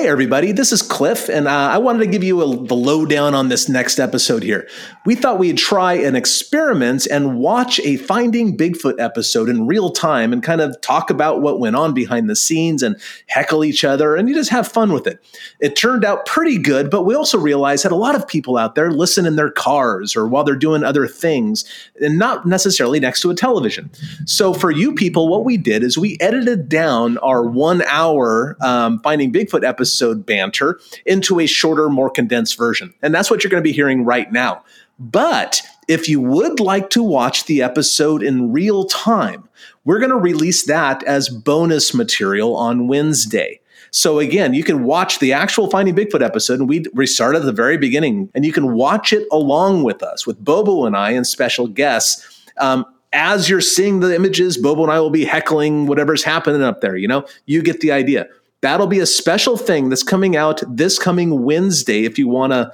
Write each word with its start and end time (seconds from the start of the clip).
Hey, 0.00 0.08
everybody, 0.08 0.52
this 0.52 0.72
is 0.72 0.80
Cliff, 0.80 1.28
and 1.28 1.46
uh, 1.46 1.50
I 1.50 1.76
wanted 1.76 1.98
to 1.98 2.06
give 2.06 2.24
you 2.24 2.40
a, 2.40 2.56
the 2.66 2.74
lowdown 2.74 3.34
on 3.34 3.50
this 3.50 3.68
next 3.68 3.98
episode 3.98 4.42
here. 4.42 4.66
We 5.04 5.14
thought 5.14 5.38
we'd 5.38 5.58
try 5.58 5.92
an 5.92 6.16
experiment 6.16 7.06
and 7.06 7.38
watch 7.38 7.78
a 7.80 7.98
Finding 7.98 8.56
Bigfoot 8.56 8.98
episode 8.98 9.50
in 9.50 9.66
real 9.66 9.90
time 9.90 10.32
and 10.32 10.42
kind 10.42 10.62
of 10.62 10.80
talk 10.80 11.10
about 11.10 11.42
what 11.42 11.60
went 11.60 11.76
on 11.76 11.92
behind 11.92 12.30
the 12.30 12.34
scenes 12.34 12.82
and 12.82 12.96
heckle 13.26 13.62
each 13.62 13.84
other 13.84 14.16
and 14.16 14.26
you 14.26 14.34
just 14.34 14.48
have 14.48 14.66
fun 14.66 14.90
with 14.90 15.06
it. 15.06 15.22
It 15.60 15.76
turned 15.76 16.02
out 16.02 16.24
pretty 16.24 16.56
good, 16.56 16.90
but 16.90 17.02
we 17.02 17.14
also 17.14 17.36
realized 17.36 17.84
that 17.84 17.92
a 17.92 17.96
lot 17.96 18.14
of 18.14 18.26
people 18.26 18.56
out 18.56 18.76
there 18.76 18.90
listen 18.90 19.26
in 19.26 19.36
their 19.36 19.50
cars 19.50 20.16
or 20.16 20.26
while 20.26 20.44
they're 20.44 20.56
doing 20.56 20.82
other 20.82 21.06
things 21.06 21.66
and 22.00 22.18
not 22.18 22.46
necessarily 22.46 23.00
next 23.00 23.20
to 23.20 23.28
a 23.28 23.34
television. 23.34 23.90
So, 24.24 24.54
for 24.54 24.70
you 24.70 24.94
people, 24.94 25.28
what 25.28 25.44
we 25.44 25.58
did 25.58 25.82
is 25.82 25.98
we 25.98 26.16
edited 26.20 26.70
down 26.70 27.18
our 27.18 27.46
one 27.46 27.82
hour 27.82 28.56
um, 28.62 28.98
Finding 29.00 29.30
Bigfoot 29.30 29.62
episode 29.62 29.89
episode 29.90 30.24
banter 30.24 30.78
into 31.04 31.40
a 31.40 31.46
shorter, 31.46 31.88
more 31.88 32.10
condensed 32.10 32.56
version. 32.56 32.94
And 33.02 33.12
that's 33.12 33.30
what 33.30 33.42
you're 33.42 33.50
going 33.50 33.62
to 33.62 33.68
be 33.68 33.74
hearing 33.74 34.04
right 34.04 34.30
now. 34.30 34.62
But 35.00 35.62
if 35.88 36.08
you 36.08 36.20
would 36.20 36.60
like 36.60 36.90
to 36.90 37.02
watch 37.02 37.46
the 37.46 37.62
episode 37.62 38.22
in 38.22 38.52
real 38.52 38.84
time, 38.84 39.48
we're 39.84 39.98
going 39.98 40.10
to 40.10 40.16
release 40.16 40.64
that 40.66 41.02
as 41.02 41.28
bonus 41.28 41.92
material 41.92 42.54
on 42.54 42.86
Wednesday. 42.86 43.60
So 43.90 44.20
again, 44.20 44.54
you 44.54 44.62
can 44.62 44.84
watch 44.84 45.18
the 45.18 45.32
actual 45.32 45.68
Finding 45.68 45.96
Bigfoot 45.96 46.22
episode, 46.22 46.60
and 46.60 46.68
we 46.68 46.84
restart 46.94 47.34
at 47.34 47.42
the 47.42 47.52
very 47.52 47.76
beginning, 47.76 48.30
and 48.34 48.44
you 48.44 48.52
can 48.52 48.72
watch 48.74 49.12
it 49.12 49.26
along 49.32 49.82
with 49.82 50.00
us, 50.04 50.24
with 50.28 50.44
Bobo 50.44 50.86
and 50.86 50.96
I 50.96 51.10
and 51.10 51.26
special 51.26 51.66
guests. 51.66 52.44
Um, 52.58 52.86
as 53.12 53.50
you're 53.50 53.60
seeing 53.60 53.98
the 53.98 54.14
images, 54.14 54.56
Bobo 54.56 54.84
and 54.84 54.92
I 54.92 55.00
will 55.00 55.10
be 55.10 55.24
heckling 55.24 55.86
whatever's 55.86 56.22
happening 56.22 56.62
up 56.62 56.80
there. 56.80 56.94
You 56.94 57.08
know, 57.08 57.26
you 57.46 57.62
get 57.62 57.80
the 57.80 57.90
idea. 57.90 58.28
That'll 58.62 58.86
be 58.86 59.00
a 59.00 59.06
special 59.06 59.56
thing 59.56 59.88
that's 59.88 60.02
coming 60.02 60.36
out 60.36 60.62
this 60.68 60.98
coming 60.98 61.42
Wednesday 61.44 62.04
if 62.04 62.18
you 62.18 62.28
want 62.28 62.52
to, 62.52 62.72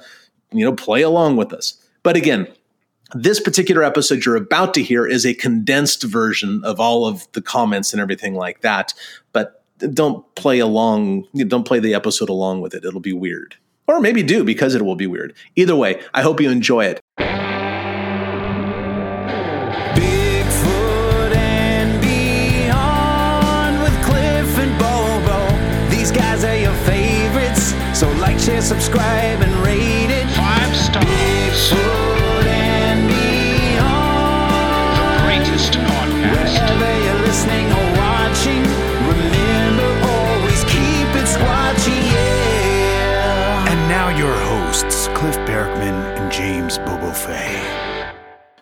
you 0.51 0.65
know, 0.65 0.73
play 0.73 1.01
along 1.01 1.37
with 1.37 1.53
us. 1.53 1.81
But 2.03 2.17
again, 2.17 2.47
this 3.13 3.39
particular 3.39 3.83
episode 3.83 4.25
you're 4.25 4.35
about 4.35 4.73
to 4.73 4.83
hear 4.83 5.07
is 5.07 5.25
a 5.25 5.33
condensed 5.33 6.03
version 6.03 6.61
of 6.65 6.79
all 6.79 7.05
of 7.05 7.31
the 7.31 7.41
comments 7.41 7.93
and 7.93 8.01
everything 8.01 8.35
like 8.35 8.61
that. 8.61 8.93
But 9.31 9.63
don't 9.93 10.23
play 10.35 10.59
along, 10.59 11.25
don't 11.33 11.65
play 11.65 11.79
the 11.79 11.93
episode 11.93 12.29
along 12.29 12.61
with 12.61 12.73
it. 12.73 12.83
It'll 12.83 12.99
be 12.99 13.13
weird. 13.13 13.55
Or 13.87 14.01
maybe 14.01 14.23
do 14.23 14.43
because 14.43 14.75
it 14.75 14.81
will 14.81 14.97
be 14.97 15.07
weird. 15.07 15.33
Either 15.55 15.75
way, 15.75 16.01
I 16.13 16.21
hope 16.21 16.41
you 16.41 16.49
enjoy 16.49 16.85
it. 16.85 16.99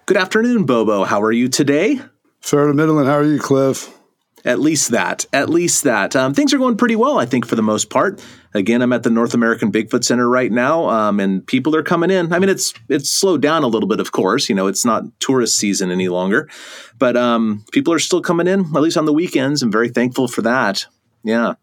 Good 0.08 0.17
afternoon, 0.17 0.66
Bobo. 0.66 1.03
How 1.03 1.20
are 1.23 1.31
you 1.31 1.48
today? 1.48 2.00
Fair 2.39 2.67
to 2.67 2.75
Midland. 2.75 3.08
How 3.08 3.16
are 3.16 3.23
you, 3.23 3.39
Cliff? 3.39 3.92
At 4.45 4.59
least 4.59 4.92
that. 4.92 5.25
At 5.34 5.50
least 5.50 5.84
that. 5.84 6.16
Um, 6.16 6.36
things 6.36 6.53
are 6.53 6.59
going 6.59 6.78
pretty 6.78 6.95
well, 6.95 7.17
I 7.17 7.25
think, 7.25 7.47
for 7.47 7.56
the 7.56 7.64
most 7.64 7.89
part. 7.89 8.23
Again, 8.53 8.84
I'm 8.84 8.94
at 8.94 9.02
the 9.02 9.09
North 9.09 9.34
American 9.34 9.72
Bigfoot 9.72 10.03
Center 10.03 10.30
right 10.30 10.52
now, 10.52 10.89
um, 10.89 11.20
and 11.20 11.45
people 11.47 11.75
are 11.75 11.81
coming 11.81 12.12
in. 12.12 12.31
I 12.31 12.38
mean, 12.38 12.50
it's 12.50 12.72
it's 12.88 13.09
slowed 13.09 13.42
down 13.42 13.64
a 13.64 13.67
little 13.67 13.89
bit, 13.89 14.00
of 14.00 14.12
course. 14.12 14.47
You 14.47 14.53
know, 14.53 14.67
it's 14.67 14.86
not 14.86 15.06
tourist 15.20 15.58
season 15.58 15.89
any 15.89 16.08
longer, 16.08 16.51
but 17.00 17.18
um, 17.18 17.66
people 17.72 17.91
are 17.91 17.97
still 17.97 18.22
coming 18.22 18.46
in, 18.46 18.59
at 18.59 18.84
least 18.84 18.97
on 18.97 19.06
the 19.06 19.13
weekends. 19.13 19.63
I'm 19.63 19.72
very 19.72 19.90
thankful 19.90 20.28
for 20.28 20.44
that. 20.44 20.85
Yeah, 21.24 21.56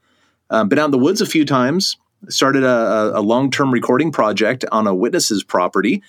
um, 0.50 0.68
been 0.68 0.80
out 0.80 0.86
in 0.86 0.90
the 0.90 0.98
woods 0.98 1.20
a 1.20 1.26
few 1.26 1.44
times. 1.44 1.96
Started 2.28 2.64
a, 2.64 3.12
a 3.14 3.22
long 3.22 3.52
term 3.52 3.70
recording 3.70 4.10
project 4.10 4.64
on 4.72 4.88
a 4.88 4.94
witness's 4.94 5.44
property. 5.44 6.02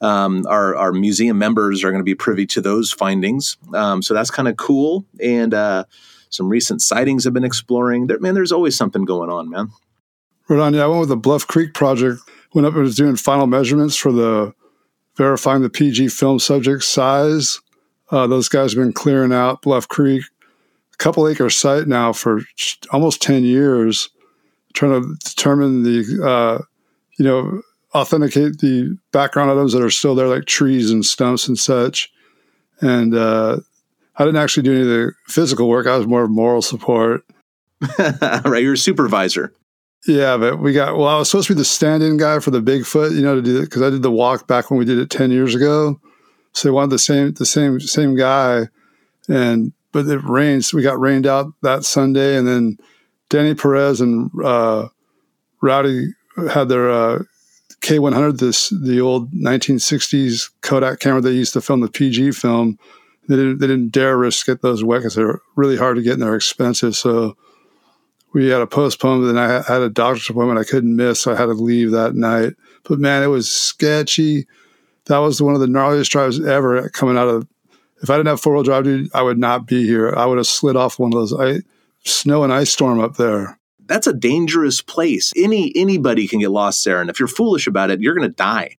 Um, 0.00 0.44
our, 0.46 0.76
our 0.76 0.92
museum 0.92 1.38
members 1.38 1.82
are 1.82 1.90
going 1.90 2.00
to 2.00 2.04
be 2.04 2.14
privy 2.14 2.46
to 2.46 2.60
those 2.60 2.92
findings. 2.92 3.56
Um, 3.74 4.02
so 4.02 4.12
that's 4.12 4.30
kind 4.30 4.48
of 4.48 4.56
cool. 4.56 5.04
And 5.20 5.54
uh, 5.54 5.84
some 6.28 6.48
recent 6.48 6.82
sightings 6.82 7.24
have 7.24 7.32
been 7.32 7.44
exploring. 7.44 8.06
There, 8.06 8.18
man, 8.18 8.34
there's 8.34 8.52
always 8.52 8.76
something 8.76 9.04
going 9.04 9.30
on, 9.30 9.48
man. 9.48 9.70
Right 10.48 10.60
on. 10.60 10.74
Yeah, 10.74 10.84
I 10.84 10.86
went 10.86 11.00
with 11.00 11.08
the 11.08 11.16
Bluff 11.16 11.46
Creek 11.46 11.74
project. 11.74 12.20
Went 12.54 12.66
up 12.66 12.74
and 12.74 12.82
was 12.82 12.96
doing 12.96 13.16
final 13.16 13.46
measurements 13.46 13.96
for 13.96 14.12
the 14.12 14.54
verifying 15.16 15.62
the 15.62 15.70
PG 15.70 16.08
film 16.08 16.38
subject 16.38 16.84
size. 16.84 17.60
Uh, 18.10 18.26
those 18.26 18.48
guys 18.48 18.72
have 18.72 18.82
been 18.82 18.92
clearing 18.92 19.32
out 19.32 19.62
Bluff 19.62 19.88
Creek, 19.88 20.22
a 20.92 20.96
couple 20.96 21.26
acre 21.26 21.50
site 21.50 21.88
now 21.88 22.12
for 22.12 22.42
almost 22.92 23.20
10 23.22 23.42
years, 23.44 24.10
trying 24.74 25.02
to 25.02 25.16
determine 25.24 25.82
the, 25.82 26.22
uh, 26.24 26.62
you 27.18 27.24
know, 27.24 27.62
authenticate 27.96 28.58
the 28.58 28.96
background 29.12 29.50
items 29.50 29.72
that 29.72 29.82
are 29.82 29.90
still 29.90 30.14
there, 30.14 30.28
like 30.28 30.44
trees 30.44 30.90
and 30.90 31.04
stumps 31.04 31.48
and 31.48 31.58
such. 31.58 32.10
And 32.80 33.14
uh, 33.14 33.58
I 34.16 34.24
didn't 34.24 34.40
actually 34.40 34.64
do 34.64 34.72
any 34.72 34.82
of 34.82 34.86
the 34.86 35.12
physical 35.26 35.68
work. 35.68 35.86
I 35.86 35.96
was 35.96 36.06
more 36.06 36.24
of 36.24 36.30
moral 36.30 36.62
support. 36.62 37.24
right, 37.98 38.62
you're 38.62 38.74
a 38.74 38.78
supervisor. 38.78 39.52
Yeah, 40.06 40.36
but 40.36 40.60
we 40.60 40.72
got 40.72 40.96
well. 40.96 41.08
I 41.08 41.18
was 41.18 41.30
supposed 41.30 41.48
to 41.48 41.54
be 41.54 41.58
the 41.58 41.64
stand-in 41.64 42.16
guy 42.16 42.38
for 42.38 42.50
the 42.50 42.62
Bigfoot, 42.62 43.14
you 43.14 43.22
know, 43.22 43.34
to 43.34 43.42
do 43.42 43.58
it 43.58 43.64
because 43.64 43.82
I 43.82 43.90
did 43.90 44.02
the 44.02 44.10
walk 44.10 44.46
back 44.46 44.70
when 44.70 44.78
we 44.78 44.84
did 44.84 44.98
it 44.98 45.10
ten 45.10 45.30
years 45.30 45.54
ago. 45.54 46.00
So 46.52 46.68
they 46.68 46.72
wanted 46.72 46.90
the 46.90 46.98
same, 46.98 47.32
the 47.32 47.44
same, 47.44 47.80
same 47.80 48.16
guy, 48.16 48.68
and 49.28 49.72
but 49.92 50.06
it 50.06 50.22
rained. 50.22 50.64
So 50.64 50.76
we 50.76 50.82
got 50.82 51.00
rained 51.00 51.26
out 51.26 51.52
that 51.62 51.84
Sunday, 51.84 52.36
and 52.36 52.46
then 52.46 52.78
Danny 53.28 53.54
Perez 53.54 54.00
and 54.00 54.30
uh, 54.42 54.88
Rowdy 55.60 56.14
had 56.50 56.68
their 56.68 56.90
uh, 56.90 57.18
K100, 57.86 58.40
this 58.40 58.70
the 58.70 59.00
old 59.00 59.30
1960s 59.30 60.50
Kodak 60.60 60.98
camera 60.98 61.20
they 61.20 61.30
used 61.30 61.52
to 61.52 61.60
film 61.60 61.82
the 61.82 61.88
PG 61.88 62.32
film. 62.32 62.80
They 63.28 63.36
didn't 63.36 63.58
they 63.58 63.68
didn't 63.68 63.90
dare 63.90 64.18
risk 64.18 64.46
get 64.46 64.60
those 64.60 64.82
wet 64.82 65.00
because 65.00 65.14
they're 65.14 65.40
really 65.54 65.76
hard 65.76 65.94
to 65.94 66.02
get 66.02 66.14
and 66.14 66.22
they're 66.22 66.34
expensive. 66.34 66.96
So 66.96 67.36
we 68.32 68.48
had 68.48 68.58
to 68.58 68.66
postpone. 68.66 69.20
But 69.20 69.26
then 69.28 69.38
I 69.38 69.62
had 69.62 69.82
a 69.82 69.88
doctor's 69.88 70.28
appointment 70.28 70.58
I 70.58 70.64
couldn't 70.64 70.96
miss, 70.96 71.20
so 71.20 71.32
I 71.32 71.36
had 71.36 71.46
to 71.46 71.52
leave 71.52 71.92
that 71.92 72.16
night. 72.16 72.54
But 72.82 72.98
man, 72.98 73.22
it 73.22 73.28
was 73.28 73.48
sketchy. 73.48 74.48
That 75.04 75.18
was 75.18 75.40
one 75.40 75.54
of 75.54 75.60
the 75.60 75.68
gnarliest 75.68 76.08
drives 76.08 76.44
ever 76.44 76.88
coming 76.88 77.16
out 77.16 77.28
of. 77.28 77.46
If 78.02 78.10
I 78.10 78.16
didn't 78.16 78.28
have 78.28 78.40
four 78.40 78.54
wheel 78.54 78.64
drive, 78.64 78.82
dude, 78.82 79.14
I 79.14 79.22
would 79.22 79.38
not 79.38 79.64
be 79.64 79.86
here. 79.86 80.12
I 80.16 80.26
would 80.26 80.38
have 80.38 80.48
slid 80.48 80.74
off 80.74 80.98
one 80.98 81.12
of 81.12 81.18
those 81.18 81.32
I, 81.32 81.60
snow 82.04 82.42
and 82.42 82.52
ice 82.52 82.70
storm 82.70 82.98
up 82.98 83.16
there 83.16 83.55
that's 83.86 84.06
a 84.06 84.12
dangerous 84.12 84.80
place. 84.82 85.32
Any 85.36 85.72
anybody 85.76 86.26
can 86.28 86.40
get 86.40 86.50
lost 86.50 86.84
there, 86.84 87.00
and 87.00 87.10
if 87.10 87.18
you're 87.18 87.28
foolish 87.28 87.66
about 87.66 87.90
it, 87.90 88.00
you're 88.00 88.14
going 88.14 88.28
to 88.28 88.34
die. 88.34 88.76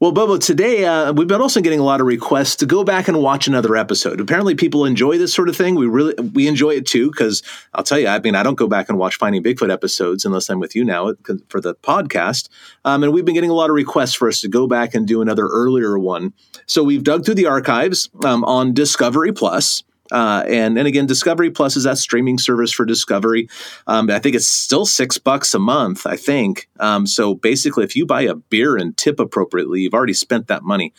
Well, 0.00 0.10
Bobo, 0.12 0.36
today 0.38 0.84
uh, 0.84 1.12
we've 1.12 1.28
been 1.28 1.40
also 1.40 1.60
getting 1.60 1.78
a 1.78 1.84
lot 1.84 2.00
of 2.00 2.06
requests 2.06 2.56
to 2.56 2.66
go 2.66 2.82
back 2.82 3.06
and 3.06 3.22
watch 3.22 3.46
another 3.46 3.76
episode. 3.76 4.20
Apparently, 4.20 4.54
people 4.56 4.84
enjoy 4.84 5.16
this 5.18 5.32
sort 5.32 5.48
of 5.48 5.56
thing. 5.56 5.76
We 5.76 5.86
really 5.86 6.14
we 6.34 6.48
enjoy 6.48 6.72
it 6.72 6.84
too 6.84 7.10
because 7.10 7.42
I'll 7.72 7.84
tell 7.84 7.98
you, 7.98 8.08
I 8.08 8.18
mean, 8.18 8.34
I 8.34 8.42
don't 8.42 8.56
go 8.56 8.66
back 8.66 8.88
and 8.88 8.98
watch 8.98 9.16
Finding 9.16 9.42
Bigfoot 9.42 9.72
episodes 9.72 10.24
unless 10.24 10.50
I'm 10.50 10.58
with 10.58 10.74
you 10.74 10.84
now 10.84 11.14
for 11.48 11.60
the 11.60 11.76
podcast. 11.76 12.48
Um, 12.84 13.04
and 13.04 13.12
we've 13.12 13.24
been 13.24 13.34
getting 13.34 13.50
a 13.50 13.54
lot 13.54 13.70
of 13.70 13.76
requests 13.76 14.14
for 14.14 14.28
us 14.28 14.40
to 14.40 14.48
go 14.48 14.66
back 14.66 14.94
and 14.94 15.06
do 15.06 15.22
another 15.22 15.46
earlier 15.46 15.98
one. 15.98 16.34
So 16.66 16.82
we've 16.82 17.04
dug 17.04 17.24
through 17.24 17.36
the 17.36 17.46
archives 17.46 18.10
um, 18.24 18.44
on 18.44 18.74
Discovery 18.74 19.32
Plus. 19.32 19.84
Uh, 20.12 20.44
and 20.46 20.76
and 20.76 20.86
again, 20.86 21.06
Discovery 21.06 21.50
Plus 21.50 21.76
is 21.76 21.84
that 21.84 21.98
streaming 21.98 22.38
service 22.38 22.72
for 22.72 22.84
Discovery. 22.84 23.48
Um, 23.86 24.10
I 24.10 24.18
think 24.18 24.36
it's 24.36 24.46
still 24.46 24.84
six 24.84 25.18
bucks 25.18 25.54
a 25.54 25.58
month. 25.58 26.06
I 26.06 26.16
think. 26.16 26.68
Um, 26.78 27.06
so 27.06 27.34
basically, 27.34 27.84
if 27.84 27.96
you 27.96 28.04
buy 28.06 28.22
a 28.22 28.34
beer 28.34 28.76
and 28.76 28.96
tip 28.96 29.18
appropriately, 29.18 29.80
you've 29.80 29.94
already 29.94 30.12
spent 30.12 30.48
that 30.48 30.62
money. 30.62 30.92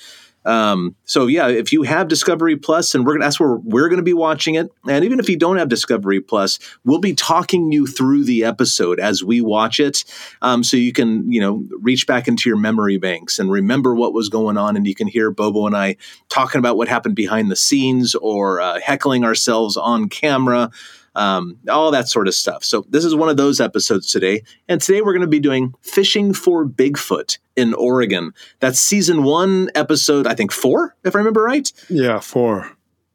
Um, 0.45 0.95
so 1.06 1.27
yeah, 1.27 1.47
if 1.47 1.74
you 1.74 1.83
have 1.83 2.07
Discovery 2.07 2.56
Plus, 2.56 2.94
and 2.94 3.06
we're 3.06 3.13
gonna 3.13 3.25
that's 3.25 3.39
where 3.39 3.56
we're 3.56 3.89
gonna 3.89 4.03
be 4.03 4.13
watching 4.13 4.56
it, 4.56 4.71
and 4.88 5.03
even 5.03 5.19
if 5.19 5.30
you 5.30 5.38
don't 5.38 5.57
have 5.57 5.69
Discovery 5.69 6.21
Plus, 6.21 6.59
we'll 6.83 7.00
be 7.00 7.13
talking 7.13 7.71
you 7.71 7.88
through 7.88 8.24
the 8.24 8.44
episode 8.44 9.00
as 9.00 9.24
we 9.24 9.42
watch 9.42 9.80
it, 9.80 10.03
um, 10.42 10.63
so 10.63 10.77
you 10.77 10.94
can 10.94 11.31
you 11.31 11.42
know 11.42 11.63
reach 11.81 12.07
back 12.07 12.27
into 12.27 12.50
your 12.50 12.57
memory 12.57 12.97
banks 12.97 13.39
and 13.39 13.51
remember 13.51 13.95
what 13.95 14.13
was 14.13 14.30
going 14.30 14.57
on, 14.57 14.75
and 14.75 14.88
you 14.88 14.95
can 14.95 15.07
hear 15.07 15.31
Bobo 15.31 15.65
and 15.65 15.75
I 15.75 15.97
talking 16.30 16.59
about 16.59 16.77
what 16.77 16.88
happened 16.88 17.15
behind 17.15 17.50
the 17.50 17.56
scenes 17.56 18.15
or 18.15 18.62
uh, 18.62 18.80
heckling 18.80 19.24
ourselves 19.24 19.77
on 19.77 20.09
camera 20.09 20.71
um, 21.16 21.58
all 21.70 21.92
that 21.92 22.08
sort 22.08 22.28
of 22.28 22.34
stuff. 22.34 22.64
So, 22.64 22.86
this 22.90 23.06
is 23.06 23.16
one 23.16 23.30
of 23.30 23.38
those 23.38 23.60
episodes 23.60 24.08
today. 24.08 24.44
And 24.68 24.82
today 24.82 25.02
we're 25.02 25.14
going 25.14 25.22
to 25.22 25.28
be 25.28 25.40
doing 25.40 25.74
Fishing 25.82 26.34
for 26.34 26.66
Bigfoot 26.66 27.38
in 27.56 27.74
Oregon. 27.74 28.34
That's 28.60 28.80
season 28.80 29.24
one, 29.24 29.70
episode, 29.76 30.28
I 30.28 30.36
think 30.36 30.52
four, 30.52 30.96
if 31.04 31.16
I 31.16 31.20
remember 31.20 31.44
right. 31.44 31.72
Yeah, 31.90 32.20
four. 32.20 32.72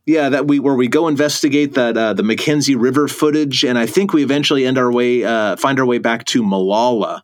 Yeah, 0.07 0.31
that 0.31 0.49
we 0.49 0.59
where 0.59 0.75
we 0.75 0.89
go 0.89 1.09
investigate 1.09 1.75
that 1.75 1.97
uh, 1.97 2.15
the 2.15 2.23
McKenzie 2.23 2.75
River 2.77 3.07
footage, 3.07 3.65
and 3.65 3.79
I 3.79 3.87
think 3.87 4.13
we 4.13 4.25
eventually 4.25 4.67
end 4.67 4.79
our 4.79 4.91
way 4.91 5.23
uh, 5.23 5.57
find 5.57 5.79
our 5.79 5.87
way 5.87 5.99
back 5.99 6.25
to 6.27 6.43
Molalla 6.43 7.23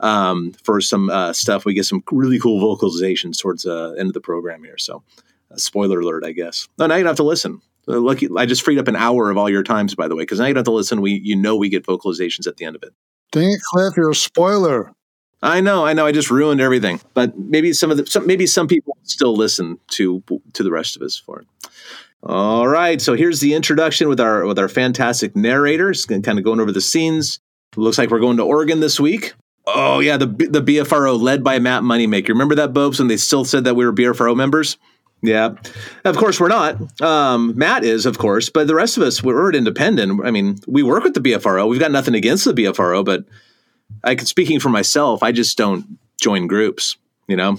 um, 0.00 0.52
for 0.62 0.80
some 0.80 1.10
uh, 1.10 1.32
stuff. 1.32 1.64
We 1.64 1.74
get 1.74 1.84
some 1.84 2.02
really 2.10 2.38
cool 2.38 2.60
vocalizations 2.60 3.38
towards 3.38 3.64
the 3.64 3.90
uh, 3.90 3.90
end 3.92 4.08
of 4.08 4.14
the 4.14 4.20
program 4.20 4.62
here. 4.62 4.78
So, 4.78 5.02
uh, 5.50 5.56
spoiler 5.56 6.00
alert, 6.00 6.24
I 6.24 6.32
guess. 6.32 6.68
No, 6.78 6.86
now 6.86 6.94
you 6.94 7.02
don't 7.02 7.10
have 7.10 7.16
to 7.16 7.22
listen. 7.22 7.60
Uh, 7.88 8.00
lucky, 8.00 8.28
I 8.36 8.46
just 8.46 8.62
freed 8.62 8.78
up 8.78 8.88
an 8.88 8.96
hour 8.96 9.30
of 9.30 9.36
all 9.36 9.50
your 9.50 9.62
times, 9.62 9.94
by 9.94 10.08
the 10.08 10.14
way, 10.14 10.22
because 10.22 10.38
now 10.38 10.46
you 10.46 10.54
don't 10.54 10.60
have 10.60 10.66
to 10.66 10.72
listen. 10.72 11.00
We 11.00 11.20
you 11.22 11.36
know 11.36 11.56
we 11.56 11.68
get 11.68 11.84
vocalizations 11.84 12.46
at 12.46 12.56
the 12.56 12.64
end 12.64 12.76
of 12.76 12.82
it. 12.82 12.92
Dang 13.32 13.50
it, 13.50 13.60
Cliff, 13.70 13.96
you're 13.96 14.10
a 14.10 14.14
spoiler. 14.14 14.92
I 15.42 15.60
know, 15.60 15.84
I 15.84 15.92
know. 15.92 16.06
I 16.06 16.12
just 16.12 16.30
ruined 16.30 16.60
everything. 16.60 17.00
But 17.14 17.36
maybe 17.36 17.72
some 17.72 17.90
of 17.90 17.96
the 17.96 18.06
some, 18.06 18.26
maybe 18.26 18.46
some 18.46 18.68
people 18.68 18.96
still 19.02 19.34
listen 19.36 19.78
to 19.88 20.22
to 20.52 20.62
the 20.62 20.70
rest 20.70 20.96
of 20.96 21.02
us 21.02 21.16
for 21.16 21.40
it. 21.40 21.46
All 22.24 22.68
right, 22.68 23.00
so 23.00 23.14
here's 23.14 23.40
the 23.40 23.54
introduction 23.54 24.08
with 24.08 24.20
our 24.20 24.46
with 24.46 24.58
our 24.58 24.68
fantastic 24.68 25.34
narrators, 25.34 26.06
kind 26.06 26.26
of 26.26 26.44
going 26.44 26.60
over 26.60 26.70
the 26.70 26.80
scenes. 26.80 27.40
Looks 27.74 27.98
like 27.98 28.10
we're 28.10 28.20
going 28.20 28.36
to 28.36 28.44
Oregon 28.44 28.80
this 28.80 29.00
week. 29.00 29.34
Oh 29.66 29.98
yeah, 29.98 30.16
the 30.16 30.26
the 30.26 30.62
BFRO 30.62 31.20
led 31.20 31.42
by 31.42 31.58
Matt 31.58 31.82
Moneymaker. 31.82 32.28
Remember 32.28 32.54
that, 32.54 32.72
Bobes, 32.72 33.00
when 33.00 33.08
they 33.08 33.16
still 33.16 33.44
said 33.44 33.64
that 33.64 33.74
we 33.74 33.84
were 33.84 33.92
BFRO 33.92 34.36
members? 34.36 34.76
Yeah, 35.22 35.54
of 36.04 36.16
course 36.16 36.40
we're 36.40 36.48
not. 36.48 37.00
Um, 37.00 37.56
Matt 37.56 37.84
is, 37.84 38.06
of 38.06 38.18
course, 38.18 38.50
but 38.50 38.66
the 38.66 38.74
rest 38.74 38.96
of 38.96 39.04
us 39.04 39.22
we're 39.22 39.52
independent. 39.52 40.24
I 40.24 40.32
mean, 40.32 40.58
we 40.66 40.82
work 40.82 41.04
with 41.04 41.14
the 41.14 41.20
BFRO. 41.20 41.68
We've 41.68 41.78
got 41.78 41.92
nothing 41.92 42.16
against 42.16 42.44
the 42.44 42.52
BFRO, 42.52 43.04
but 43.04 43.24
I 44.02 44.16
could 44.16 44.26
speaking 44.26 44.58
for 44.58 44.68
myself. 44.68 45.22
I 45.22 45.30
just 45.30 45.56
don't 45.56 45.98
join 46.20 46.48
groups. 46.48 46.96
You 47.28 47.36
know, 47.36 47.56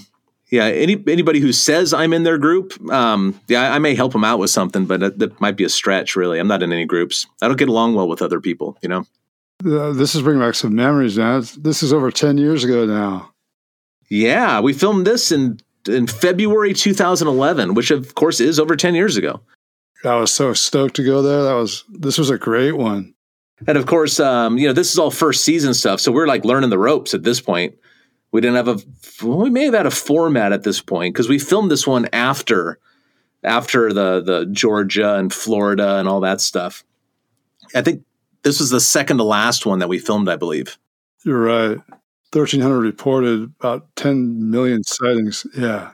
yeah. 0.51 0.65
Any 0.65 1.01
anybody 1.07 1.39
who 1.39 1.54
says 1.54 1.94
I'm 1.94 2.12
in 2.12 2.24
their 2.24 2.38
group, 2.38 2.74
um, 2.92 3.39
yeah, 3.48 3.71
I, 3.71 3.75
I 3.75 3.80
may 3.80 3.95
help 3.95 4.12
them 4.12 4.25
out 4.25 4.39
with 4.39 4.50
something, 4.50 4.86
but 4.86 5.00
that, 5.00 5.19
that 5.19 5.39
might 5.39 5.56
be 5.56 5.63
a 5.63 5.69
stretch. 5.69 6.18
Really, 6.18 6.39
I'm 6.39 6.50
not 6.50 6.63
in 6.63 6.74
any 6.74 6.86
groups. 6.86 7.25
I 7.42 7.48
don't 7.48 7.57
get 7.57 7.69
along 7.69 7.95
well 7.95 8.10
with 8.10 8.21
other 8.21 8.42
people. 8.42 8.77
You 8.81 8.89
know. 8.89 9.06
Uh, 9.65 9.94
this 9.94 10.13
is 10.13 10.21
bringing 10.21 10.42
back 10.42 10.56
some 10.56 10.75
memories, 10.75 11.18
now. 11.18 11.39
This 11.39 11.83
is 11.83 11.94
over 11.94 12.12
10 12.12 12.38
years 12.38 12.65
ago 12.65 12.86
now. 12.86 13.31
Yeah, 14.10 14.60
we 14.60 14.74
filmed 14.74 15.07
this 15.07 15.31
in 15.31 15.60
in 15.88 16.07
February 16.07 16.74
2011, 16.74 17.74
which 17.74 17.91
of 17.91 18.15
course 18.15 18.39
is 18.39 18.59
over 18.59 18.75
10 18.75 18.95
years 18.95 19.18
ago. 19.18 19.41
I 20.06 20.15
was 20.15 20.31
so 20.31 20.53
stoked 20.53 20.95
to 20.97 21.03
go 21.03 21.21
there. 21.21 21.44
That 21.44 21.53
was 21.53 21.85
this 21.89 22.18
was 22.18 22.30
a 22.30 22.38
great 22.38 22.77
one. 22.77 23.13
And 23.68 23.77
of 23.77 23.85
course, 23.85 24.19
um, 24.19 24.57
you 24.57 24.68
know, 24.68 24.74
this 24.74 24.91
is 24.91 25.00
all 25.00 25.12
first 25.12 25.45
season 25.45 25.74
stuff, 25.74 26.01
so 26.01 26.12
we're 26.12 26.27
like 26.27 26.44
learning 26.44 26.69
the 26.69 26.80
ropes 26.80 27.13
at 27.13 27.24
this 27.24 27.39
point. 27.39 27.75
We 28.31 28.41
didn't 28.41 28.57
have 28.57 28.68
a 28.68 29.25
well, 29.25 29.38
we 29.38 29.50
may 29.50 29.65
have 29.65 29.74
had 29.74 29.85
a 29.85 29.91
format 29.91 30.51
at 30.51 30.63
this 30.63 30.81
point 30.81 31.13
because 31.13 31.30
we 31.30 31.39
filmed 31.39 31.71
this 31.71 31.88
one 31.88 32.09
after 32.12 32.79
after 33.44 33.94
the 33.94 34.21
the 34.21 34.45
Georgia 34.51 35.15
and 35.15 35.33
Florida 35.33 35.97
and 35.97 36.09
all 36.09 36.19
that 36.21 36.41
stuff. 36.41 36.83
I 37.74 37.81
think 37.81 38.03
this 38.44 38.59
was 38.59 38.69
the 38.69 38.81
second 38.81 39.18
to 39.18 39.24
last 39.24 39.65
one 39.65 39.79
that 39.79 39.88
we 39.88 40.00
filmed, 40.00 40.27
I 40.27 40.36
believe. 40.36 40.77
You're 41.24 41.41
right. 41.41 41.77
1300 42.33 42.81
reported 42.81 43.44
about 43.59 43.88
10 43.95 44.50
million 44.50 44.83
sightings. 44.83 45.45
Yeah. 45.56 45.91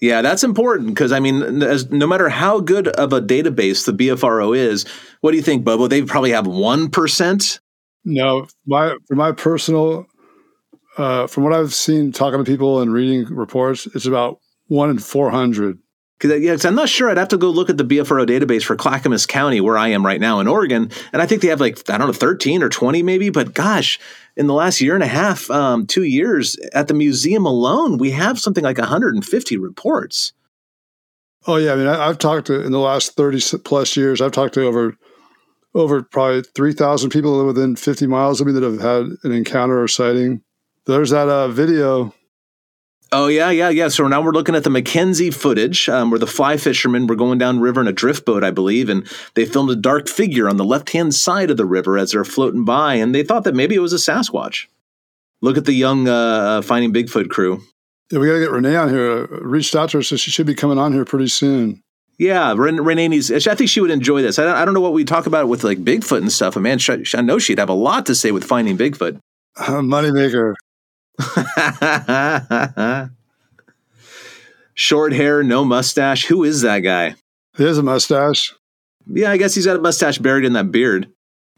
Yeah, 0.00 0.20
that's 0.20 0.44
important 0.44 0.88
because 0.88 1.10
I 1.10 1.20
mean, 1.20 1.62
as, 1.62 1.90
no 1.90 2.06
matter 2.06 2.28
how 2.28 2.60
good 2.60 2.88
of 2.88 3.14
a 3.14 3.20
database 3.22 3.86
the 3.86 3.92
BFRO 3.92 4.54
is, 4.54 4.84
what 5.22 5.30
do 5.30 5.38
you 5.38 5.42
think, 5.42 5.64
Bobo? 5.64 5.86
They 5.86 6.02
probably 6.02 6.32
have 6.32 6.46
one 6.46 6.90
percent. 6.90 7.60
No, 8.04 8.46
my 8.66 8.94
for 9.08 9.14
my 9.14 9.32
personal 9.32 10.06
uh, 10.98 11.26
from 11.26 11.44
what 11.44 11.52
I've 11.52 11.74
seen 11.74 12.12
talking 12.12 12.38
to 12.38 12.44
people 12.44 12.80
and 12.80 12.92
reading 12.92 13.24
reports, 13.34 13.86
it's 13.94 14.06
about 14.06 14.38
one 14.66 14.90
in 14.90 14.98
400. 14.98 15.78
Because 16.18 16.40
yeah, 16.40 16.56
I'm 16.68 16.74
not 16.74 16.88
sure. 16.88 17.10
I'd 17.10 17.18
have 17.18 17.28
to 17.28 17.36
go 17.36 17.50
look 17.50 17.68
at 17.68 17.76
the 17.76 17.84
BFRO 17.84 18.26
database 18.26 18.64
for 18.64 18.74
Clackamas 18.74 19.26
County, 19.26 19.60
where 19.60 19.76
I 19.76 19.88
am 19.88 20.04
right 20.04 20.20
now 20.20 20.40
in 20.40 20.48
Oregon, 20.48 20.90
and 21.12 21.20
I 21.20 21.26
think 21.26 21.42
they 21.42 21.48
have 21.48 21.60
like 21.60 21.88
I 21.90 21.98
don't 21.98 22.06
know, 22.06 22.12
13 22.12 22.62
or 22.62 22.68
20 22.68 23.02
maybe. 23.02 23.28
But 23.28 23.52
gosh, 23.52 23.98
in 24.36 24.46
the 24.46 24.54
last 24.54 24.80
year 24.80 24.94
and 24.94 25.02
a 25.02 25.08
half, 25.08 25.50
um, 25.50 25.86
two 25.86 26.04
years 26.04 26.56
at 26.72 26.88
the 26.88 26.94
museum 26.94 27.44
alone, 27.44 27.98
we 27.98 28.12
have 28.12 28.40
something 28.40 28.64
like 28.64 28.78
150 28.78 29.58
reports. 29.58 30.32
Oh 31.46 31.56
yeah, 31.56 31.74
I 31.74 31.76
mean, 31.76 31.86
I, 31.86 32.08
I've 32.08 32.18
talked 32.18 32.46
to 32.48 32.60
in 32.62 32.72
the 32.72 32.80
last 32.80 33.12
30 33.12 33.58
plus 33.58 33.96
years. 33.96 34.20
I've 34.20 34.32
talked 34.32 34.54
to 34.54 34.66
over 34.66 34.96
over 35.74 36.02
probably 36.02 36.42
3,000 36.42 37.10
people 37.10 37.44
within 37.44 37.76
50 37.76 38.06
miles 38.06 38.40
of 38.40 38.46
me 38.46 38.54
that 38.54 38.62
have 38.62 38.80
had 38.80 39.18
an 39.24 39.32
encounter 39.32 39.82
or 39.82 39.86
sighting. 39.86 40.40
There's 40.86 41.10
that 41.10 41.28
uh, 41.28 41.48
video. 41.48 42.14
Oh 43.12 43.28
yeah, 43.28 43.50
yeah, 43.50 43.68
yeah. 43.68 43.88
So 43.88 44.08
now 44.08 44.20
we're 44.20 44.32
looking 44.32 44.56
at 44.56 44.64
the 44.64 44.70
McKenzie 44.70 45.32
footage, 45.32 45.88
um, 45.88 46.10
where 46.10 46.18
the 46.18 46.26
fly 46.26 46.56
fishermen 46.56 47.06
were 47.06 47.14
going 47.14 47.38
down 47.38 47.60
river 47.60 47.80
in 47.80 47.86
a 47.86 47.92
drift 47.92 48.24
boat, 48.24 48.42
I 48.42 48.50
believe, 48.50 48.88
and 48.88 49.06
they 49.34 49.44
filmed 49.44 49.70
a 49.70 49.76
dark 49.76 50.08
figure 50.08 50.48
on 50.48 50.56
the 50.56 50.64
left 50.64 50.90
hand 50.90 51.14
side 51.14 51.50
of 51.50 51.56
the 51.56 51.64
river 51.64 51.96
as 51.98 52.10
they're 52.10 52.24
floating 52.24 52.64
by, 52.64 52.94
and 52.94 53.14
they 53.14 53.22
thought 53.22 53.44
that 53.44 53.54
maybe 53.54 53.76
it 53.76 53.80
was 53.80 53.92
a 53.92 53.96
Sasquatch. 53.96 54.66
Look 55.40 55.56
at 55.56 55.66
the 55.66 55.72
young 55.72 56.08
uh, 56.08 56.62
Finding 56.62 56.92
Bigfoot 56.92 57.30
crew. 57.30 57.62
Yeah, 58.10 58.18
we 58.18 58.26
got 58.26 58.34
to 58.34 58.40
get 58.40 58.50
Renee 58.50 58.76
on 58.76 58.88
here. 58.88 59.24
Uh, 59.24 59.26
reached 59.40 59.74
out 59.76 59.90
to 59.90 59.98
her, 59.98 60.02
so 60.02 60.16
she 60.16 60.30
should 60.30 60.46
be 60.46 60.54
coming 60.54 60.78
on 60.78 60.92
here 60.92 61.04
pretty 61.04 61.28
soon. 61.28 61.82
Yeah, 62.18 62.54
Ren- 62.56 62.82
Renee 62.82 63.08
needs. 63.08 63.30
I 63.30 63.54
think 63.54 63.68
she 63.68 63.80
would 63.80 63.90
enjoy 63.90 64.22
this. 64.22 64.38
I 64.38 64.44
don't, 64.44 64.56
I 64.56 64.64
don't 64.64 64.74
know 64.74 64.80
what 64.80 64.94
we 64.94 65.04
talk 65.04 65.26
about 65.26 65.48
with 65.48 65.64
like 65.64 65.84
Bigfoot 65.84 66.18
and 66.18 66.32
stuff, 66.32 66.54
but 66.54 66.60
man, 66.60 66.78
sh- 66.78 67.14
I 67.14 67.20
know 67.20 67.38
she'd 67.38 67.58
have 67.58 67.68
a 67.68 67.74
lot 67.74 68.06
to 68.06 68.14
say 68.14 68.32
with 68.32 68.44
Finding 68.44 68.78
Bigfoot. 68.78 69.20
Moneymaker. 69.58 70.54
Short 74.74 75.12
hair, 75.12 75.42
no 75.42 75.64
mustache. 75.64 76.26
Who 76.26 76.44
is 76.44 76.60
that 76.62 76.80
guy? 76.80 77.14
He 77.56 77.64
has 77.64 77.78
a 77.78 77.82
mustache. 77.82 78.54
Yeah, 79.06 79.30
I 79.30 79.36
guess 79.36 79.54
he's 79.54 79.66
got 79.66 79.76
a 79.76 79.80
mustache 79.80 80.18
buried 80.18 80.44
in 80.44 80.52
that 80.54 80.70
beard. 80.70 81.08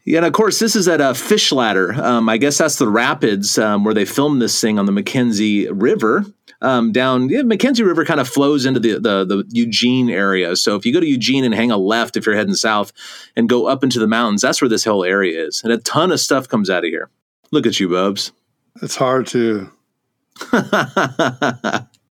Yeah, 0.05 0.19
and 0.19 0.27
of 0.27 0.33
course, 0.33 0.59
this 0.59 0.77
is 0.77 0.89
at 0.89 1.01
a 1.01 1.13
fish 1.13 1.53
ladder. 1.53 1.93
Um, 1.93 2.29
I 2.29 2.39
guess 2.39 2.57
that's 2.59 2.77
the 2.77 2.89
rapids 2.89 3.59
um, 3.59 3.85
where 3.85 3.93
they 3.93 4.05
filmed 4.05 4.41
this 4.41 4.59
thing 4.61 4.79
on 4.79 4.87
the 4.87 4.93
McKenzie 4.93 5.69
River. 5.71 6.25
Um, 6.63 6.93
down, 6.93 7.29
yeah, 7.29 7.41
McKenzie 7.41 7.85
River 7.85 8.05
kind 8.05 8.19
of 8.19 8.29
flows 8.29 8.65
into 8.65 8.81
the, 8.81 8.95
the 8.95 9.25
the 9.25 9.45
Eugene 9.51 10.09
area. 10.09 10.57
So 10.57 10.77
if 10.77 10.87
you 10.87 10.93
go 10.93 11.01
to 11.01 11.07
Eugene 11.07 11.45
and 11.45 11.55
hang 11.55 11.71
a 11.71 11.77
left, 11.77 12.17
if 12.17 12.25
you're 12.25 12.35
heading 12.35 12.55
south, 12.55 12.93
and 13.37 13.49
go 13.49 13.67
up 13.67 13.85
into 13.85 13.99
the 13.99 14.07
mountains, 14.07 14.43
that's 14.43 14.63
where 14.63 14.69
this 14.69 14.85
whole 14.85 15.05
area 15.05 15.45
is, 15.47 15.63
and 15.63 15.73
a 15.73 15.79
ton 15.79 16.11
of 16.11 16.21
stuff 16.21 16.49
comes 16.49 16.71
out 16.71 16.85
of 16.85 16.91
here. 16.91 17.11
Look 17.51 17.67
at 17.67 17.79
you, 17.79 17.89
Bubs. 17.89 18.33
It's 18.83 18.97
hard 18.97 19.27
to. 19.29 19.71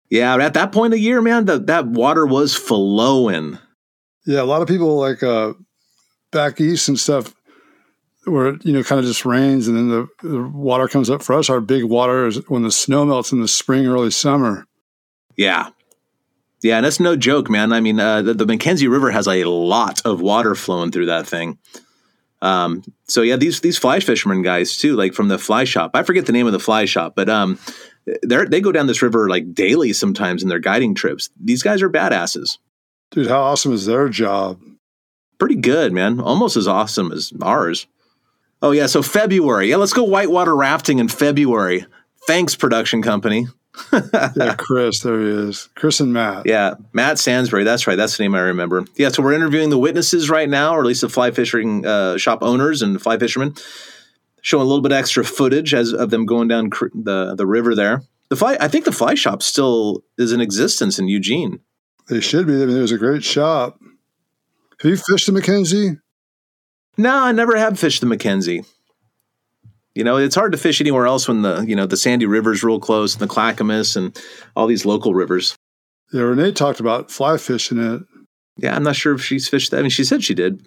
yeah, 0.10 0.36
at 0.36 0.54
that 0.54 0.72
point 0.72 0.94
of 0.94 0.98
the 0.98 1.04
year, 1.04 1.22
man, 1.22 1.46
the, 1.46 1.60
that 1.60 1.88
water 1.88 2.26
was 2.26 2.56
flowing. 2.56 3.58
Yeah, 4.26 4.42
a 4.42 4.44
lot 4.44 4.62
of 4.62 4.68
people 4.68 4.98
like 5.00 5.24
uh, 5.24 5.54
back 6.32 6.60
east 6.60 6.90
and 6.90 7.00
stuff, 7.00 7.34
where 8.26 8.48
it, 8.48 8.66
you 8.66 8.74
know 8.74 8.84
kind 8.84 9.00
of 9.00 9.06
just 9.06 9.26
rains 9.26 9.68
and 9.68 9.78
then 9.78 9.90
the, 9.90 10.08
the 10.28 10.42
water 10.42 10.88
comes 10.88 11.10
up. 11.10 11.24
For 11.24 11.34
us, 11.34 11.50
our 11.50 11.62
big 11.62 11.86
water 11.86 12.28
is 12.28 12.48
when 12.50 12.64
the 12.64 12.72
snow 12.72 13.06
melts 13.06 13.32
in 13.32 13.42
the 13.42 13.48
spring, 13.48 13.88
early 13.88 14.12
summer. 14.12 14.66
Yeah. 15.38 15.70
Yeah, 16.62 16.78
and 16.78 16.86
that's 16.86 17.00
no 17.00 17.16
joke, 17.16 17.50
man. 17.50 17.72
I 17.72 17.80
mean, 17.80 18.02
uh, 18.02 18.22
the, 18.22 18.34
the 18.34 18.46
McKenzie 18.46 18.92
River 18.92 19.12
has 19.12 19.28
a 19.28 19.46
lot 19.46 20.02
of 20.06 20.20
water 20.20 20.56
flowing 20.56 20.92
through 20.92 21.06
that 21.06 21.26
thing. 21.26 21.58
Um, 22.42 22.84
so 23.06 23.22
yeah, 23.22 23.36
these 23.36 23.60
these 23.62 23.78
fly 23.78 24.00
fishermen 24.00 24.42
guys 24.42 24.78
too, 24.78 24.96
like 24.96 25.14
from 25.14 25.28
the 25.28 25.38
fly 25.38 25.64
shop. 25.66 25.92
I 25.94 26.04
forget 26.04 26.26
the 26.26 26.32
name 26.32 26.48
of 26.48 26.54
the 26.54 26.60
fly 26.60 26.86
shop, 26.86 27.14
but 27.16 27.30
um, 27.30 27.60
they 28.26 28.46
they 28.46 28.62
go 28.62 28.72
down 28.72 28.88
this 28.88 29.02
river 29.02 29.30
like 29.30 29.54
daily 29.54 29.94
sometimes 29.94 30.42
in 30.42 30.50
their 30.50 30.60
guiding 30.60 30.96
trips. 30.96 31.30
These 31.42 31.64
guys 31.64 31.82
are 31.82 31.90
badasses. 31.90 32.58
Dude, 33.12 33.28
how 33.28 33.42
awesome 33.42 33.74
is 33.74 33.86
their 33.86 34.08
job? 34.08 34.60
Pretty 35.38 35.56
good, 35.56 35.92
man. 35.92 36.20
Almost 36.20 36.58
as 36.58 36.68
awesome 36.68 37.12
as 37.12 37.34
ours. 37.42 37.88
Oh 38.62 38.72
yeah, 38.72 38.88
so 38.88 39.02
February. 39.02 39.70
Yeah, 39.70 39.78
let's 39.78 39.94
go 39.94 40.04
whitewater 40.04 40.56
rafting 40.56 41.00
in 41.00 41.08
February. 41.08 41.86
Thanks, 42.28 42.56
production 42.56 43.02
company. 43.02 43.48
Yeah, 43.92 44.56
Chris, 44.58 45.00
there 45.02 45.20
he 45.22 45.28
is. 45.28 45.70
Chris 45.76 46.00
and 46.00 46.14
Matt. 46.14 46.46
Yeah, 46.46 46.76
Matt 46.94 47.18
Sansbury. 47.20 47.64
That's 47.64 47.88
right. 47.88 47.96
That's 47.96 48.18
the 48.18 48.24
name 48.24 48.36
I 48.36 48.40
remember. 48.42 48.86
Yeah, 48.96 49.10
so 49.10 49.24
we're 49.24 49.34
interviewing 49.34 49.70
the 49.70 49.78
witnesses 49.78 50.30
right 50.30 50.50
now, 50.50 50.76
or 50.76 50.80
at 50.82 50.86
least 50.86 51.02
the 51.02 51.10
fly 51.10 51.32
fishing 51.32 51.86
uh, 51.86 52.18
shop 52.18 52.40
owners 52.42 52.82
and 52.82 53.02
fly 53.02 53.18
fishermen, 53.18 53.56
showing 54.42 54.64
a 54.64 54.68
little 54.68 54.82
bit 54.82 54.92
extra 54.92 55.24
footage 55.24 55.74
as 55.74 55.94
of 55.94 56.10
them 56.10 56.26
going 56.26 56.48
down 56.48 56.70
cr- 56.70 56.88
the 56.94 57.36
the 57.36 57.46
river 57.48 57.76
there. 57.76 58.04
The 58.30 58.36
fly, 58.36 58.58
I 58.60 58.68
think 58.68 58.86
the 58.86 58.92
fly 58.92 59.16
shop 59.16 59.42
still 59.42 60.04
is 60.18 60.32
in 60.32 60.42
existence 60.42 61.00
in 61.00 61.08
Eugene. 61.08 61.60
They 62.10 62.22
should 62.22 62.48
be. 62.48 62.54
I 62.54 62.66
mean, 62.66 62.78
it 62.78 62.82
was 62.82 62.92
a 62.92 62.98
great 62.98 63.24
shop. 63.24 63.80
Have 64.82 64.90
you 64.92 64.98
fished 64.98 65.26
the 65.26 65.32
McKenzie? 65.32 66.00
No, 66.98 67.16
I 67.16 67.32
never 67.32 67.58
have 67.58 67.80
fished 67.80 68.02
the 68.02 68.08
McKenzie. 68.08 68.66
You 70.00 70.06
know, 70.06 70.16
it's 70.16 70.36
hard 70.36 70.54
to 70.54 70.58
fish 70.58 70.80
anywhere 70.80 71.08
else 71.08 71.28
when 71.28 71.42
the 71.42 71.66
you 71.68 71.76
know 71.76 71.86
the 71.86 71.98
Sandy 71.98 72.26
River's 72.26 72.64
real 72.64 72.80
close, 72.80 73.16
and 73.16 73.22
the 73.22 73.28
Clackamas, 73.28 73.98
and 73.98 74.18
all 74.56 74.66
these 74.66 74.86
local 74.86 75.14
rivers. 75.14 75.58
Yeah, 76.14 76.22
Renee 76.22 76.54
talked 76.54 76.80
about 76.80 77.12
fly 77.12 77.36
fishing 77.36 77.80
it. 77.80 78.04
Yeah, 78.56 78.78
I'm 78.78 78.84
not 78.84 78.96
sure 78.96 79.14
if 79.14 79.22
she's 79.22 79.50
fished 79.50 79.72
that. 79.72 79.80
I 79.80 79.82
mean, 79.82 79.90
she 79.90 80.06
said 80.06 80.24
she 80.24 80.34
did. 80.34 80.66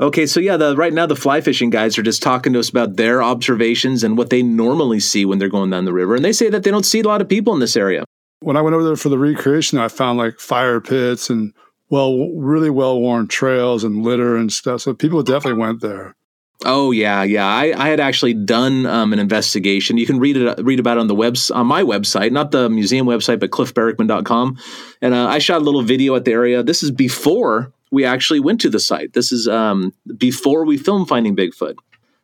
Okay, 0.00 0.26
so 0.26 0.40
yeah, 0.40 0.56
the 0.56 0.74
right 0.74 0.92
now 0.92 1.06
the 1.06 1.14
fly 1.14 1.40
fishing 1.40 1.70
guys 1.70 1.96
are 1.98 2.02
just 2.02 2.20
talking 2.20 2.52
to 2.52 2.58
us 2.58 2.68
about 2.68 2.96
their 2.96 3.22
observations 3.22 4.02
and 4.02 4.18
what 4.18 4.30
they 4.30 4.42
normally 4.42 4.98
see 4.98 5.24
when 5.24 5.38
they're 5.38 5.48
going 5.48 5.70
down 5.70 5.84
the 5.84 5.92
river, 5.92 6.16
and 6.16 6.24
they 6.24 6.32
say 6.32 6.50
that 6.50 6.64
they 6.64 6.72
don't 6.72 6.84
see 6.84 6.98
a 6.98 7.06
lot 7.06 7.20
of 7.20 7.28
people 7.28 7.54
in 7.54 7.60
this 7.60 7.76
area. 7.76 8.02
When 8.40 8.56
I 8.56 8.60
went 8.60 8.74
over 8.74 8.82
there 8.82 8.96
for 8.96 9.08
the 9.08 9.18
recreation, 9.18 9.78
I 9.78 9.86
found 9.86 10.18
like 10.18 10.40
fire 10.40 10.80
pits 10.80 11.30
and 11.30 11.54
well, 11.90 12.28
really 12.32 12.70
well 12.70 13.00
worn 13.00 13.28
trails 13.28 13.84
and 13.84 14.02
litter 14.02 14.36
and 14.36 14.52
stuff. 14.52 14.80
So 14.80 14.94
people 14.94 15.22
definitely 15.22 15.60
went 15.60 15.80
there. 15.80 16.16
Oh 16.64 16.92
yeah, 16.92 17.22
yeah. 17.22 17.46
I, 17.46 17.74
I 17.76 17.88
had 17.88 18.00
actually 18.00 18.32
done 18.32 18.86
um, 18.86 19.12
an 19.12 19.18
investigation. 19.18 19.98
You 19.98 20.06
can 20.06 20.18
read 20.18 20.36
it 20.36 20.64
read 20.64 20.80
about 20.80 20.96
it 20.96 21.00
on 21.00 21.08
the 21.08 21.14
webs 21.14 21.50
on 21.50 21.66
my 21.66 21.82
website, 21.82 22.32
not 22.32 22.50
the 22.50 22.70
museum 22.70 23.06
website, 23.06 23.38
but 23.38 23.50
cliffbarackman.com. 23.50 24.58
And 25.02 25.14
uh, 25.14 25.26
I 25.26 25.38
shot 25.38 25.60
a 25.60 25.64
little 25.64 25.82
video 25.82 26.16
at 26.16 26.24
the 26.24 26.32
area. 26.32 26.62
This 26.62 26.82
is 26.82 26.90
before 26.90 27.72
we 27.90 28.04
actually 28.04 28.40
went 28.40 28.60
to 28.62 28.70
the 28.70 28.80
site. 28.80 29.12
This 29.12 29.30
is 29.30 29.46
um, 29.46 29.92
before 30.16 30.64
we 30.64 30.78
filmed 30.78 31.06
Finding 31.06 31.36
Bigfoot. 31.36 31.76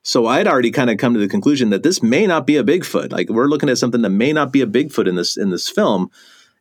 So 0.02 0.26
I'd 0.26 0.49
already 0.49 0.70
kind 0.70 0.88
of 0.88 0.97
come 0.97 1.12
to 1.12 1.20
the 1.20 1.28
conclusion 1.28 1.68
that 1.70 1.82
this 1.82 2.02
may 2.02 2.26
not 2.26 2.47
be 2.47 2.56
a 2.56 2.64
Bigfoot. 2.64 3.12
Like 3.12 3.28
we're 3.28 3.47
looking 3.47 3.68
at 3.68 3.76
something 3.76 4.00
that 4.00 4.11
may 4.11 4.32
not 4.32 4.52
be 4.52 4.62
a 4.62 4.66
Bigfoot 4.66 5.06
in 5.06 5.16
this 5.16 5.37
in 5.37 5.50
this 5.50 5.68
film. 5.68 6.11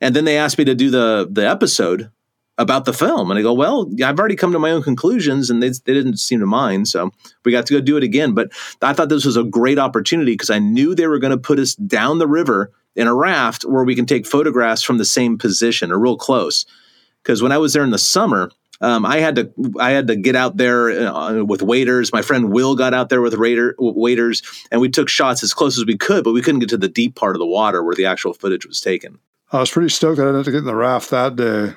And 0.01 0.15
then 0.15 0.25
they 0.25 0.37
asked 0.37 0.57
me 0.57 0.65
to 0.65 0.75
do 0.75 0.89
the 0.89 1.27
the 1.31 1.47
episode 1.47 2.11
about 2.59 2.83
the 2.85 2.93
film, 2.93 3.31
and 3.31 3.39
I 3.39 3.41
go, 3.41 3.53
well, 3.53 3.89
I've 4.03 4.19
already 4.19 4.35
come 4.35 4.51
to 4.51 4.59
my 4.59 4.71
own 4.71 4.83
conclusions, 4.83 5.49
and 5.49 5.63
they, 5.63 5.69
they 5.69 5.93
didn't 5.93 6.17
seem 6.17 6.41
to 6.41 6.45
mind. 6.45 6.89
So 6.89 7.09
we 7.45 7.51
got 7.51 7.65
to 7.65 7.73
go 7.73 7.81
do 7.81 7.97
it 7.97 8.03
again. 8.03 8.33
But 8.33 8.51
I 8.81 8.93
thought 8.93 9.09
this 9.09 9.25
was 9.25 9.37
a 9.37 9.43
great 9.43 9.79
opportunity 9.79 10.33
because 10.33 10.49
I 10.49 10.59
knew 10.59 10.93
they 10.93 11.07
were 11.07 11.19
going 11.19 11.31
to 11.31 11.37
put 11.37 11.57
us 11.57 11.73
down 11.73 12.19
the 12.19 12.27
river 12.27 12.71
in 12.95 13.07
a 13.07 13.15
raft 13.15 13.63
where 13.63 13.85
we 13.85 13.95
can 13.95 14.05
take 14.05 14.27
photographs 14.27 14.83
from 14.83 14.97
the 14.97 15.05
same 15.05 15.37
position 15.37 15.91
or 15.91 15.97
real 15.97 16.17
close. 16.17 16.65
Because 17.23 17.41
when 17.41 17.53
I 17.53 17.57
was 17.57 17.73
there 17.73 17.83
in 17.83 17.91
the 17.91 17.97
summer, 17.97 18.51
um, 18.81 19.05
I 19.05 19.17
had 19.17 19.35
to 19.35 19.51
I 19.79 19.91
had 19.91 20.07
to 20.07 20.15
get 20.15 20.35
out 20.35 20.57
there 20.57 20.89
uh, 20.89 21.43
with 21.43 21.61
waders. 21.61 22.11
My 22.11 22.21
friend 22.21 22.51
Will 22.51 22.75
got 22.75 22.93
out 22.93 23.09
there 23.09 23.21
with 23.21 23.33
raider, 23.35 23.75
waders, 23.77 24.41
and 24.71 24.81
we 24.81 24.89
took 24.89 25.09
shots 25.09 25.43
as 25.43 25.53
close 25.53 25.77
as 25.77 25.85
we 25.85 25.97
could, 25.97 26.23
but 26.23 26.33
we 26.33 26.41
couldn't 26.41 26.59
get 26.59 26.69
to 26.69 26.77
the 26.77 26.89
deep 26.89 27.15
part 27.15 27.35
of 27.35 27.39
the 27.39 27.45
water 27.45 27.83
where 27.83 27.95
the 27.95 28.05
actual 28.05 28.33
footage 28.33 28.65
was 28.65 28.81
taken. 28.81 29.19
I 29.51 29.59
was 29.59 29.71
pretty 29.71 29.89
stoked 29.89 30.19
I 30.19 30.23
didn't 30.23 30.35
have 30.35 30.45
to 30.45 30.51
get 30.51 30.59
in 30.59 30.65
the 30.65 30.75
raft 30.75 31.09
that 31.09 31.35
day. 31.35 31.73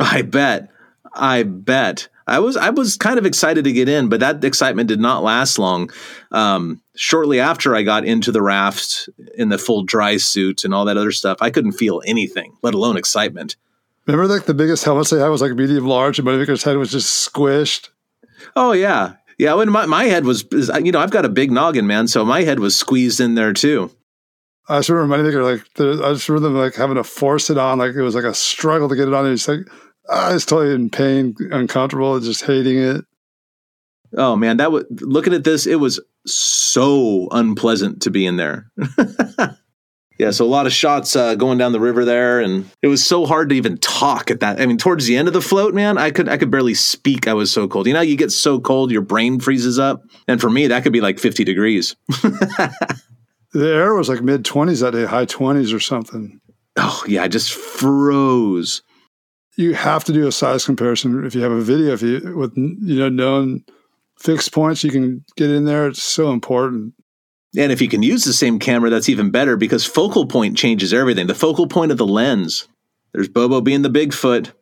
I 0.00 0.22
bet. 0.22 0.70
I 1.14 1.42
bet. 1.42 2.08
I 2.26 2.38
was 2.38 2.56
I 2.56 2.70
was 2.70 2.96
kind 2.96 3.18
of 3.18 3.26
excited 3.26 3.64
to 3.64 3.72
get 3.72 3.88
in, 3.88 4.08
but 4.08 4.20
that 4.20 4.44
excitement 4.44 4.88
did 4.88 5.00
not 5.00 5.24
last 5.24 5.58
long. 5.58 5.90
Um, 6.30 6.80
shortly 6.94 7.40
after 7.40 7.74
I 7.74 7.82
got 7.82 8.04
into 8.04 8.30
the 8.30 8.40
raft 8.40 9.08
in 9.34 9.48
the 9.48 9.58
full 9.58 9.82
dry 9.82 10.16
suit 10.16 10.64
and 10.64 10.72
all 10.72 10.84
that 10.84 10.96
other 10.96 11.10
stuff, 11.10 11.38
I 11.40 11.50
couldn't 11.50 11.72
feel 11.72 12.02
anything, 12.06 12.56
let 12.62 12.74
alone 12.74 12.96
excitement. 12.96 13.56
Remember, 14.06 14.32
like 14.32 14.46
the 14.46 14.54
biggest 14.54 14.84
helmets 14.84 15.10
they 15.10 15.18
had 15.18 15.28
was 15.28 15.42
like 15.42 15.54
medium 15.54 15.86
large, 15.86 16.18
and 16.18 16.28
Moneymaker's 16.28 16.62
head 16.62 16.76
was 16.76 16.92
just 16.92 17.32
squished. 17.32 17.88
Oh 18.54 18.72
yeah, 18.72 19.14
yeah. 19.38 19.54
When 19.54 19.70
my, 19.70 19.86
my 19.86 20.04
head 20.04 20.24
was, 20.24 20.44
you 20.52 20.92
know, 20.92 21.00
I've 21.00 21.10
got 21.10 21.24
a 21.24 21.28
big 21.28 21.50
noggin, 21.50 21.86
man, 21.86 22.06
so 22.06 22.24
my 22.24 22.42
head 22.42 22.60
was 22.60 22.76
squeezed 22.76 23.20
in 23.20 23.34
there 23.34 23.52
too. 23.52 23.90
I 24.68 24.78
just 24.78 24.88
remember 24.88 25.16
Moneymaker 25.16 25.42
like 25.42 25.66
I 26.04 26.12
just 26.12 26.28
remember 26.28 26.48
them 26.48 26.58
like 26.58 26.76
having 26.76 26.94
to 26.94 27.02
force 27.02 27.50
it 27.50 27.58
on, 27.58 27.78
like 27.78 27.96
it 27.96 28.02
was 28.02 28.14
like 28.14 28.22
a 28.22 28.34
struggle 28.34 28.88
to 28.88 28.94
get 28.94 29.08
it 29.08 29.14
on. 29.14 29.24
And 29.24 29.32
he's 29.32 29.48
like, 29.48 29.66
I 30.10 30.32
was 30.32 30.44
totally 30.44 30.74
in 30.74 30.90
pain, 30.90 31.36
uncomfortable, 31.50 32.18
just 32.20 32.44
hating 32.44 32.78
it. 32.78 33.04
Oh 34.16 34.34
man, 34.36 34.56
that 34.56 34.72
was 34.72 34.84
looking 34.90 35.34
at 35.34 35.44
this, 35.44 35.66
it 35.66 35.76
was 35.76 36.00
so 36.26 37.28
unpleasant 37.30 38.02
to 38.02 38.10
be 38.10 38.26
in 38.26 38.36
there. 38.36 38.70
yeah, 40.18 40.32
so 40.32 40.44
a 40.44 40.46
lot 40.46 40.66
of 40.66 40.72
shots 40.72 41.14
uh, 41.14 41.36
going 41.36 41.58
down 41.58 41.70
the 41.70 41.80
river 41.80 42.04
there, 42.04 42.40
and 42.40 42.68
it 42.82 42.88
was 42.88 43.06
so 43.06 43.24
hard 43.24 43.50
to 43.50 43.54
even 43.54 43.78
talk 43.78 44.30
at 44.30 44.40
that. 44.40 44.60
I 44.60 44.66
mean, 44.66 44.78
towards 44.78 45.06
the 45.06 45.16
end 45.16 45.28
of 45.28 45.34
the 45.34 45.40
float, 45.40 45.74
man, 45.74 45.96
I 45.96 46.10
could 46.10 46.28
I 46.28 46.38
could 46.38 46.50
barely 46.50 46.74
speak. 46.74 47.28
I 47.28 47.34
was 47.34 47.52
so 47.52 47.68
cold. 47.68 47.86
You 47.86 47.94
know, 47.94 48.00
you 48.00 48.16
get 48.16 48.32
so 48.32 48.58
cold, 48.58 48.90
your 48.90 49.02
brain 49.02 49.38
freezes 49.38 49.78
up, 49.78 50.02
and 50.26 50.40
for 50.40 50.50
me, 50.50 50.66
that 50.66 50.82
could 50.82 50.92
be 50.92 51.00
like 51.00 51.20
fifty 51.20 51.44
degrees. 51.44 51.94
The 53.52 53.68
air 53.68 53.94
was 53.94 54.08
like 54.08 54.22
mid 54.22 54.44
twenties 54.44 54.80
that 54.80 54.92
day, 54.92 55.04
high 55.04 55.24
twenties 55.24 55.72
or 55.72 55.80
something. 55.80 56.40
oh 56.76 57.02
yeah, 57.08 57.22
I 57.22 57.28
just 57.28 57.52
froze. 57.52 58.82
You 59.56 59.74
have 59.74 60.04
to 60.04 60.12
do 60.12 60.26
a 60.26 60.32
size 60.32 60.64
comparison 60.64 61.24
if 61.24 61.34
you 61.34 61.42
have 61.42 61.52
a 61.52 61.60
video. 61.60 61.92
If 61.92 62.02
you 62.02 62.36
with 62.36 62.56
you 62.56 62.98
know 62.98 63.08
known 63.08 63.64
fixed 64.18 64.52
points, 64.52 64.84
you 64.84 64.90
can 64.90 65.24
get 65.36 65.50
in 65.50 65.64
there. 65.64 65.88
It's 65.88 66.02
so 66.02 66.30
important. 66.32 66.94
And 67.56 67.72
if 67.72 67.82
you 67.82 67.88
can 67.88 68.02
use 68.02 68.24
the 68.24 68.32
same 68.32 68.58
camera, 68.58 68.90
that's 68.90 69.08
even 69.08 69.30
better 69.30 69.56
because 69.56 69.84
focal 69.84 70.26
point 70.26 70.56
changes 70.56 70.94
everything. 70.94 71.26
The 71.26 71.34
focal 71.34 71.66
point 71.66 71.90
of 71.90 71.98
the 71.98 72.06
lens. 72.06 72.68
There's 73.12 73.28
Bobo 73.28 73.60
being 73.60 73.82
the 73.82 73.90
Bigfoot. 73.90 74.52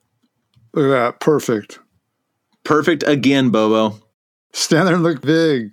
Look 0.72 0.86
at 0.86 0.88
that, 0.88 1.20
perfect. 1.20 1.80
Perfect 2.64 3.02
again, 3.06 3.50
Bobo. 3.50 3.98
Stand 4.52 4.88
there 4.88 4.94
and 4.94 5.02
look 5.02 5.20
big. 5.20 5.72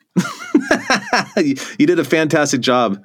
you 1.37 1.55
you 1.79 1.87
did 1.87 1.99
a 1.99 2.03
fantastic 2.03 2.61
job. 2.61 3.01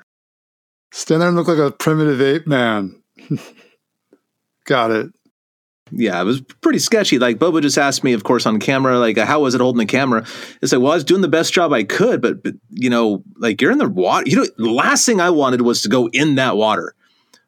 Stand 0.93 1.21
there 1.21 1.29
and 1.29 1.37
look 1.37 1.49
like 1.49 1.59
a 1.59 1.71
primitive 1.71 2.21
ape 2.21 2.47
man. 2.47 3.01
Got 4.65 4.91
it. 4.91 5.11
Yeah, 5.93 6.21
it 6.21 6.25
was 6.25 6.41
pretty 6.41 6.79
sketchy. 6.79 7.19
Like 7.19 7.39
Bobo 7.39 7.61
just 7.61 7.79
asked 7.79 8.05
me, 8.05 8.13
of 8.13 8.25
course, 8.25 8.47
on 8.47 8.61
camera, 8.61 8.99
like, 8.99 9.19
uh, 9.19 9.27
how 9.27 9.41
was 9.41 9.55
it 9.55 9.61
holding 9.61 9.79
the 9.79 9.87
camera? 9.87 10.25
It's 10.63 10.73
like, 10.73 10.81
well, 10.81 10.93
I 10.93 10.95
was 10.95 11.05
doing 11.05 11.23
the 11.23 11.29
best 11.29 11.53
job 11.53 11.73
I 11.73 11.85
could, 11.85 12.21
but, 12.21 12.43
but 12.43 12.55
you 12.71 12.91
know, 12.91 13.23
like 13.39 13.61
you're 13.61 13.73
in 13.73 13.79
the 13.79 13.89
water. 13.89 14.25
You 14.29 14.37
know, 14.37 14.47
the 14.57 14.71
last 14.71 15.05
thing 15.05 15.21
I 15.21 15.31
wanted 15.31 15.63
was 15.63 15.83
to 15.83 15.89
go 15.89 16.09
in 16.13 16.37
that 16.37 16.57
water. 16.57 16.95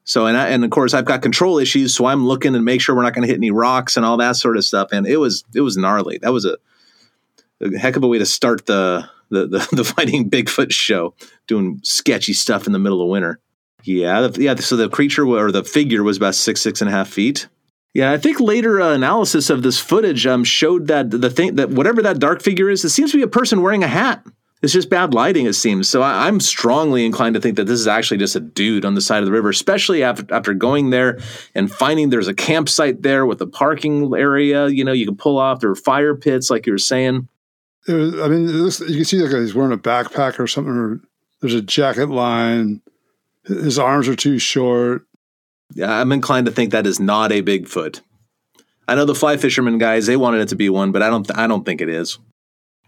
So, 0.04 0.26
and 0.26 0.37
I, 0.37 0.49
and 0.49 0.64
of 0.64 0.70
course, 0.70 0.94
I've 0.94 1.04
got 1.04 1.22
control 1.22 1.58
issues, 1.58 1.94
so 1.94 2.06
I'm 2.06 2.26
looking 2.26 2.54
and 2.54 2.64
make 2.64 2.80
sure 2.80 2.96
we're 2.96 3.02
not 3.02 3.14
going 3.14 3.22
to 3.22 3.28
hit 3.28 3.37
any 3.37 3.50
rocks 3.52 3.96
and 3.96 4.04
all 4.04 4.16
that 4.16 4.37
sort 4.37 4.56
of 4.56 4.64
stuff. 4.64 4.88
And 4.92 5.06
it 5.06 5.18
was 5.18 5.44
it 5.54 5.61
was 5.61 5.76
gnarly. 5.76 6.18
That 6.18 6.32
was 6.32 6.44
a, 6.44 6.58
a 7.61 7.78
heck 7.78 7.96
of 7.96 8.02
a 8.02 8.08
way 8.08 8.18
to 8.18 8.26
start 8.26 8.66
the 8.66 9.08
the 9.30 9.46
the, 9.46 9.68
the 9.76 9.84
fighting 9.84 10.28
Bigfoot 10.28 10.72
show, 10.72 11.14
doing 11.46 11.80
sketchy 11.84 12.32
stuff 12.32 12.66
in 12.66 12.72
the 12.72 12.80
middle 12.80 13.00
of 13.00 13.08
winter. 13.08 13.38
Yeah, 13.84 14.28
yeah. 14.34 14.54
So 14.56 14.76
the 14.76 14.88
creature 14.88 15.26
or 15.26 15.52
the 15.52 15.64
figure 15.64 16.02
was 16.02 16.16
about 16.16 16.34
six 16.34 16.61
six 16.61 16.80
and 16.80 16.88
a 16.88 16.92
half 16.92 17.08
feet. 17.08 17.49
Yeah, 17.94 18.11
I 18.11 18.18
think 18.18 18.40
later 18.40 18.80
uh, 18.80 18.94
analysis 18.94 19.50
of 19.50 19.62
this 19.62 19.78
footage 19.78 20.26
um, 20.26 20.44
showed 20.44 20.87
that 20.87 21.11
the 21.11 21.28
thing 21.28 21.56
that 21.56 21.70
whatever 21.70 22.00
that 22.02 22.18
dark 22.18 22.42
figure 22.42 22.70
is, 22.70 22.84
it 22.84 22.90
seems 22.90 23.11
to 23.12 23.18
be 23.18 23.22
a 23.22 23.28
person 23.28 23.61
wearing 23.61 23.84
a 23.84 23.88
hat. 23.88 24.25
It's 24.62 24.72
just 24.72 24.88
bad 24.88 25.12
lighting, 25.12 25.46
it 25.46 25.54
seems. 25.54 25.88
So 25.88 26.02
I, 26.02 26.28
I'm 26.28 26.38
strongly 26.38 27.04
inclined 27.04 27.34
to 27.34 27.40
think 27.40 27.56
that 27.56 27.64
this 27.64 27.80
is 27.80 27.88
actually 27.88 28.18
just 28.18 28.37
a 28.37 28.40
dude 28.40 28.84
on 28.84 28.94
the 28.94 29.00
side 29.00 29.18
of 29.18 29.26
the 29.26 29.32
river, 29.32 29.50
especially 29.50 30.04
after 30.04 30.32
after 30.32 30.54
going 30.54 30.90
there 30.90 31.18
and 31.54 31.70
finding 31.70 32.11
there's 32.11 32.28
a 32.28 32.34
campsite 32.34 33.02
there 33.02 33.26
with 33.26 33.42
a 33.42 33.46
parking 33.46 34.14
area. 34.16 34.68
You 34.68 34.84
know, 34.84 34.92
you 34.92 35.04
can 35.04 35.16
pull 35.16 35.37
off. 35.37 35.61
There 35.61 35.70
are 35.70 35.75
fire 35.75 36.14
pits, 36.14 36.49
like 36.49 36.64
you 36.64 36.72
were 36.72 36.78
saying. 36.78 37.28
Was, 37.88 38.20
I 38.20 38.28
mean, 38.28 38.46
looks, 38.46 38.78
you 38.80 38.94
can 38.94 39.04
see 39.04 39.18
like 39.18 39.32
he's 39.32 39.54
wearing 39.54 39.72
a 39.72 39.76
backpack 39.78 40.38
or 40.38 40.46
something. 40.46 40.72
Or 40.72 41.00
there's 41.40 41.54
a 41.54 41.61
jacket 41.61 42.08
line. 42.08 42.80
His 43.44 43.80
arms 43.80 44.06
are 44.06 44.14
too 44.14 44.38
short. 44.38 45.04
I'm 45.81 46.12
inclined 46.12 46.47
to 46.47 46.52
think 46.52 46.73
that 46.73 46.87
is 46.87 47.00
not 47.00 47.33
a 47.33 47.43
Bigfoot. 47.43 48.00
I 48.88 48.95
know 48.95 49.05
the 49.05 49.14
fly 49.14 49.37
fisherman 49.37 49.79
guys; 49.79 50.07
they 50.07 50.17
wanted 50.17 50.41
it 50.41 50.49
to 50.49 50.57
be 50.57 50.69
one, 50.69 50.93
but 50.93 51.02
I 51.02 51.11
don't. 51.11 51.38
I 51.38 51.47
don't 51.47 51.64
think 51.64 51.81
it 51.81 51.88
is. 51.88 52.19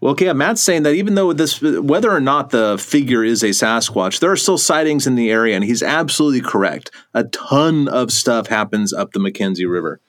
Well, 0.01 0.11
okay, 0.11 0.31
Matt's 0.33 0.61
saying 0.61 0.83
that 0.83 0.93
even 0.93 1.15
though 1.15 1.31
this, 1.31 1.61
whether 1.61 2.11
or 2.11 2.19
not 2.19 2.49
the 2.49 2.77
figure 2.77 3.23
is 3.23 3.43
a 3.43 3.47
Sasquatch, 3.47 4.19
there 4.19 4.31
are 4.31 4.35
still 4.35 4.57
sightings 4.57 5.07
in 5.07 5.15
the 5.15 5.31
area, 5.31 5.55
and 5.55 5.63
he's 5.63 5.81
absolutely 5.81 6.41
correct. 6.41 6.91
A 7.13 7.23
ton 7.23 7.87
of 7.87 8.11
stuff 8.11 8.47
happens 8.47 8.91
up 8.91 9.13
the 9.13 9.19
McKenzie 9.19 9.69
River. 9.69 10.01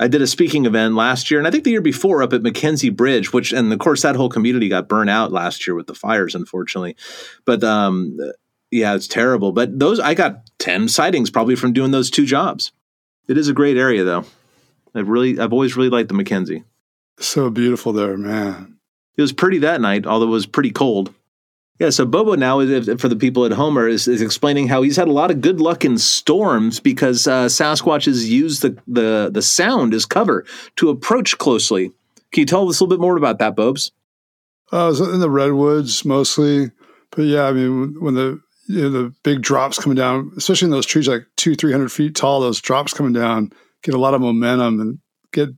I 0.00 0.08
did 0.08 0.22
a 0.22 0.26
speaking 0.26 0.64
event 0.64 0.94
last 0.94 1.30
year, 1.30 1.38
and 1.38 1.46
I 1.46 1.50
think 1.50 1.64
the 1.64 1.70
year 1.70 1.82
before 1.82 2.22
up 2.22 2.32
at 2.32 2.42
McKenzie 2.42 2.94
Bridge, 2.94 3.32
which, 3.32 3.52
and 3.52 3.72
of 3.72 3.78
course, 3.78 4.02
that 4.02 4.16
whole 4.16 4.30
community 4.30 4.68
got 4.68 4.88
burnt 4.88 5.10
out 5.10 5.32
last 5.32 5.66
year 5.66 5.74
with 5.74 5.86
the 5.86 5.94
fires, 5.94 6.34
unfortunately. 6.34 6.96
But 7.44 7.62
um, 7.62 8.16
yeah, 8.72 8.94
it's 8.94 9.06
terrible. 9.06 9.52
But 9.52 9.78
those, 9.78 10.00
I 10.00 10.14
got 10.14 10.50
ten 10.58 10.88
sightings 10.88 11.30
probably 11.30 11.54
from 11.54 11.72
doing 11.72 11.90
those 11.92 12.10
two 12.10 12.26
jobs. 12.26 12.72
It 13.28 13.38
is 13.38 13.48
a 13.48 13.52
great 13.52 13.76
area, 13.76 14.02
though. 14.02 14.24
I've 14.94 15.08
really, 15.08 15.38
I've 15.38 15.52
always 15.52 15.76
really 15.76 15.88
liked 15.90 16.08
the 16.08 16.14
McKenzie. 16.14 16.64
So 17.20 17.50
beautiful 17.50 17.92
there, 17.92 18.16
man. 18.16 18.78
It 19.16 19.22
was 19.22 19.32
pretty 19.32 19.58
that 19.58 19.80
night, 19.80 20.06
although 20.06 20.26
it 20.26 20.30
was 20.30 20.46
pretty 20.46 20.70
cold. 20.70 21.14
Yeah, 21.78 21.90
so 21.90 22.04
Bobo 22.04 22.34
now, 22.34 22.60
is- 22.60 23.00
for 23.00 23.08
the 23.08 23.16
people 23.16 23.44
at 23.44 23.52
home, 23.52 23.78
are- 23.78 23.88
is, 23.88 24.06
is 24.08 24.20
explaining 24.22 24.68
how 24.68 24.82
he's 24.82 24.96
had 24.96 25.08
a 25.08 25.12
lot 25.12 25.30
of 25.30 25.40
good 25.40 25.60
luck 25.60 25.84
in 25.84 25.98
storms 25.98 26.80
because 26.80 27.26
uh, 27.26 27.46
Sasquatches 27.46 28.26
use 28.26 28.60
the, 28.60 28.76
the, 28.86 29.30
the 29.32 29.42
sound 29.42 29.94
as 29.94 30.04
cover 30.06 30.44
to 30.76 30.90
approach 30.90 31.38
closely. 31.38 31.88
Can 32.32 32.40
you 32.40 32.46
tell 32.46 32.68
us 32.68 32.80
a 32.80 32.84
little 32.84 32.96
bit 32.96 33.00
more 33.00 33.16
about 33.16 33.38
that, 33.38 33.56
Bobes? 33.56 33.92
Uh, 34.70 34.94
in 35.12 35.20
the 35.20 35.28
redwoods 35.30 36.04
mostly, 36.04 36.70
but 37.10 37.22
yeah, 37.22 37.44
I 37.44 37.52
mean, 37.52 38.00
when 38.00 38.14
the 38.14 38.40
you 38.72 38.82
know, 38.82 38.90
the 38.90 39.14
big 39.22 39.42
drops 39.42 39.78
coming 39.78 39.96
down, 39.96 40.32
especially 40.36 40.66
in 40.66 40.72
those 40.72 40.86
trees 40.86 41.08
like 41.08 41.26
two, 41.36 41.54
three 41.54 41.72
hundred 41.72 41.92
feet 41.92 42.16
tall, 42.16 42.40
those 42.40 42.60
drops 42.60 42.92
coming 42.92 43.12
down 43.12 43.52
get 43.82 43.94
a 43.94 43.98
lot 43.98 44.14
of 44.14 44.20
momentum 44.20 44.80
and 44.80 44.98
get 45.32 45.50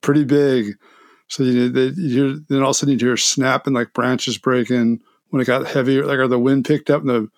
pretty 0.00 0.24
big. 0.24 0.74
So 1.28 1.42
you, 1.42 1.68
they, 1.68 1.86
you 2.00 2.08
hear, 2.08 2.38
then 2.48 2.58
all 2.58 2.70
of 2.70 2.70
a 2.70 2.74
sudden 2.74 2.98
you 2.98 3.06
hear 3.06 3.16
snapping 3.16 3.72
like 3.74 3.92
branches 3.92 4.38
breaking. 4.38 5.00
When 5.30 5.40
it 5.40 5.46
got 5.46 5.66
heavier, 5.66 6.04
like 6.04 6.18
or 6.18 6.28
the 6.28 6.38
wind 6.38 6.66
picked 6.66 6.90
up 6.90 7.00
and 7.00 7.10
the 7.10 7.28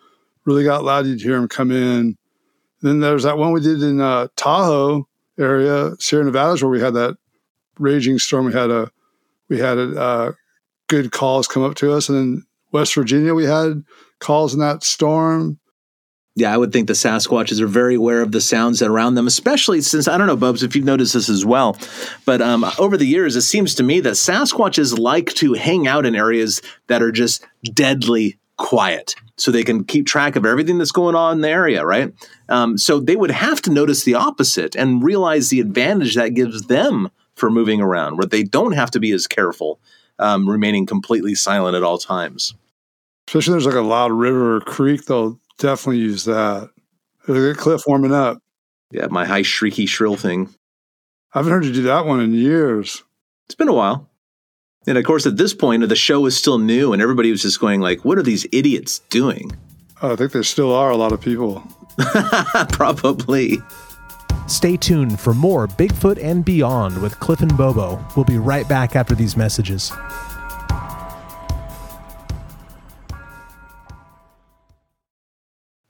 really 0.45 0.64
got 0.64 0.83
loud, 0.83 1.07
you'd 1.07 1.21
hear 1.21 1.37
them 1.37 1.49
come 1.49 1.71
in. 1.71 2.17
Then 2.83 2.99
there's 2.99 3.23
that 3.23 3.38
one 3.38 3.53
we 3.53 3.61
did 3.61 3.83
in 3.83 4.00
uh, 4.00 4.29
Tahoe 4.35 5.09
area, 5.38 5.93
Sierra 6.00 6.25
Nevadas, 6.25 6.61
where 6.61 6.71
we 6.71 6.81
had 6.81 6.95
that 6.95 7.17
raging 7.79 8.19
storm. 8.19 8.47
We 8.47 8.53
had 8.53 8.71
a 8.71 8.91
we 9.49 9.61
had 9.61 9.79
a 9.79 9.97
uh, 9.97 10.33
good 10.88 11.12
calls 11.12 11.47
come 11.47 11.62
up 11.62 11.76
to 11.76 11.93
us, 11.93 12.09
and 12.09 12.19
then 12.19 12.47
West 12.73 12.97
Virginia 12.97 13.33
we 13.33 13.45
had 13.45 13.85
calls 14.25 14.54
in 14.54 14.61
that 14.61 14.83
storm. 14.83 15.59
Yeah, 16.37 16.52
I 16.52 16.57
would 16.57 16.73
think 16.73 16.88
the 16.88 16.95
Sasquatches 16.95 17.61
are 17.61 17.69
very 17.69 17.95
aware 17.95 18.21
of 18.21 18.33
the 18.33 18.40
sounds 18.40 18.83
around 18.83 19.14
them, 19.14 19.28
especially 19.28 19.81
since 19.83 20.09
I 20.09 20.19
don't 20.19 20.26
know, 20.26 20.37
Bubs, 20.37 20.64
if 20.64 20.75
you've 20.75 20.85
noticed 20.85 21.14
this 21.14 21.28
as 21.28 21.45
well. 21.45 21.78
But 22.26 22.43
um, 22.43 22.66
over 22.78 22.97
the 22.97 23.07
years, 23.07 23.37
it 23.37 23.43
seems 23.43 23.76
to 23.76 23.85
me 23.85 24.00
that 24.00 24.14
Sasquatches 24.14 24.99
like 24.99 25.33
to 25.35 25.52
hang 25.52 25.87
out 25.87 26.07
in 26.07 26.16
areas 26.16 26.61
that 26.88 27.02
are 27.02 27.12
just 27.12 27.47
deadly 27.62 28.37
quiet 28.57 29.14
so 29.37 29.50
they 29.50 29.62
can 29.62 29.85
keep 29.85 30.07
track 30.07 30.35
of 30.35 30.45
everything 30.45 30.78
that's 30.78 30.93
going 30.93 31.14
on 31.14 31.37
in 31.37 31.40
the 31.43 31.49
area, 31.49 31.85
right? 31.85 32.12
Um, 32.49 32.78
so 32.78 32.99
they 32.99 33.16
would 33.16 33.31
have 33.31 33.62
to 33.62 33.71
notice 33.71 34.02
the 34.02 34.14
opposite 34.14 34.75
and 34.75 35.04
realize 35.04 35.50
the 35.50 35.61
advantage 35.61 36.16
that 36.16 36.31
gives 36.31 36.62
them 36.62 37.11
for 37.37 37.50
moving 37.50 37.81
around, 37.81 38.16
where 38.16 38.26
they 38.26 38.43
don't 38.43 38.73
have 38.73 38.90
to 38.93 39.00
be 39.00 39.12
as 39.12 39.28
careful, 39.28 39.78
um, 40.19 40.49
remaining 40.49 40.87
completely 40.87 41.35
silent 41.35 41.76
at 41.76 41.83
all 41.85 41.99
times. 41.99 42.54
Especially 43.28 43.52
if 43.57 43.64
there's 43.64 43.75
like 43.75 43.83
a 43.83 43.87
loud 43.87 44.12
river 44.12 44.57
or 44.57 44.61
creek, 44.61 45.04
they'll 45.07 45.40
definitely 45.59 45.99
use 45.99 46.25
that. 46.25 46.71
There's 47.26 47.57
a 47.57 47.59
cliff 47.59 47.83
warming 47.87 48.12
up. 48.12 48.38
Yeah, 48.90 49.07
my 49.11 49.25
high 49.25 49.43
shrieky 49.43 49.88
shrill 49.88 50.16
thing. 50.16 50.54
I 51.33 51.38
haven't 51.38 51.52
heard 51.52 51.64
you 51.64 51.73
do 51.73 51.83
that 51.83 52.07
one 52.07 52.21
in 52.21 52.33
years. 52.33 53.02
It's 53.47 53.54
been 53.54 53.69
a 53.69 53.73
while. 53.73 54.09
And 54.87 54.99
of 54.99 55.04
course, 55.04 55.26
at 55.26 55.37
this 55.37 55.54
point, 55.54 55.88
the 55.88 55.97
show 55.97 56.21
was 56.21 56.37
still 56.37 56.59
new, 56.59 56.93
and 56.93 57.00
everybody 57.00 57.31
was 57.31 57.43
just 57.43 57.61
going 57.61 57.81
like, 57.81 58.04
"What 58.04 58.19
are 58.19 58.23
these 58.23 58.47
idiots 58.52 59.00
doing?" 59.11 59.50
Oh, 60.02 60.12
I 60.12 60.16
think 60.16 60.33
there 60.33 60.43
still 60.43 60.73
are 60.73 60.90
a 60.90 60.97
lot 60.97 61.12
of 61.12 61.21
people. 61.21 61.62
Probably. 62.71 63.59
Stay 64.47 64.76
tuned 64.76 65.19
for 65.19 65.33
more 65.33 65.66
Bigfoot 65.66 66.23
and 66.23 66.45
Beyond 66.45 67.00
with 67.00 67.19
Cliff 67.21 67.40
and 67.40 67.57
Bobo. 67.57 68.04
We'll 68.14 68.26
be 68.26 68.37
right 68.37 68.69
back 68.69 68.95
after 68.95 69.14
these 69.14 69.37
messages. 69.37 69.90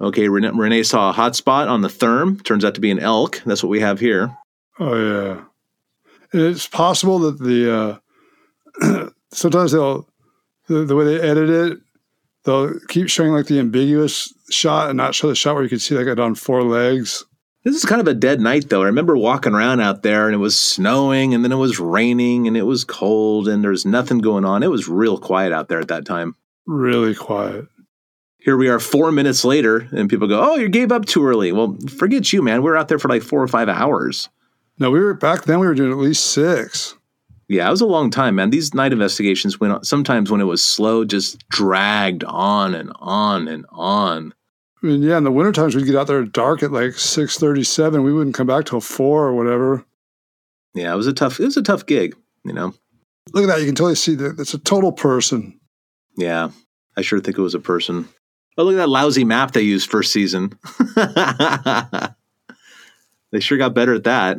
Okay, 0.04 0.28
Renee, 0.28 0.50
Renee 0.52 0.82
saw 0.82 1.08
a 1.08 1.12
hot 1.12 1.34
spot 1.34 1.66
on 1.66 1.80
the 1.80 1.88
therm. 1.88 2.44
Turns 2.44 2.64
out 2.64 2.74
to 2.74 2.80
be 2.80 2.90
an 2.90 2.98
elk. 2.98 3.42
That's 3.46 3.62
what 3.62 3.70
we 3.70 3.80
have 3.80 4.00
here. 4.00 4.36
Oh 4.78 4.94
yeah, 4.94 5.44
it's 6.32 6.68
possible 6.68 7.18
that 7.20 7.38
the 7.38 8.00
uh, 8.82 9.08
sometimes 9.32 9.72
they'll 9.72 10.06
the, 10.68 10.84
the 10.84 10.94
way 10.94 11.04
they 11.04 11.20
edit 11.20 11.48
it, 11.48 11.78
they'll 12.44 12.78
keep 12.88 13.08
showing 13.08 13.32
like 13.32 13.46
the 13.46 13.58
ambiguous 13.58 14.32
shot 14.50 14.90
and 14.90 14.96
not 14.96 15.14
show 15.14 15.28
the 15.28 15.34
shot 15.34 15.54
where 15.54 15.62
you 15.62 15.68
can 15.68 15.78
see 15.78 15.94
like 15.94 16.06
it 16.06 16.20
on 16.20 16.34
four 16.34 16.62
legs. 16.62 17.24
This 17.64 17.76
is 17.76 17.86
kind 17.86 18.02
of 18.02 18.08
a 18.08 18.14
dead 18.14 18.40
night, 18.40 18.68
though. 18.68 18.82
I 18.82 18.86
remember 18.86 19.16
walking 19.16 19.54
around 19.54 19.80
out 19.80 20.02
there 20.02 20.26
and 20.26 20.34
it 20.34 20.38
was 20.38 20.58
snowing 20.58 21.32
and 21.32 21.42
then 21.42 21.50
it 21.50 21.56
was 21.56 21.80
raining 21.80 22.46
and 22.46 22.58
it 22.58 22.64
was 22.64 22.84
cold 22.84 23.48
and 23.48 23.64
there's 23.64 23.86
nothing 23.86 24.18
going 24.18 24.44
on. 24.44 24.62
It 24.62 24.70
was 24.70 24.86
real 24.86 25.16
quiet 25.16 25.50
out 25.50 25.68
there 25.68 25.80
at 25.80 25.88
that 25.88 26.04
time. 26.04 26.36
Really 26.66 27.14
quiet. 27.14 27.64
Here 28.44 28.58
we 28.58 28.68
are 28.68 28.78
four 28.78 29.10
minutes 29.10 29.42
later 29.42 29.88
and 29.92 30.10
people 30.10 30.28
go, 30.28 30.38
Oh, 30.38 30.56
you 30.56 30.68
gave 30.68 30.92
up 30.92 31.06
too 31.06 31.26
early. 31.26 31.50
Well, 31.50 31.78
forget 31.96 32.30
you, 32.30 32.42
man. 32.42 32.62
We 32.62 32.68
were 32.68 32.76
out 32.76 32.88
there 32.88 32.98
for 32.98 33.08
like 33.08 33.22
four 33.22 33.42
or 33.42 33.48
five 33.48 33.70
hours. 33.70 34.28
No, 34.78 34.90
we 34.90 35.00
were 35.00 35.14
back 35.14 35.44
then. 35.44 35.60
We 35.60 35.66
were 35.66 35.74
doing 35.74 35.90
at 35.90 35.96
least 35.96 36.26
six. 36.26 36.94
Yeah, 37.48 37.66
it 37.66 37.70
was 37.70 37.80
a 37.80 37.86
long 37.86 38.10
time, 38.10 38.34
man. 38.34 38.50
These 38.50 38.74
night 38.74 38.92
investigations 38.92 39.60
went 39.60 39.72
on, 39.72 39.84
sometimes 39.84 40.30
when 40.30 40.42
it 40.42 40.44
was 40.44 40.62
slow, 40.62 41.04
just 41.06 41.46
dragged 41.48 42.22
on 42.24 42.74
and 42.74 42.92
on 42.96 43.48
and 43.48 43.64
on. 43.70 44.34
I 44.82 44.86
mean, 44.86 45.02
yeah, 45.02 45.16
in 45.16 45.24
the 45.24 45.32
winter 45.32 45.52
times 45.52 45.74
we'd 45.74 45.86
get 45.86 45.96
out 45.96 46.06
there 46.06 46.22
dark 46.24 46.62
at 46.62 46.72
like 46.72 46.94
six 46.94 47.38
thirty-seven. 47.38 48.02
We 48.02 48.12
wouldn't 48.12 48.34
come 48.34 48.46
back 48.46 48.66
till 48.66 48.80
four 48.80 49.24
or 49.24 49.34
whatever. 49.34 49.84
Yeah, 50.74 50.92
it 50.92 50.96
was 50.96 51.06
a 51.06 51.12
tough 51.12 51.40
it 51.40 51.44
was 51.44 51.56
a 51.56 51.62
tough 51.62 51.86
gig, 51.86 52.14
you 52.44 52.52
know. 52.52 52.74
Look 53.32 53.44
at 53.44 53.46
that! 53.46 53.60
You 53.60 53.66
can 53.66 53.74
totally 53.74 53.94
see 53.94 54.14
that 54.16 54.38
it's 54.38 54.54
a 54.54 54.58
total 54.58 54.92
person. 54.92 55.58
Yeah. 56.16 56.50
I 56.96 57.02
sure 57.02 57.20
think 57.20 57.38
it 57.38 57.42
was 57.42 57.54
a 57.54 57.60
person. 57.60 58.08
Oh, 58.56 58.64
look 58.64 58.74
at 58.74 58.78
that 58.78 58.88
lousy 58.88 59.24
map 59.24 59.52
they 59.52 59.62
used 59.62 59.90
first 59.90 60.12
season. 60.12 60.52
they 63.32 63.40
sure 63.40 63.58
got 63.58 63.74
better 63.74 63.94
at 63.94 64.04
that. 64.04 64.38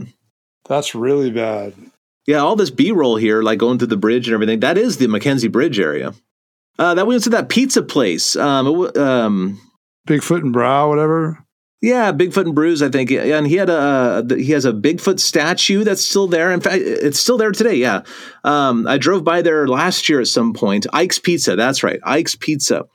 That's 0.67 0.95
really 0.95 1.31
bad. 1.31 1.73
Yeah, 2.25 2.37
all 2.37 2.55
this 2.55 2.71
B 2.71 2.91
roll 2.91 3.17
here, 3.17 3.43
like 3.43 3.59
going 3.59 3.77
through 3.77 3.89
the 3.89 3.97
bridge 3.97 4.27
and 4.27 4.33
everything, 4.33 4.61
that 4.61 4.77
is 4.77 4.97
the 4.97 5.07
McKenzie 5.07 5.51
Bridge 5.51 5.79
area. 5.79 6.13
Uh, 6.79 6.93
that 6.95 7.05
went 7.05 7.23
to 7.23 7.29
that 7.31 7.49
pizza 7.49 7.81
place. 7.83 8.35
Um, 8.35 8.67
um, 8.97 9.61
Bigfoot 10.07 10.41
and 10.41 10.51
brow, 10.53 10.89
whatever. 10.89 11.37
yeah, 11.81 12.11
Bigfoot 12.11 12.45
and 12.45 12.55
Bruise, 12.55 12.81
I 12.81 12.89
think, 12.89 13.11
Yeah, 13.11 13.37
and 13.37 13.45
he 13.45 13.55
had 13.55 13.69
a 13.69 14.25
he 14.29 14.51
has 14.51 14.65
a 14.65 14.73
Bigfoot 14.73 15.19
statue 15.19 15.83
that's 15.83 16.03
still 16.03 16.27
there. 16.27 16.51
In 16.51 16.61
fact, 16.61 16.77
it's 16.81 17.19
still 17.19 17.37
there 17.37 17.51
today. 17.51 17.75
Yeah, 17.75 18.01
um, 18.43 18.87
I 18.87 18.97
drove 18.97 19.23
by 19.23 19.41
there 19.41 19.67
last 19.67 20.09
year 20.09 20.19
at 20.19 20.27
some 20.27 20.53
point. 20.53 20.87
Ike's 20.93 21.19
Pizza, 21.19 21.55
that's 21.55 21.83
right, 21.83 21.99
Ike's 22.03 22.35
Pizza. 22.35 22.85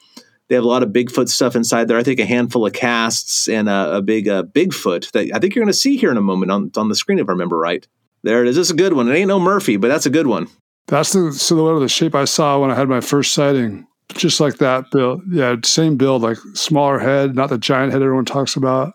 They 0.51 0.57
have 0.57 0.65
a 0.65 0.69
lot 0.69 0.83
of 0.83 0.89
Bigfoot 0.89 1.29
stuff 1.29 1.55
inside 1.55 1.87
there. 1.87 1.97
I 1.97 2.03
think 2.03 2.19
a 2.19 2.27
handful 2.27 2.67
of 2.67 2.73
casts 2.73 3.49
and 3.49 3.69
a, 3.69 3.99
a 3.99 4.03
big 4.03 4.27
uh, 4.27 4.43
Bigfoot 4.43 5.13
that 5.13 5.31
I 5.33 5.39
think 5.39 5.55
you're 5.55 5.63
going 5.63 5.73
to 5.73 5.79
see 5.79 5.97
here 5.97 6.11
in 6.11 6.17
a 6.17 6.23
moment 6.23 6.51
on 6.51 6.73
on 6.77 6.89
the 6.89 6.97
screen, 6.97 7.21
if 7.21 7.29
I 7.29 7.33
remember 7.33 7.57
right. 7.57 7.87
There 8.25 8.43
it 8.43 8.49
is. 8.49 8.57
This 8.57 8.67
is 8.67 8.73
a 8.73 8.77
good 8.77 8.95
one. 8.95 9.09
It 9.09 9.15
ain't 9.15 9.29
no 9.29 9.39
Murphy, 9.39 9.77
but 9.77 9.87
that's 9.87 10.07
a 10.07 10.11
good 10.11 10.27
one. 10.27 10.49
That's 10.89 11.13
the 11.13 11.33
silhouette 11.33 11.77
of 11.77 11.81
the 11.83 11.89
shape 11.89 12.17
I 12.17 12.25
saw 12.25 12.59
when 12.59 12.73
I 12.73 12.75
had 12.75 12.89
my 12.89 13.01
first 13.01 13.33
sighting. 13.33 13.87
Just 14.15 14.41
like 14.41 14.59
that 14.59 14.91
build. 14.91 15.23
Yeah, 15.31 15.55
same 15.63 15.97
build, 15.97 16.23
like 16.23 16.37
smaller 16.55 16.99
head, 16.99 17.37
not 17.37 17.49
the 17.49 17.57
giant 17.57 17.93
head 17.93 18.03
everyone 18.03 18.25
talks 18.25 18.57
about. 18.57 18.95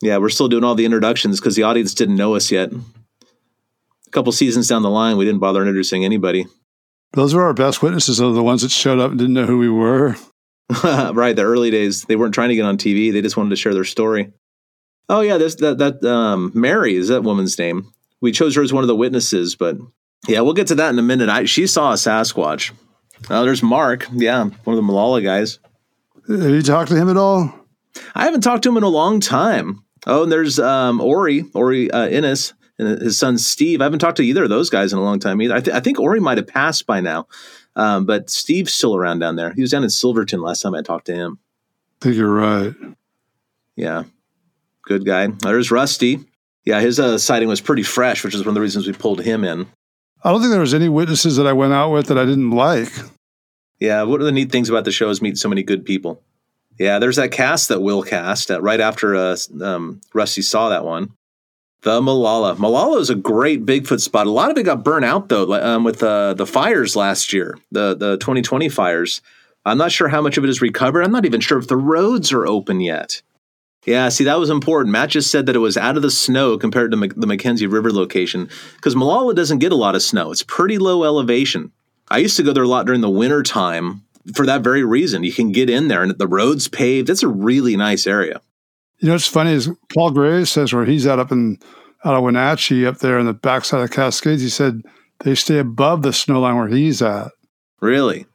Yeah, 0.00 0.18
we're 0.18 0.28
still 0.28 0.48
doing 0.48 0.62
all 0.62 0.76
the 0.76 0.84
introductions 0.84 1.40
because 1.40 1.56
the 1.56 1.64
audience 1.64 1.92
didn't 1.92 2.14
know 2.14 2.36
us 2.36 2.52
yet. 2.52 2.70
A 2.72 4.10
couple 4.12 4.30
seasons 4.30 4.68
down 4.68 4.82
the 4.82 4.90
line, 4.90 5.16
we 5.16 5.24
didn't 5.24 5.40
bother 5.40 5.60
introducing 5.60 6.04
anybody. 6.04 6.46
Those 7.14 7.34
were 7.34 7.42
our 7.42 7.52
best 7.52 7.82
witnesses, 7.82 8.18
though, 8.18 8.32
the 8.32 8.44
ones 8.44 8.62
that 8.62 8.70
showed 8.70 9.00
up 9.00 9.10
and 9.10 9.18
didn't 9.18 9.34
know 9.34 9.46
who 9.46 9.58
we 9.58 9.68
were. 9.68 10.14
right, 10.84 11.34
the 11.34 11.42
early 11.42 11.70
days, 11.70 12.04
they 12.04 12.16
weren't 12.16 12.34
trying 12.34 12.50
to 12.50 12.54
get 12.54 12.64
on 12.64 12.76
TV; 12.76 13.12
they 13.12 13.22
just 13.22 13.36
wanted 13.36 13.50
to 13.50 13.56
share 13.56 13.74
their 13.74 13.84
story. 13.84 14.32
Oh 15.08 15.20
yeah, 15.20 15.38
this 15.38 15.54
that 15.56 15.78
that 15.78 16.04
um, 16.04 16.52
Mary 16.54 16.94
is 16.94 17.08
that 17.08 17.22
woman's 17.22 17.58
name. 17.58 17.90
We 18.20 18.32
chose 18.32 18.54
her 18.56 18.62
as 18.62 18.72
one 18.72 18.84
of 18.84 18.88
the 18.88 18.96
witnesses, 18.96 19.56
but 19.56 19.78
yeah, 20.26 20.40
we'll 20.40 20.54
get 20.54 20.66
to 20.68 20.74
that 20.76 20.90
in 20.90 20.98
a 20.98 21.02
minute. 21.02 21.28
I, 21.28 21.44
she 21.44 21.66
saw 21.66 21.92
a 21.92 21.94
Sasquatch. 21.94 22.72
Oh, 23.30 23.44
there's 23.44 23.62
Mark. 23.62 24.06
Yeah, 24.12 24.44
one 24.44 24.74
of 24.74 24.76
the 24.76 24.82
Molalla 24.82 25.22
guys. 25.22 25.58
Have 26.28 26.50
you 26.50 26.62
talked 26.62 26.90
to 26.90 26.96
him 26.96 27.08
at 27.08 27.16
all? 27.16 27.54
I 28.14 28.24
haven't 28.24 28.42
talked 28.42 28.64
to 28.64 28.68
him 28.68 28.76
in 28.76 28.82
a 28.82 28.88
long 28.88 29.20
time. 29.20 29.82
Oh, 30.06 30.24
and 30.24 30.32
there's 30.32 30.58
um, 30.58 31.00
Ori, 31.00 31.44
Ori 31.54 31.90
uh, 31.90 32.08
Innes, 32.08 32.52
and 32.78 33.00
his 33.00 33.18
son 33.18 33.38
Steve. 33.38 33.80
I 33.80 33.84
haven't 33.84 33.98
talked 34.00 34.18
to 34.18 34.24
either 34.24 34.44
of 34.44 34.50
those 34.50 34.70
guys 34.70 34.92
in 34.92 34.98
a 34.98 35.02
long 35.02 35.18
time 35.18 35.40
either. 35.42 35.54
I, 35.54 35.60
th- 35.60 35.76
I 35.76 35.80
think 35.80 35.98
Ori 35.98 36.20
might 36.20 36.38
have 36.38 36.46
passed 36.46 36.86
by 36.86 37.00
now, 37.00 37.26
um, 37.78 38.04
but 38.04 38.28
Steve's 38.28 38.74
still 38.74 38.94
around 38.96 39.20
down 39.20 39.36
there. 39.36 39.52
He 39.52 39.62
was 39.62 39.70
down 39.70 39.84
in 39.84 39.90
Silverton 39.90 40.42
last 40.42 40.60
time 40.60 40.74
I 40.74 40.82
talked 40.82 41.06
to 41.06 41.14
him. 41.14 41.38
I 42.00 42.04
think 42.04 42.16
you're 42.16 42.28
right. 42.28 42.74
Yeah, 43.76 44.04
good 44.82 45.06
guy. 45.06 45.28
There's 45.28 45.70
Rusty. 45.70 46.20
Yeah, 46.64 46.80
his 46.80 47.00
uh, 47.00 47.16
sighting 47.16 47.48
was 47.48 47.60
pretty 47.60 47.84
fresh, 47.84 48.24
which 48.24 48.34
is 48.34 48.42
one 48.42 48.48
of 48.48 48.54
the 48.54 48.60
reasons 48.60 48.86
we 48.86 48.92
pulled 48.92 49.22
him 49.22 49.44
in. 49.44 49.66
I 50.22 50.30
don't 50.30 50.40
think 50.40 50.50
there 50.50 50.60
was 50.60 50.74
any 50.74 50.88
witnesses 50.88 51.36
that 51.36 51.46
I 51.46 51.52
went 51.52 51.72
out 51.72 51.92
with 51.92 52.08
that 52.08 52.18
I 52.18 52.24
didn't 52.24 52.50
like. 52.50 52.92
Yeah, 53.78 54.02
one 54.02 54.20
of 54.20 54.26
the 54.26 54.32
neat 54.32 54.50
things 54.50 54.68
about 54.68 54.84
the 54.84 54.90
show 54.90 55.08
is 55.08 55.22
meeting 55.22 55.36
so 55.36 55.48
many 55.48 55.62
good 55.62 55.84
people. 55.84 56.20
Yeah, 56.78 56.98
there's 56.98 57.16
that 57.16 57.30
cast 57.30 57.68
that 57.68 57.80
Will 57.80 58.02
cast 58.02 58.50
uh, 58.50 58.60
right 58.60 58.80
after 58.80 59.14
uh, 59.14 59.36
um, 59.62 60.00
Rusty 60.12 60.42
saw 60.42 60.68
that 60.68 60.84
one. 60.84 61.12
The 61.82 62.02
Molalla. 62.02 62.56
Molalla 62.56 62.98
is 62.98 63.10
a 63.10 63.14
great 63.14 63.64
Bigfoot 63.64 64.00
spot. 64.00 64.26
A 64.26 64.30
lot 64.30 64.50
of 64.50 64.58
it 64.58 64.64
got 64.64 64.84
burnt 64.84 65.04
out 65.04 65.28
though, 65.28 65.52
um, 65.54 65.84
with 65.84 66.02
uh, 66.02 66.34
the 66.34 66.46
fires 66.46 66.96
last 66.96 67.32
year, 67.32 67.58
the 67.70 67.94
the 67.94 68.16
2020 68.18 68.68
fires. 68.68 69.20
I'm 69.64 69.78
not 69.78 69.92
sure 69.92 70.08
how 70.08 70.22
much 70.22 70.38
of 70.38 70.44
it 70.44 70.50
is 70.50 70.62
recovered. 70.62 71.02
I'm 71.02 71.12
not 71.12 71.26
even 71.26 71.40
sure 71.40 71.58
if 71.58 71.68
the 71.68 71.76
roads 71.76 72.32
are 72.32 72.46
open 72.46 72.80
yet. 72.80 73.22
Yeah, 73.84 74.08
see, 74.08 74.24
that 74.24 74.38
was 74.38 74.50
important. 74.50 74.92
Matt 74.92 75.10
just 75.10 75.30
said 75.30 75.46
that 75.46 75.56
it 75.56 75.60
was 75.60 75.76
out 75.76 75.96
of 75.96 76.02
the 76.02 76.10
snow 76.10 76.58
compared 76.58 76.90
to 76.90 76.96
the 76.96 77.26
McKenzie 77.26 77.70
River 77.70 77.92
location 77.92 78.48
because 78.76 78.96
Molalla 78.96 79.34
doesn't 79.34 79.60
get 79.60 79.72
a 79.72 79.76
lot 79.76 79.94
of 79.94 80.02
snow. 80.02 80.30
It's 80.30 80.42
pretty 80.42 80.78
low 80.78 81.04
elevation. 81.04 81.72
I 82.10 82.18
used 82.18 82.36
to 82.38 82.42
go 82.42 82.52
there 82.52 82.64
a 82.64 82.68
lot 82.68 82.86
during 82.86 83.02
the 83.02 83.10
winter 83.10 83.42
time 83.42 84.02
for 84.34 84.46
that 84.46 84.62
very 84.62 84.84
reason. 84.84 85.22
You 85.22 85.32
can 85.32 85.52
get 85.52 85.70
in 85.70 85.88
there 85.88 86.02
and 86.02 86.12
the 86.12 86.26
road's 86.26 86.68
paved. 86.68 87.08
It's 87.08 87.22
a 87.22 87.28
really 87.28 87.76
nice 87.76 88.06
area. 88.06 88.40
You 88.98 89.08
know, 89.08 89.14
what's 89.14 89.26
funny 89.26 89.52
is 89.52 89.70
Paul 89.94 90.10
Graves 90.10 90.50
says 90.50 90.72
where 90.72 90.84
he's 90.84 91.06
out 91.06 91.18
up 91.18 91.30
in 91.30 91.58
out 92.04 92.14
of 92.14 92.22
Wenatchee 92.22 92.86
up 92.86 92.98
there 92.98 93.18
in 93.18 93.26
the 93.26 93.32
backside 93.32 93.80
of 93.80 93.88
the 93.88 93.94
Cascades, 93.94 94.42
he 94.42 94.48
said 94.48 94.82
they 95.20 95.34
stay 95.34 95.58
above 95.58 96.02
the 96.02 96.12
snow 96.12 96.40
line 96.40 96.56
where 96.56 96.68
he's 96.68 97.02
at. 97.02 97.32
Really? 97.80 98.26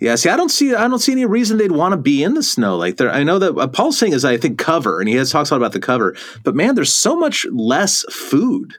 Yeah. 0.00 0.14
See, 0.14 0.28
I 0.28 0.36
don't 0.36 0.50
see. 0.50 0.74
I 0.74 0.88
don't 0.88 0.98
see 0.98 1.12
any 1.12 1.26
reason 1.26 1.58
they'd 1.58 1.72
want 1.72 1.92
to 1.92 1.98
be 1.98 2.22
in 2.22 2.34
the 2.34 2.42
snow 2.42 2.76
like 2.76 2.96
there. 2.96 3.10
I 3.10 3.24
know 3.24 3.38
that 3.38 3.56
uh, 3.56 3.66
Paul's 3.66 3.98
saying 3.98 4.12
is 4.12 4.24
I 4.24 4.36
think 4.36 4.58
cover, 4.58 5.00
and 5.00 5.08
he 5.08 5.16
has 5.16 5.30
talks 5.32 5.50
a 5.50 5.54
lot 5.54 5.58
about 5.58 5.72
the 5.72 5.80
cover. 5.80 6.16
But 6.44 6.54
man, 6.54 6.74
there's 6.74 6.94
so 6.94 7.16
much 7.16 7.46
less 7.50 8.04
food. 8.10 8.74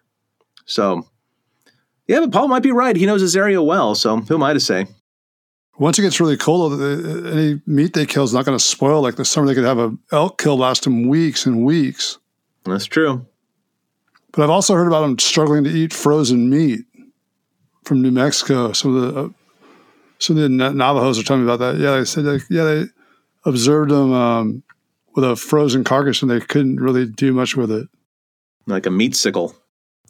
So, 0.65 1.07
yeah, 2.07 2.19
but 2.19 2.31
Paul 2.31 2.47
might 2.47 2.63
be 2.63 2.71
right. 2.71 2.95
He 2.95 3.05
knows 3.05 3.21
his 3.21 3.35
area 3.35 3.61
well. 3.61 3.95
So 3.95 4.17
who 4.17 4.35
am 4.35 4.43
I 4.43 4.53
to 4.53 4.59
say? 4.59 4.87
Once 5.79 5.97
it 5.97 6.01
gets 6.01 6.19
really 6.19 6.35
cold, 6.35 6.73
any 7.25 7.61
meat 7.65 7.93
they 7.93 8.05
kill 8.05 8.25
is 8.25 8.33
not 8.33 8.43
going 8.45 8.57
to 8.57 8.63
spoil. 8.63 9.01
Like 9.01 9.15
the 9.15 9.23
summer, 9.23 9.47
they 9.47 9.55
could 9.55 9.63
have 9.63 9.79
a 9.79 9.95
elk 10.11 10.37
kill 10.37 10.57
last 10.57 10.83
them 10.83 11.07
weeks 11.07 11.45
and 11.45 11.63
weeks. 11.63 12.17
That's 12.65 12.85
true. 12.85 13.25
But 14.33 14.43
I've 14.43 14.49
also 14.49 14.75
heard 14.75 14.87
about 14.87 15.01
them 15.01 15.17
struggling 15.17 15.63
to 15.63 15.69
eat 15.69 15.93
frozen 15.93 16.49
meat 16.49 16.81
from 17.85 18.01
New 18.01 18.11
Mexico. 18.11 18.73
Some 18.73 18.95
of 18.95 19.01
the 19.01 19.19
uh, 19.19 19.29
some 20.19 20.37
of 20.37 20.43
the 20.43 20.49
Navajos 20.49 21.17
are 21.17 21.23
telling 21.23 21.45
me 21.45 21.51
about 21.51 21.59
that. 21.59 21.79
Yeah, 21.79 21.97
they 21.97 22.05
said 22.05 22.41
yeah 22.49 22.63
they 22.65 22.85
observed 23.45 23.89
them 23.89 24.11
um, 24.11 24.63
with 25.15 25.23
a 25.23 25.37
frozen 25.37 25.85
carcass, 25.85 26.21
and 26.21 26.29
they 26.29 26.41
couldn't 26.41 26.81
really 26.81 27.05
do 27.05 27.31
much 27.31 27.55
with 27.55 27.71
it. 27.71 27.87
like 28.67 28.85
a 28.85 28.91
meat 28.91 29.15
sickle. 29.15 29.55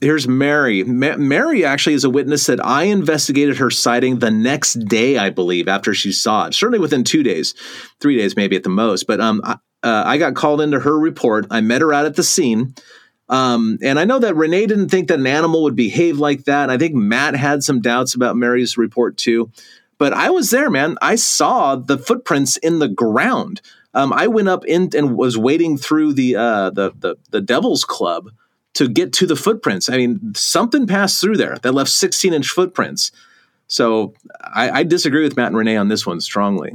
Here's 0.02 0.28
Mary. 0.28 0.84
Ma- 0.84 1.18
Mary 1.18 1.66
actually 1.66 1.94
is 1.94 2.06
a 2.06 2.10
witness 2.10 2.46
that 2.46 2.66
I 2.66 2.84
investigated 2.84 3.58
her 3.58 3.70
sighting 3.70 4.20
the 4.20 4.32
next 4.32 4.74
day, 4.86 5.18
I 5.18 5.30
believe, 5.30 5.68
after 5.68 5.94
she 5.94 6.12
saw 6.12 6.48
it. 6.48 6.54
Certainly 6.54 6.80
within 6.80 7.04
two 7.04 7.24
days, 7.24 7.54
three 8.00 8.18
days 8.18 8.36
maybe 8.36 8.56
at 8.56 8.64
the 8.64 8.70
most. 8.70 9.08
But 9.08 9.20
um, 9.20 9.42
I, 9.44 9.58
uh, 9.84 10.04
I 10.06 10.18
got 10.18 10.36
called 10.36 10.62
into 10.62 10.80
her 10.80 10.98
report. 10.98 11.48
I 11.52 11.62
met 11.62 11.82
her 11.82 11.94
out 11.94 12.06
at 12.06 12.16
the 12.16 12.24
scene. 12.24 12.76
Um, 13.28 13.78
and 13.84 14.00
I 14.00 14.06
know 14.06 14.20
that 14.20 14.36
Renee 14.36 14.66
didn't 14.66 14.90
think 14.90 15.10
that 15.10 15.20
an 15.20 15.28
animal 15.28 15.64
would 15.64 15.76
behave 15.76 16.18
like 16.18 16.46
that. 16.46 16.70
I 16.70 16.78
think 16.78 16.96
Matt 16.96 17.36
had 17.36 17.64
some 17.64 17.82
doubts 17.82 18.16
about 18.16 18.36
Mary's 18.36 18.78
report 18.78 19.18
too. 19.18 19.52
But 19.98 20.14
I 20.14 20.30
was 20.30 20.50
there, 20.50 20.70
man. 20.70 20.98
I 21.02 21.16
saw 21.16 21.76
the 21.76 21.98
footprints 21.98 22.58
in 22.58 22.80
the 22.80 22.88
ground. 22.88 23.62
Um, 23.94 24.14
I 24.14 24.28
went 24.28 24.48
up 24.48 24.66
in 24.66 24.90
and 24.96 25.18
was 25.18 25.38
wading 25.38 25.78
through 25.78 26.14
the 26.14 26.36
uh, 26.36 26.70
the 26.70 26.94
the 26.98 27.18
the 27.32 27.42
Devil's 27.42 27.84
Club 27.84 28.30
to 28.76 28.88
get 28.88 29.14
to 29.14 29.26
the 29.26 29.36
footprints. 29.36 29.90
I 29.90 29.98
mean, 29.98 30.34
something 30.36 30.88
passed 30.88 31.22
through 31.22 31.38
there 31.38 31.58
that 31.64 31.74
left 31.74 31.90
16 31.90 32.34
inch 32.34 32.48
footprints. 32.48 33.12
So 33.68 34.14
I, 34.42 34.80
I 34.80 34.84
disagree 34.84 35.24
with 35.24 35.38
Matt 35.38 35.48
and 35.48 35.58
Renee 35.58 35.78
on 35.78 35.88
this 35.88 36.06
one 36.06 36.22
strongly. 36.22 36.72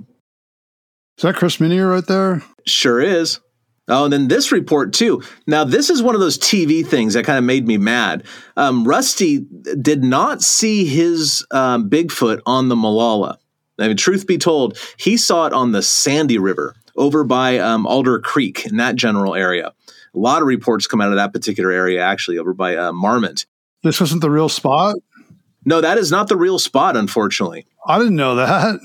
Is 1.17 1.23
that 1.23 1.37
Chris 1.37 1.61
Minier 1.61 1.89
right 1.89 2.07
there? 2.07 2.43
Sure 2.67 3.01
is. 3.01 3.41
Oh, 3.87 4.05
and 4.05 4.13
then 4.13 4.29
this 4.29 4.51
report 4.51 4.93
too. 4.95 5.23
Now, 5.47 5.65
this 5.65 5.91
is 5.91 6.03
one 6.03 6.15
of 6.15 6.21
those 6.21 6.39
TV 6.39 6.87
things 6.87 7.15
that 7.15 7.25
kind 7.25 7.39
of 7.39 7.45
made 7.45 7.67
me 7.67 7.77
mad. 7.77 8.25
Um, 8.57 8.87
Rusty 8.87 9.41
did 9.81 10.03
not 10.03 10.43
see 10.43 10.87
his 10.87 11.45
um, 11.51 11.91
Bigfoot 11.91 12.41
on 12.47 12.69
the 12.69 12.77
Molalla. 12.77 13.39
I 13.79 13.89
mean, 13.89 13.97
truth 13.97 14.27
be 14.27 14.39
told, 14.39 14.79
he 14.97 15.17
saw 15.17 15.47
it 15.47 15.53
on 15.53 15.73
the 15.73 15.83
Sandy 15.83 16.39
River 16.39 16.75
over 16.97 17.25
by 17.25 17.59
um, 17.59 17.87
Alder 17.87 18.21
Creek 18.21 18.67
in 18.67 18.77
that 18.79 18.97
general 18.97 19.35
area. 19.35 19.73
A 20.15 20.19
lot 20.19 20.43
of 20.43 20.49
reports 20.49 20.87
come 20.87 21.01
out 21.01 21.11
of 21.11 21.17
that 21.17 21.33
particular 21.33 21.71
area, 21.71 22.03
actually, 22.03 22.39
over 22.39 22.55
by 22.55 22.77
uh, 22.77 22.93
Marmot. 22.93 23.47
This 23.83 24.01
wasn't 24.01 24.23
the 24.23 24.31
real 24.31 24.49
spot. 24.49 24.97
No, 25.65 25.81
that 25.81 25.99
is 25.99 26.11
not 26.11 26.29
the 26.29 26.37
real 26.37 26.59
spot, 26.59 26.97
unfortunately. 26.97 27.67
I 27.87 27.99
didn't 27.99 28.17
know 28.17 28.37
that. 28.37 28.81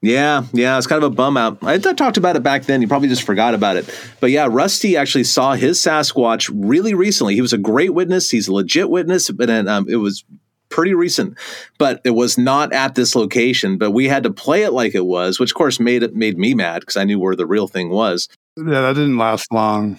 Yeah, 0.00 0.44
yeah, 0.52 0.78
it's 0.78 0.86
kind 0.86 1.02
of 1.02 1.12
a 1.12 1.14
bum 1.14 1.36
out. 1.36 1.58
I, 1.62 1.74
I 1.74 1.78
talked 1.78 2.18
about 2.18 2.36
it 2.36 2.42
back 2.42 2.64
then. 2.64 2.80
You 2.80 2.86
probably 2.86 3.08
just 3.08 3.24
forgot 3.24 3.54
about 3.54 3.76
it. 3.76 3.92
But 4.20 4.30
yeah, 4.30 4.46
Rusty 4.48 4.96
actually 4.96 5.24
saw 5.24 5.54
his 5.54 5.78
Sasquatch 5.78 6.50
really 6.54 6.94
recently. 6.94 7.34
He 7.34 7.40
was 7.40 7.52
a 7.52 7.58
great 7.58 7.92
witness. 7.92 8.30
He's 8.30 8.46
a 8.46 8.52
legit 8.52 8.90
witness, 8.90 9.28
but 9.30 9.50
um, 9.50 9.88
it 9.88 9.96
was 9.96 10.24
pretty 10.68 10.94
recent. 10.94 11.36
But 11.78 12.00
it 12.04 12.10
was 12.10 12.38
not 12.38 12.72
at 12.72 12.94
this 12.94 13.16
location. 13.16 13.76
But 13.76 13.90
we 13.90 14.06
had 14.06 14.22
to 14.22 14.30
play 14.30 14.62
it 14.62 14.72
like 14.72 14.94
it 14.94 15.04
was, 15.04 15.40
which 15.40 15.50
of 15.50 15.56
course 15.56 15.80
made 15.80 16.04
it 16.04 16.14
made 16.14 16.38
me 16.38 16.54
mad 16.54 16.80
because 16.80 16.96
I 16.96 17.02
knew 17.02 17.18
where 17.18 17.34
the 17.34 17.46
real 17.46 17.66
thing 17.66 17.90
was. 17.90 18.28
Yeah, 18.56 18.82
that 18.82 18.94
didn't 18.94 19.18
last 19.18 19.52
long. 19.52 19.98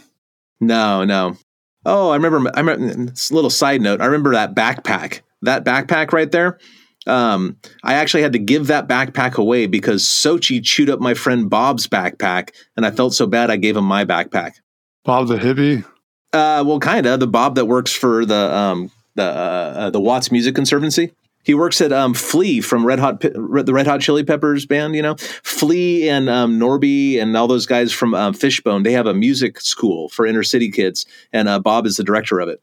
No, 0.59 1.05
no. 1.05 1.37
Oh, 1.85 2.09
I 2.09 2.15
remember. 2.15 2.51
I 2.53 2.59
remember. 2.59 3.11
It's 3.11 3.31
a 3.31 3.35
little 3.35 3.49
side 3.49 3.81
note. 3.81 4.01
I 4.01 4.05
remember 4.05 4.31
that 4.31 4.53
backpack. 4.53 5.21
That 5.41 5.63
backpack 5.63 6.11
right 6.11 6.29
there. 6.31 6.59
Um, 7.07 7.57
I 7.83 7.93
actually 7.95 8.23
had 8.23 8.33
to 8.33 8.39
give 8.39 8.67
that 8.67 8.87
backpack 8.87 9.35
away 9.35 9.65
because 9.67 10.03
Sochi 10.03 10.63
chewed 10.63 10.89
up 10.89 10.99
my 10.99 11.13
friend 11.13 11.49
Bob's 11.49 11.87
backpack, 11.87 12.51
and 12.75 12.85
I 12.85 12.91
felt 12.91 13.13
so 13.13 13.25
bad 13.25 13.49
I 13.49 13.55
gave 13.55 13.77
him 13.77 13.85
my 13.85 14.05
backpack. 14.05 14.53
Bob 15.05 15.27
the 15.27 15.37
hippie. 15.37 15.85
Uh, 16.33 16.63
well, 16.65 16.79
kind 16.79 17.05
of 17.05 17.19
the 17.19 17.27
Bob 17.27 17.55
that 17.55 17.65
works 17.65 17.93
for 17.93 18.25
the 18.25 18.55
um, 18.55 18.91
the 19.15 19.23
uh, 19.23 19.89
the 19.89 20.01
Watts 20.01 20.31
Music 20.31 20.53
Conservancy. 20.53 21.13
He 21.49 21.55
works 21.55 21.81
at 21.81 21.91
um, 21.91 22.13
Flea 22.13 22.61
from 22.61 22.85
Red 22.85 22.99
Hot 22.99 23.21
the 23.21 23.73
Red 23.73 23.87
Hot 23.87 24.01
Chili 24.01 24.23
Peppers 24.23 24.67
band. 24.67 24.95
You 24.95 25.01
know, 25.01 25.15
Flea 25.17 26.07
and 26.07 26.29
um, 26.29 26.59
Norby 26.59 27.19
and 27.19 27.35
all 27.35 27.47
those 27.47 27.65
guys 27.65 27.91
from 27.91 28.13
um, 28.13 28.35
Fishbone. 28.35 28.83
They 28.83 28.91
have 28.91 29.07
a 29.07 29.15
music 29.15 29.59
school 29.59 30.09
for 30.09 30.27
inner 30.27 30.43
city 30.43 30.69
kids, 30.69 31.07
and 31.33 31.49
uh, 31.49 31.57
Bob 31.57 31.87
is 31.87 31.97
the 31.97 32.03
director 32.03 32.39
of 32.39 32.49
it. 32.49 32.61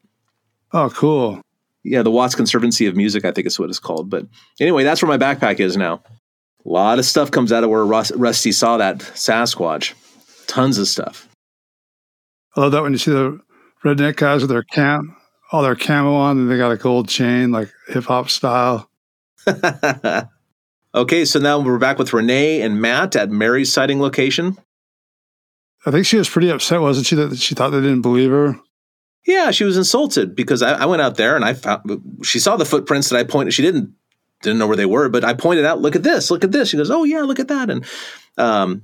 Oh, 0.71 0.89
cool. 0.89 1.41
Yeah, 1.83 2.01
the 2.01 2.11
Watts 2.11 2.33
Conservancy 2.33 2.85
of 2.85 2.95
Music, 2.95 3.25
I 3.25 3.33
think 3.33 3.45
is 3.45 3.59
what 3.59 3.67
it's 3.67 3.77
called. 3.77 4.09
But 4.09 4.25
anyway, 4.57 4.85
that's 4.85 5.01
where 5.01 5.09
my 5.09 5.17
backpack 5.17 5.59
is 5.59 5.75
now. 5.75 6.01
A 6.65 6.69
lot 6.69 6.97
of 6.97 7.03
stuff 7.03 7.29
comes 7.29 7.51
out 7.51 7.65
of 7.65 7.69
where 7.69 7.85
Rus- 7.85 8.13
Rusty 8.13 8.53
saw 8.53 8.77
that 8.77 8.99
Sasquatch. 8.99 9.95
Tons 10.47 10.77
of 10.77 10.87
stuff. 10.87 11.27
I 12.55 12.61
love 12.61 12.71
that 12.71 12.83
when 12.83 12.93
you 12.93 12.99
see 12.99 13.11
the 13.11 13.37
redneck 13.83 14.15
guys 14.15 14.39
with 14.39 14.49
their 14.49 14.63
cam, 14.63 15.16
all 15.51 15.63
their 15.63 15.75
camo 15.75 16.13
on, 16.13 16.37
and 16.37 16.51
they 16.51 16.57
got 16.57 16.71
a 16.71 16.77
gold 16.77 17.07
chain, 17.07 17.51
like 17.51 17.71
hip 17.87 18.05
hop 18.05 18.29
style. 18.29 18.89
okay, 20.95 21.25
so 21.25 21.39
now 21.39 21.59
we're 21.59 21.77
back 21.77 21.97
with 21.97 22.13
Renee 22.13 22.61
and 22.61 22.81
Matt 22.81 23.15
at 23.15 23.29
Mary's 23.29 23.71
sighting 23.71 24.01
location. 24.01 24.57
I 25.85 25.91
think 25.91 26.05
she 26.05 26.17
was 26.17 26.29
pretty 26.29 26.49
upset, 26.49 26.81
wasn't 26.81 27.07
she, 27.07 27.15
that 27.15 27.37
she 27.37 27.55
thought 27.55 27.69
they 27.69 27.79
didn't 27.79 28.01
believe 28.01 28.29
her? 28.29 28.59
Yeah, 29.25 29.51
she 29.51 29.63
was 29.63 29.77
insulted 29.77 30.35
because 30.35 30.61
I, 30.61 30.73
I 30.73 30.85
went 30.85 31.01
out 31.01 31.15
there 31.17 31.35
and 31.35 31.43
I 31.43 31.53
found 31.53 31.81
she 32.23 32.39
saw 32.39 32.55
the 32.55 32.65
footprints 32.65 33.09
that 33.09 33.17
I 33.17 33.23
pointed. 33.23 33.53
She 33.53 33.61
didn't 33.61 33.93
didn't 34.41 34.59
know 34.59 34.67
where 34.67 34.77
they 34.77 34.85
were, 34.85 35.09
but 35.09 35.25
I 35.25 35.33
pointed 35.33 35.65
out, 35.65 35.81
"Look 35.81 35.95
at 35.95 36.03
this! 36.03 36.31
Look 36.31 36.45
at 36.45 36.53
this!" 36.53 36.69
She 36.69 36.77
goes, 36.77 36.89
"Oh 36.89 37.03
yeah, 37.03 37.21
look 37.21 37.39
at 37.39 37.49
that!" 37.49 37.69
And 37.69 37.85
um, 38.37 38.83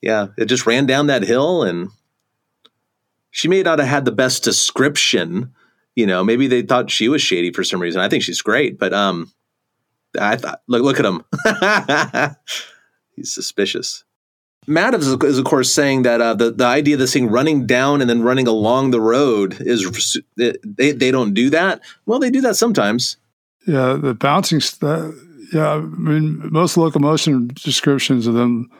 yeah, 0.00 0.28
it 0.38 0.44
just 0.46 0.66
ran 0.66 0.86
down 0.86 1.08
that 1.08 1.22
hill, 1.22 1.64
and 1.64 1.88
she 3.30 3.48
may 3.48 3.62
not 3.62 3.80
have 3.80 3.88
had 3.88 4.04
the 4.04 4.12
best 4.12 4.44
description. 4.44 5.52
You 5.96 6.06
know, 6.06 6.22
maybe 6.24 6.46
they 6.46 6.62
thought 6.62 6.90
she 6.90 7.08
was 7.08 7.20
shady 7.20 7.52
for 7.52 7.64
some 7.64 7.80
reason. 7.80 8.00
I 8.00 8.08
think 8.08 8.22
she's 8.22 8.42
great, 8.42 8.78
but 8.78 8.92
um, 8.92 9.30
I 10.18 10.36
thought, 10.36 10.62
look, 10.66 10.82
look 10.82 10.98
at 10.98 11.04
him. 11.04 12.36
He's 13.16 13.34
suspicious. 13.34 14.04
Matt 14.66 14.94
is, 14.94 15.10
of 15.10 15.44
course, 15.44 15.72
saying 15.72 16.02
that 16.02 16.20
uh, 16.20 16.34
the 16.34 16.50
the 16.50 16.66
idea 16.66 16.94
of 16.94 17.00
this 17.00 17.12
thing 17.12 17.28
running 17.28 17.66
down 17.66 18.00
and 18.00 18.08
then 18.08 18.22
running 18.22 18.46
along 18.46 18.90
the 18.90 19.00
road 19.00 19.56
is 19.60 20.20
they 20.36 20.92
they 20.92 21.10
don't 21.10 21.34
do 21.34 21.50
that. 21.50 21.80
Well, 22.06 22.18
they 22.18 22.30
do 22.30 22.40
that 22.42 22.56
sometimes. 22.56 23.16
Yeah, 23.66 23.94
the 23.94 24.14
bouncing. 24.14 24.60
That, 24.80 25.18
yeah, 25.52 25.70
I 25.70 25.80
mean, 25.80 26.52
most 26.52 26.76
locomotion 26.76 27.48
descriptions 27.48 28.26
of 28.26 28.34
them 28.34 28.70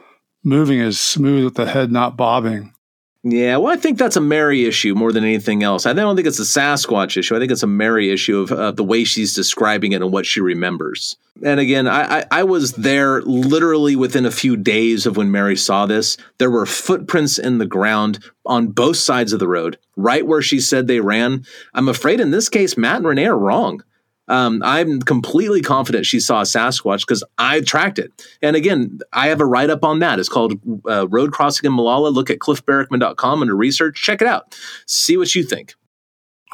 moving 0.43 0.79
is 0.79 0.99
smooth 0.99 1.43
with 1.45 1.55
the 1.55 1.65
head 1.65 1.91
not 1.91 2.15
bobbing. 2.15 2.73
Yeah, 3.23 3.57
well, 3.57 3.71
I 3.71 3.77
think 3.77 3.99
that's 3.99 4.15
a 4.15 4.21
Mary 4.21 4.65
issue 4.65 4.95
more 4.95 5.11
than 5.11 5.23
anything 5.23 5.61
else. 5.61 5.85
I 5.85 5.93
don't 5.93 6.15
think 6.15 6.27
it's 6.27 6.39
a 6.39 6.41
Sasquatch 6.41 7.17
issue. 7.17 7.35
I 7.35 7.39
think 7.39 7.51
it's 7.51 7.61
a 7.61 7.67
Mary 7.67 8.09
issue 8.09 8.39
of 8.39 8.75
the 8.75 8.83
way 8.83 9.03
she's 9.03 9.35
describing 9.35 9.91
it 9.91 10.01
and 10.01 10.11
what 10.11 10.25
she 10.25 10.41
remembers. 10.41 11.17
And 11.43 11.59
again, 11.59 11.87
I, 11.87 12.21
I, 12.21 12.25
I 12.31 12.43
was 12.43 12.73
there 12.73 13.21
literally 13.21 13.95
within 13.95 14.25
a 14.25 14.31
few 14.31 14.57
days 14.57 15.05
of 15.05 15.17
when 15.17 15.29
Mary 15.29 15.55
saw 15.55 15.85
this. 15.85 16.17
There 16.39 16.49
were 16.49 16.65
footprints 16.65 17.37
in 17.37 17.59
the 17.59 17.67
ground 17.67 18.23
on 18.43 18.69
both 18.69 18.97
sides 18.97 19.33
of 19.33 19.39
the 19.39 19.47
road, 19.47 19.77
right 19.95 20.25
where 20.25 20.41
she 20.41 20.59
said 20.59 20.87
they 20.87 20.99
ran. 20.99 21.45
I'm 21.75 21.89
afraid 21.89 22.19
in 22.19 22.31
this 22.31 22.49
case, 22.49 22.75
Matt 22.75 22.97
and 22.97 23.05
Renee 23.05 23.27
are 23.27 23.37
wrong. 23.37 23.83
Um, 24.27 24.61
I'm 24.63 25.01
completely 25.01 25.61
confident 25.61 26.05
she 26.05 26.19
saw 26.19 26.39
a 26.41 26.43
Sasquatch 26.43 27.01
because 27.01 27.23
I 27.37 27.61
tracked 27.61 27.99
it. 27.99 28.11
And 28.41 28.55
again, 28.55 28.99
I 29.11 29.27
have 29.27 29.41
a 29.41 29.45
write 29.45 29.69
up 29.69 29.83
on 29.83 29.99
that. 29.99 30.19
It's 30.19 30.29
called 30.29 30.53
uh, 30.87 31.07
Road 31.09 31.33
Crossing 31.33 31.67
in 31.67 31.75
Molalla. 31.75 32.09
Look 32.09 32.29
at 32.29 32.39
cliffbarackman.com 32.39 33.41
under 33.41 33.55
research. 33.55 34.01
Check 34.01 34.21
it 34.21 34.27
out. 34.27 34.57
See 34.85 35.17
what 35.17 35.35
you 35.35 35.43
think. 35.43 35.75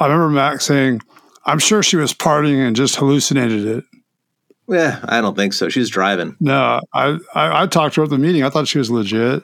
I 0.00 0.06
remember 0.06 0.30
Max 0.30 0.64
saying, 0.64 1.02
I'm 1.44 1.58
sure 1.58 1.82
she 1.82 1.96
was 1.96 2.12
partying 2.12 2.66
and 2.66 2.74
just 2.74 2.96
hallucinated 2.96 3.66
it. 3.66 3.84
Yeah, 4.68 5.00
I 5.04 5.20
don't 5.20 5.34
think 5.34 5.54
so. 5.54 5.68
She's 5.68 5.88
driving. 5.88 6.36
No, 6.40 6.80
I, 6.92 7.18
I, 7.34 7.62
I 7.62 7.66
talked 7.66 7.94
to 7.94 8.02
her 8.02 8.04
at 8.04 8.10
the 8.10 8.18
meeting. 8.18 8.42
I 8.42 8.50
thought 8.50 8.68
she 8.68 8.78
was 8.78 8.90
legit. 8.90 9.42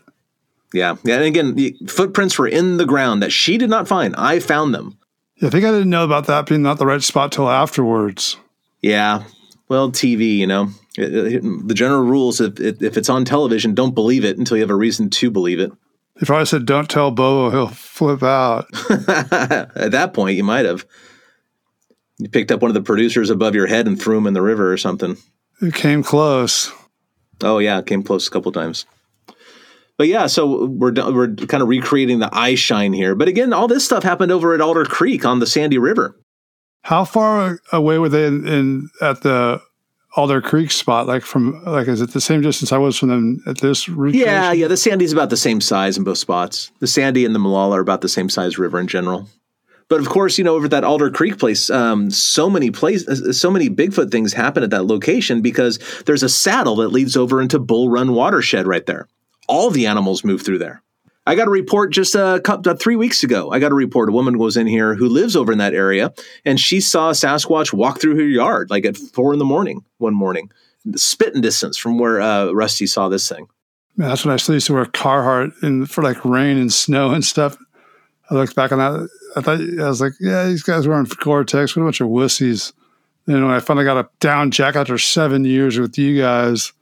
Yeah. 0.75 0.97
Yeah. 1.05 1.15
And 1.17 1.25
again, 1.25 1.55
the 1.55 1.77
footprints 1.89 2.39
were 2.39 2.49
in 2.49 2.77
the 2.77 2.85
ground 2.85 3.23
that 3.23 3.33
she 3.33 3.57
did 3.57 3.71
not 3.71 3.89
find. 3.89 4.15
I 4.17 4.41
found 4.41 4.75
them. 4.75 4.99
Yeah, 5.45 5.49
I 5.49 5.51
think 5.51 5.67
I 5.67 5.73
didn't 5.73 5.91
know 5.91 6.05
about 6.05 6.27
that 6.29 6.47
being 6.47 6.63
not 6.63 6.79
the 6.79 6.87
right 6.87 7.03
spot 7.03 7.31
till 7.31 7.51
afterwards. 7.51 8.39
Yeah. 8.81 9.25
Well, 9.69 9.91
TV, 9.91 10.39
you 10.39 10.47
know, 10.47 10.71
it, 10.97 11.15
it, 11.15 11.69
the 11.69 11.75
general 11.75 12.03
rules 12.03 12.41
if, 12.41 12.59
if 12.59 12.97
it's 12.97 13.11
on 13.11 13.27
television, 13.27 13.75
don't 13.75 13.95
believe 13.95 14.25
it 14.25 14.39
until 14.39 14.57
you 14.57 14.63
have 14.63 14.71
a 14.71 14.75
reason 14.75 15.11
to 15.11 15.31
believe 15.31 15.61
it. 15.61 15.71
If 16.17 16.31
I 16.31 16.45
said, 16.45 16.65
don't 16.65 16.89
tell 16.89 17.11
Bobo, 17.11 17.51
he'll 17.51 17.75
flip 17.75 18.23
out. 18.23 18.69
At 18.91 19.91
that 19.91 20.13
point, 20.15 20.39
you 20.39 20.45
might 20.45 20.65
have. 20.65 20.87
You 22.17 22.31
picked 22.31 22.51
up 22.51 22.63
one 22.63 22.71
of 22.71 22.75
the 22.75 22.81
producers 22.81 23.29
above 23.29 23.55
your 23.55 23.67
head 23.67 23.87
and 23.87 24.01
threw 24.01 24.17
him 24.17 24.27
in 24.27 24.33
the 24.33 24.41
river 24.41 24.73
or 24.73 24.79
something. 24.79 25.19
It 25.61 25.75
came 25.75 26.03
close. 26.03 26.73
Oh, 27.43 27.59
yeah, 27.59 27.81
it 27.81 27.87
came 27.87 28.03
close 28.03 28.27
a 28.27 28.31
couple 28.31 28.51
times. 28.51 28.87
But 29.97 30.09
yeah, 30.09 30.27
so 30.27 30.67
we're 30.67 30.93
we're 30.93 31.35
kind 31.35 31.63
of 31.63 31.69
recreating 31.69 32.19
the 32.19 32.31
eye 32.33 32.57
shine 32.57 32.93
here. 32.93 33.15
But 33.15 33.29
again, 33.29 33.53
all 33.53 33.69
this 33.69 33.85
stuff 33.85 34.03
happened 34.03 34.33
over 34.33 34.55
at 34.55 34.61
Alder 34.61 34.85
Creek 34.85 35.25
on 35.25 35.39
the 35.39 35.47
Sandy 35.47 35.79
River. 35.79 36.19
How 36.83 37.05
far 37.05 37.61
away 37.73 37.99
were 37.99 38.09
they 38.09 38.27
in, 38.27 38.47
in 38.47 38.91
at 39.01 39.23
the 39.23 39.63
Alder 40.17 40.41
Creek 40.41 40.73
spot? 40.73 41.07
Like 41.07 41.23
from 41.23 41.63
like 41.65 41.87
is 41.87 42.01
it 42.01 42.13
the 42.13 42.21
same 42.21 42.41
distance 42.41 42.73
I 42.73 42.79
was 42.79 42.99
from 42.99 43.11
them 43.11 43.43
at 43.47 43.59
this 43.59 43.89
route? 43.89 44.17
Yeah, 44.17 44.51
yeah. 44.51 44.67
The 44.67 44.77
Sandy's 44.77 45.13
about 45.13 45.31
the 45.31 45.37
same 45.37 45.61
size 45.61 45.97
in 45.97 46.03
both 46.03 46.19
spots. 46.19 46.73
The 46.81 46.89
Sandy 46.89 47.25
and 47.25 47.35
the 47.35 47.39
Molalla 47.39 47.79
are 47.79 47.83
about 47.83 48.01
the 48.01 48.09
same 48.09 48.29
size 48.29 48.59
river 48.59 48.81
in 48.81 48.89
general. 48.89 49.29
But 49.89 50.01
of 50.01 50.09
course, 50.09 50.39
you 50.39 50.45
know, 50.45 50.57
over 50.57 50.65
at 50.65 50.71
that 50.73 50.83
Alder 50.83 51.11
Creek 51.11 51.39
place, 51.39 51.71
um, 51.71 52.11
so 52.11 52.51
many 52.51 52.71
places, 52.71 53.39
so 53.39 53.51
many 53.51 53.69
Bigfoot 53.69 54.11
things 54.11 54.33
happen 54.33 54.63
at 54.63 54.71
that 54.71 54.87
location 54.87 55.41
because 55.41 55.79
there's 56.07 56.23
a 56.23 56.29
saddle 56.29 56.77
that 56.77 56.89
leads 56.89 57.17
over 57.17 57.41
into 57.41 57.59
Bull 57.59 57.91
Run 57.91 58.13
watershed 58.13 58.67
right 58.67 58.87
there 58.87 59.07
all 59.49 59.71
the 59.71 59.87
animals 59.87 60.25
move 60.25 60.43
through 60.43 60.59
there. 60.59 60.83
I 61.27 61.35
got 61.35 61.47
a 61.47 61.51
report 61.51 61.91
just 61.91 62.15
a 62.15 62.41
couple 62.45 62.71
uh, 62.71 62.77
three 62.77 62.97
weeks 62.97 63.23
ago. 63.23 63.51
I 63.51 63.59
got 63.59 63.73
a 63.73 63.75
report. 63.75 64.11
A 64.11 64.13
woman 64.13 64.37
was 64.37 64.57
in 64.59 64.67
here 64.67 64.95
who 64.95 65.09
lives 65.09 65.37
over 65.37 65.53
in 65.53 65.59
that 65.59 65.75
area, 65.75 66.13
and 66.45 66.61
she 66.61 66.81
saw 66.81 67.09
a 67.09 67.13
Sasquatch 67.13 67.73
walk 67.73 68.01
through 68.01 68.17
her 68.17 68.27
yard 68.27 68.69
like 68.71 68.85
at 68.85 68.97
four 68.97 69.33
in 69.33 69.39
the 69.39 69.45
morning 69.45 69.85
one 69.99 70.15
morning, 70.15 70.51
spitting 70.97 71.41
distance 71.41 71.79
from 71.79 71.99
where 71.99 72.21
uh, 72.21 72.53
Rusty 72.53 72.87
saw 72.87 73.09
this 73.09 73.27
thing. 73.27 73.47
That's 73.97 74.25
when 74.25 74.35
I 74.35 74.37
still 74.37 74.57
used 74.57 74.67
to 74.67 74.75
wear 74.75 74.85
Carhartt 74.85 75.89
for 75.89 76.03
like 76.03 76.25
rain 76.25 76.59
and 76.59 76.73
snow 76.73 77.13
and 77.13 77.25
stuff. 77.25 77.57
I 78.31 78.35
looked 78.35 78.57
back 78.57 78.73
on 78.73 78.79
that. 78.79 79.09
I 79.37 79.41
thought 79.41 79.61
I 79.61 79.89
was 79.89 80.01
like, 80.01 80.13
yeah, 80.21 80.47
these 80.47 80.63
guys 80.63 80.87
wearing 80.89 81.07
Gore-Tex. 81.23 81.75
What 81.75 81.83
a 81.83 81.87
bunch 81.87 82.01
of 82.01 82.09
wussies. 82.09 82.73
And 83.27 83.45
when 83.45 83.55
I 83.55 83.61
finally 83.61 83.85
got 83.85 83.97
a 83.97 84.09
down 84.21 84.51
jacket 84.51 84.81
after 84.81 84.99
seven 84.99 85.45
years 85.45 85.79
with 85.79 85.97
you 85.97 86.21
guys, 86.21 86.73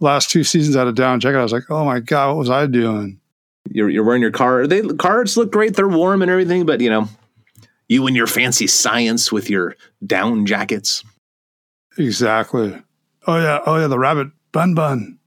last 0.00 0.30
two 0.30 0.44
seasons 0.44 0.76
out 0.76 0.86
of 0.86 0.94
down 0.94 1.20
jacket. 1.20 1.38
I 1.38 1.42
was 1.42 1.52
like, 1.52 1.70
oh 1.70 1.84
my 1.84 2.00
god, 2.00 2.28
what 2.28 2.38
was 2.38 2.50
I 2.50 2.66
doing? 2.66 3.20
You're, 3.70 3.88
you're 3.88 4.04
wearing 4.04 4.22
your 4.22 4.30
car. 4.30 4.66
They 4.66 4.82
cards 4.82 5.36
look 5.36 5.50
great. 5.50 5.74
They're 5.74 5.88
warm 5.88 6.22
and 6.22 6.30
everything, 6.30 6.66
but 6.66 6.80
you 6.80 6.90
know, 6.90 7.08
you 7.88 8.06
and 8.06 8.16
your 8.16 8.26
fancy 8.26 8.66
science 8.66 9.32
with 9.32 9.48
your 9.48 9.76
down 10.06 10.46
jackets. 10.46 11.04
Exactly. 11.98 12.80
Oh 13.26 13.36
yeah. 13.36 13.60
Oh 13.66 13.78
yeah. 13.78 13.86
The 13.86 13.98
rabbit 13.98 14.28
bun 14.52 14.74
bun. 14.74 15.18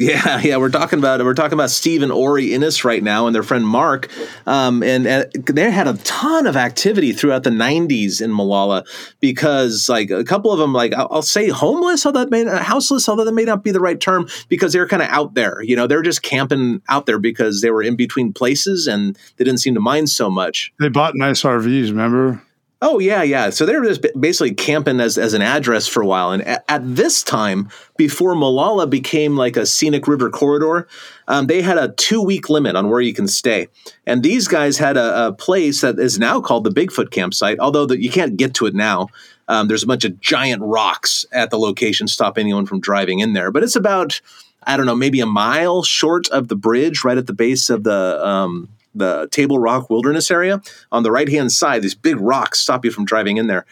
Yeah, 0.00 0.40
yeah, 0.42 0.56
we're 0.56 0.70
talking 0.70 0.98
about 0.98 1.22
we're 1.22 1.34
talking 1.34 1.52
about 1.52 1.70
Steve 1.70 2.02
and 2.02 2.10
Ori 2.10 2.54
Innes 2.54 2.84
right 2.86 3.02
now, 3.02 3.26
and 3.26 3.34
their 3.34 3.42
friend 3.42 3.66
Mark, 3.66 4.08
um, 4.46 4.82
and, 4.82 5.06
and, 5.06 5.30
they 5.44 5.70
had 5.70 5.86
a 5.86 5.94
ton 5.98 6.46
of 6.46 6.56
activity 6.56 7.12
throughout 7.12 7.42
the 7.42 7.50
'90s 7.50 8.22
in 8.22 8.32
Molalla 8.32 8.84
because, 9.20 9.90
like, 9.90 10.10
a 10.10 10.24
couple 10.24 10.50
of 10.50 10.58
them, 10.58 10.72
like 10.72 10.94
I'll, 10.94 11.08
I'll 11.10 11.22
say 11.22 11.50
homeless, 11.50 12.06
although 12.06 12.20
that 12.20 12.30
may 12.30 12.44
houseless, 12.46 13.10
although 13.10 13.26
that 13.26 13.34
may 13.34 13.44
not 13.44 13.62
be 13.62 13.72
the 13.72 13.80
right 13.80 14.00
term, 14.00 14.26
because 14.48 14.72
they're 14.72 14.88
kind 14.88 15.02
of 15.02 15.08
out 15.10 15.34
there. 15.34 15.60
You 15.62 15.76
know, 15.76 15.86
they're 15.86 16.02
just 16.02 16.22
camping 16.22 16.80
out 16.88 17.04
there 17.04 17.18
because 17.18 17.60
they 17.60 17.70
were 17.70 17.82
in 17.82 17.94
between 17.94 18.32
places 18.32 18.86
and 18.86 19.16
they 19.36 19.44
didn't 19.44 19.60
seem 19.60 19.74
to 19.74 19.80
mind 19.80 20.08
so 20.08 20.30
much. 20.30 20.72
They 20.80 20.88
bought 20.88 21.14
nice 21.14 21.42
RVs, 21.42 21.90
remember? 21.90 22.40
Oh 22.82 22.98
yeah, 22.98 23.22
yeah. 23.22 23.50
So 23.50 23.66
they 23.66 23.76
were 23.76 23.84
just 23.84 24.06
basically 24.18 24.54
camping 24.54 25.00
as, 25.00 25.18
as 25.18 25.34
an 25.34 25.42
address 25.42 25.86
for 25.86 26.02
a 26.02 26.06
while. 26.06 26.30
And 26.30 26.42
at, 26.42 26.64
at 26.66 26.80
this 26.96 27.22
time, 27.22 27.68
before 27.98 28.34
Molalla 28.34 28.86
became 28.86 29.36
like 29.36 29.58
a 29.58 29.66
scenic 29.66 30.08
river 30.08 30.30
corridor, 30.30 30.88
um, 31.28 31.46
they 31.46 31.60
had 31.60 31.76
a 31.76 31.92
two 31.92 32.22
week 32.22 32.48
limit 32.48 32.76
on 32.76 32.88
where 32.88 33.02
you 33.02 33.12
can 33.12 33.28
stay. 33.28 33.68
And 34.06 34.22
these 34.22 34.48
guys 34.48 34.78
had 34.78 34.96
a, 34.96 35.26
a 35.26 35.32
place 35.32 35.82
that 35.82 35.98
is 35.98 36.18
now 36.18 36.40
called 36.40 36.64
the 36.64 36.70
Bigfoot 36.70 37.10
campsite, 37.10 37.58
although 37.58 37.84
the, 37.84 38.00
you 38.00 38.10
can't 38.10 38.38
get 38.38 38.54
to 38.54 38.66
it 38.66 38.74
now. 38.74 39.08
Um, 39.46 39.68
there's 39.68 39.82
a 39.82 39.86
bunch 39.86 40.04
of 40.04 40.18
giant 40.20 40.62
rocks 40.62 41.26
at 41.32 41.50
the 41.50 41.58
location, 41.58 42.08
stop 42.08 42.38
anyone 42.38 42.64
from 42.64 42.80
driving 42.80 43.18
in 43.18 43.34
there. 43.34 43.50
But 43.50 43.62
it's 43.62 43.76
about 43.76 44.20
I 44.62 44.76
don't 44.76 44.86
know, 44.86 44.94
maybe 44.94 45.20
a 45.20 45.26
mile 45.26 45.82
short 45.82 46.28
of 46.28 46.48
the 46.48 46.56
bridge, 46.56 47.02
right 47.02 47.16
at 47.16 47.26
the 47.26 47.32
base 47.32 47.70
of 47.70 47.82
the 47.82 48.26
um, 48.26 48.68
the 48.94 49.28
Table 49.30 49.58
Rock 49.58 49.90
Wilderness 49.90 50.30
area. 50.30 50.60
On 50.92 51.02
the 51.02 51.12
right 51.12 51.28
hand 51.28 51.52
side, 51.52 51.82
these 51.82 51.94
big 51.94 52.18
rocks 52.20 52.60
stop 52.60 52.84
you 52.84 52.90
from 52.90 53.04
driving 53.04 53.36
in 53.36 53.46
there. 53.46 53.66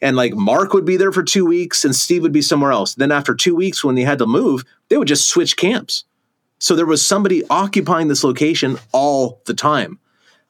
And 0.00 0.16
like 0.16 0.34
Mark 0.34 0.72
would 0.74 0.84
be 0.84 0.96
there 0.96 1.12
for 1.12 1.22
two 1.22 1.44
weeks 1.44 1.84
and 1.84 1.94
Steve 1.94 2.22
would 2.22 2.32
be 2.32 2.42
somewhere 2.42 2.72
else. 2.72 2.94
Then 2.94 3.10
after 3.10 3.34
two 3.34 3.54
weeks, 3.54 3.82
when 3.82 3.94
they 3.94 4.02
had 4.02 4.18
to 4.18 4.26
move, 4.26 4.64
they 4.88 4.96
would 4.96 5.08
just 5.08 5.28
switch 5.28 5.56
camps. 5.56 6.04
So 6.60 6.74
there 6.74 6.86
was 6.86 7.04
somebody 7.04 7.42
occupying 7.48 8.08
this 8.08 8.24
location 8.24 8.78
all 8.92 9.40
the 9.46 9.54
time. 9.54 9.98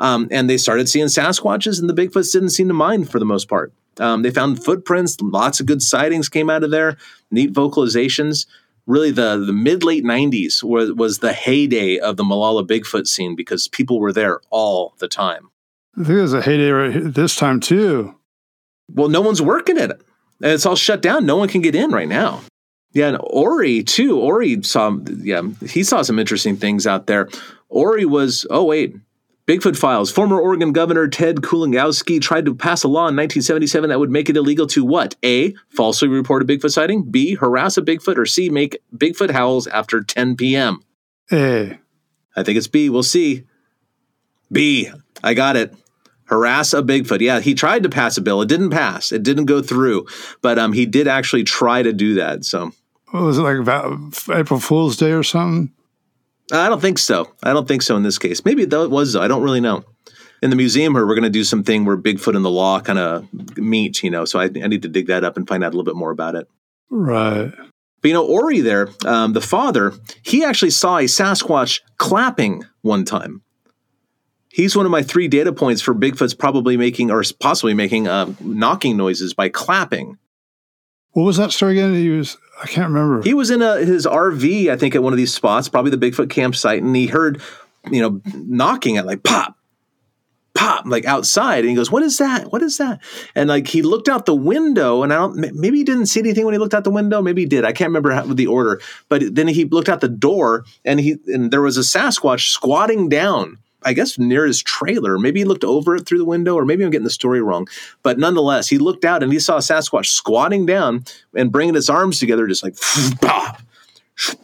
Um, 0.00 0.28
and 0.30 0.48
they 0.48 0.58
started 0.58 0.88
seeing 0.88 1.06
Sasquatches, 1.06 1.80
and 1.80 1.90
the 1.90 1.94
Bigfoots 1.94 2.32
didn't 2.32 2.50
seem 2.50 2.68
to 2.68 2.74
mind 2.74 3.10
for 3.10 3.18
the 3.18 3.24
most 3.24 3.48
part. 3.48 3.72
Um, 3.98 4.22
they 4.22 4.30
found 4.30 4.64
footprints, 4.64 5.20
lots 5.20 5.58
of 5.58 5.66
good 5.66 5.82
sightings 5.82 6.28
came 6.28 6.48
out 6.48 6.62
of 6.62 6.70
there, 6.70 6.96
neat 7.32 7.52
vocalizations 7.52 8.46
really 8.88 9.12
the 9.12 9.36
the 9.36 9.52
mid 9.52 9.84
late 9.84 10.02
90s 10.02 10.64
was, 10.64 10.92
was 10.92 11.18
the 11.18 11.32
heyday 11.32 11.98
of 11.98 12.16
the 12.16 12.24
Molalla 12.24 12.64
Bigfoot 12.64 13.06
scene 13.06 13.36
because 13.36 13.68
people 13.68 14.00
were 14.00 14.12
there 14.12 14.40
all 14.50 14.94
the 14.98 15.06
time. 15.06 15.50
I 15.96 16.04
think 16.04 16.18
it 16.18 16.22
was 16.22 16.34
a 16.34 16.42
heyday 16.42 16.70
right 16.70 17.14
this 17.14 17.36
time 17.36 17.60
too. 17.60 18.16
Well, 18.90 19.08
no 19.08 19.20
one's 19.20 19.42
working 19.42 19.78
at 19.78 19.90
it. 19.90 20.00
And 20.42 20.52
it's 20.52 20.66
all 20.66 20.76
shut 20.76 21.02
down. 21.02 21.26
No 21.26 21.36
one 21.36 21.48
can 21.48 21.60
get 21.60 21.74
in 21.74 21.90
right 21.90 22.08
now. 22.08 22.40
Yeah, 22.92 23.08
and 23.08 23.18
Ori 23.20 23.82
too. 23.82 24.18
Ori 24.18 24.62
saw 24.62 24.96
yeah, 25.18 25.42
he 25.66 25.84
saw 25.84 26.02
some 26.02 26.18
interesting 26.18 26.56
things 26.56 26.86
out 26.86 27.06
there. 27.06 27.28
Ori 27.68 28.06
was 28.06 28.46
oh 28.50 28.64
wait, 28.64 28.96
Bigfoot 29.48 29.78
Files. 29.78 30.10
Former 30.10 30.38
Oregon 30.38 30.72
Governor 30.72 31.08
Ted 31.08 31.36
Kulongoski 31.36 32.20
tried 32.20 32.44
to 32.44 32.54
pass 32.54 32.82
a 32.82 32.88
law 32.88 33.08
in 33.08 33.16
1977 33.16 33.88
that 33.88 33.98
would 33.98 34.10
make 34.10 34.28
it 34.28 34.36
illegal 34.36 34.66
to 34.66 34.84
what? 34.84 35.16
A. 35.24 35.54
Falsely 35.70 36.06
report 36.06 36.42
a 36.42 36.44
Bigfoot 36.44 36.70
sighting. 36.70 37.10
B. 37.10 37.34
Harass 37.34 37.78
a 37.78 37.82
Bigfoot. 37.82 38.18
Or 38.18 38.26
C. 38.26 38.50
Make 38.50 38.76
Bigfoot 38.94 39.30
howls 39.30 39.66
after 39.66 40.02
10 40.02 40.36
p.m. 40.36 40.82
A. 41.32 41.78
I 42.36 42.42
think 42.42 42.58
it's 42.58 42.66
B. 42.66 42.90
We'll 42.90 43.02
see. 43.02 43.44
B. 44.52 44.90
I 45.24 45.32
got 45.32 45.56
it. 45.56 45.74
Harass 46.24 46.74
a 46.74 46.82
Bigfoot. 46.82 47.20
Yeah, 47.20 47.40
he 47.40 47.54
tried 47.54 47.84
to 47.84 47.88
pass 47.88 48.18
a 48.18 48.20
bill. 48.20 48.42
It 48.42 48.50
didn't 48.50 48.68
pass. 48.68 49.12
It 49.12 49.22
didn't 49.22 49.46
go 49.46 49.62
through. 49.62 50.08
But 50.42 50.58
um, 50.58 50.74
he 50.74 50.84
did 50.84 51.08
actually 51.08 51.44
try 51.44 51.82
to 51.82 51.94
do 51.94 52.16
that. 52.16 52.44
So. 52.44 52.72
What 53.12 53.22
was 53.22 53.38
it 53.38 53.42
like 53.42 53.66
April 54.28 54.60
Fool's 54.60 54.98
Day 54.98 55.12
or 55.12 55.22
something? 55.22 55.72
I 56.52 56.68
don't 56.68 56.80
think 56.80 56.98
so. 56.98 57.30
I 57.42 57.52
don't 57.52 57.68
think 57.68 57.82
so 57.82 57.96
in 57.96 58.02
this 58.02 58.18
case. 58.18 58.44
Maybe 58.44 58.62
it 58.62 58.90
was. 58.90 59.16
I 59.16 59.28
don't 59.28 59.42
really 59.42 59.60
know. 59.60 59.84
In 60.40 60.50
the 60.50 60.56
museum 60.56 60.94
here, 60.94 61.06
we're 61.06 61.14
going 61.14 61.24
to 61.24 61.30
do 61.30 61.44
something 61.44 61.84
where 61.84 61.96
Bigfoot 61.96 62.36
and 62.36 62.44
the 62.44 62.50
law 62.50 62.80
kind 62.80 62.98
of 62.98 63.28
meet, 63.56 64.02
you 64.02 64.10
know. 64.10 64.24
So 64.24 64.38
I, 64.38 64.44
I, 64.44 64.68
need 64.68 64.82
to 64.82 64.88
dig 64.88 65.08
that 65.08 65.24
up 65.24 65.36
and 65.36 65.48
find 65.48 65.64
out 65.64 65.68
a 65.68 65.76
little 65.76 65.84
bit 65.84 65.96
more 65.96 66.12
about 66.12 66.36
it. 66.36 66.48
Right. 66.90 67.52
But 68.00 68.08
you 68.08 68.14
know, 68.14 68.24
Ori 68.24 68.60
there, 68.60 68.88
um, 69.04 69.32
the 69.32 69.40
father, 69.40 69.92
he 70.22 70.44
actually 70.44 70.70
saw 70.70 70.98
a 70.98 71.04
Sasquatch 71.04 71.80
clapping 71.96 72.64
one 72.82 73.04
time. 73.04 73.42
He's 74.48 74.76
one 74.76 74.86
of 74.86 74.92
my 74.92 75.02
three 75.02 75.28
data 75.28 75.52
points 75.52 75.82
for 75.82 75.94
Bigfoot's 75.94 76.34
probably 76.34 76.76
making 76.76 77.10
or 77.10 77.22
possibly 77.40 77.74
making 77.74 78.08
uh, 78.08 78.32
knocking 78.40 78.96
noises 78.96 79.34
by 79.34 79.48
clapping. 79.48 80.18
What 81.12 81.24
was 81.24 81.36
that 81.36 81.52
story 81.52 81.72
again? 81.72 81.94
He 81.94 82.10
was 82.10 82.36
I 82.60 82.66
can't 82.66 82.88
remember. 82.88 83.22
He 83.22 83.34
was 83.34 83.50
in 83.50 83.62
a, 83.62 83.78
his 83.78 84.06
RV, 84.06 84.68
I 84.68 84.76
think, 84.76 84.94
at 84.94 85.02
one 85.02 85.12
of 85.12 85.16
these 85.16 85.32
spots, 85.32 85.68
probably 85.68 85.90
the 85.90 85.96
Bigfoot 85.96 86.30
campsite, 86.30 86.82
and 86.82 86.94
he 86.94 87.06
heard, 87.06 87.40
you 87.90 88.02
know, 88.02 88.20
knocking 88.34 88.96
at 88.96 89.06
like 89.06 89.22
pop, 89.22 89.56
pop, 90.54 90.84
like 90.86 91.04
outside, 91.04 91.60
and 91.60 91.68
he 91.68 91.76
goes, 91.76 91.90
"What 91.90 92.02
is 92.02 92.18
that? 92.18 92.52
What 92.52 92.62
is 92.62 92.78
that?" 92.78 93.00
And 93.36 93.48
like 93.48 93.68
he 93.68 93.82
looked 93.82 94.08
out 94.08 94.26
the 94.26 94.34
window, 94.34 95.02
and 95.02 95.12
I 95.12 95.16
don't, 95.16 95.36
maybe 95.36 95.78
he 95.78 95.84
didn't 95.84 96.06
see 96.06 96.20
anything 96.20 96.44
when 96.44 96.54
he 96.54 96.58
looked 96.58 96.74
out 96.74 96.84
the 96.84 96.90
window, 96.90 97.22
maybe 97.22 97.42
he 97.42 97.46
did. 97.46 97.64
I 97.64 97.72
can't 97.72 97.90
remember 97.90 98.10
how, 98.10 98.22
the 98.22 98.48
order, 98.48 98.80
but 99.08 99.34
then 99.34 99.46
he 99.46 99.64
looked 99.64 99.88
out 99.88 100.00
the 100.00 100.08
door, 100.08 100.64
and 100.84 100.98
he 100.98 101.16
and 101.28 101.52
there 101.52 101.62
was 101.62 101.78
a 101.78 101.82
Sasquatch 101.82 102.50
squatting 102.50 103.08
down 103.08 103.58
I 103.84 103.92
guess 103.92 104.18
near 104.18 104.44
his 104.44 104.62
trailer. 104.62 105.18
Maybe 105.18 105.40
he 105.40 105.44
looked 105.44 105.64
over 105.64 105.94
it 105.96 106.06
through 106.06 106.18
the 106.18 106.24
window, 106.24 106.54
or 106.54 106.64
maybe 106.64 106.84
I'm 106.84 106.90
getting 106.90 107.04
the 107.04 107.10
story 107.10 107.40
wrong. 107.40 107.68
But 108.02 108.18
nonetheless, 108.18 108.68
he 108.68 108.78
looked 108.78 109.04
out 109.04 109.22
and 109.22 109.32
he 109.32 109.38
saw 109.38 109.56
a 109.56 109.60
Sasquatch 109.60 110.06
squatting 110.06 110.66
down 110.66 111.04
and 111.34 111.52
bringing 111.52 111.74
his 111.74 111.88
arms 111.88 112.18
together, 112.18 112.46
just 112.46 112.62
like 112.62 112.76
pop, 113.20 113.62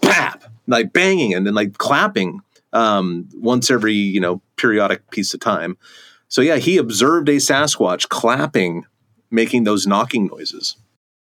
pop, 0.01 0.45
like 0.67 0.93
banging 0.93 1.35
and 1.35 1.47
then 1.47 1.55
like 1.55 1.79
clapping 1.79 2.41
um, 2.73 3.29
once 3.35 3.71
every 3.71 3.95
you 3.95 4.21
know 4.21 4.41
periodic 4.57 5.11
piece 5.11 5.35
of 5.35 5.41
time. 5.41 5.77
So 6.29 6.41
yeah, 6.41 6.57
he 6.57 6.79
observed 6.79 7.29
a 7.29 7.37
Sasquatch 7.37 8.09
clapping, 8.09 8.85
making 9.31 9.65
those 9.65 9.87
knocking 9.87 10.27
noises. 10.27 10.77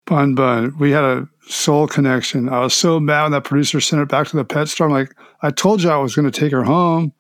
Bun 0.07 0.35
Bun, 0.35 0.77
we 0.79 0.91
had 0.91 1.05
a 1.05 1.29
soul 1.47 1.87
connection. 1.87 2.49
I 2.49 2.61
was 2.61 2.75
so 2.75 2.99
mad 2.99 3.25
when 3.25 3.33
that 3.33 3.45
producer 3.45 3.81
sent 3.81 4.03
it 4.03 4.09
back 4.09 4.27
to 4.29 4.37
the 4.37 4.45
pet 4.45 4.69
store. 4.69 4.89
I'm 4.89 4.93
like, 4.93 5.15
I 5.43 5.51
told 5.51 5.83
you 5.83 5.91
I 5.91 5.97
was 5.97 6.15
going 6.15 6.31
to 6.31 6.41
take 6.41 6.53
her 6.53 6.65
home. 6.65 7.13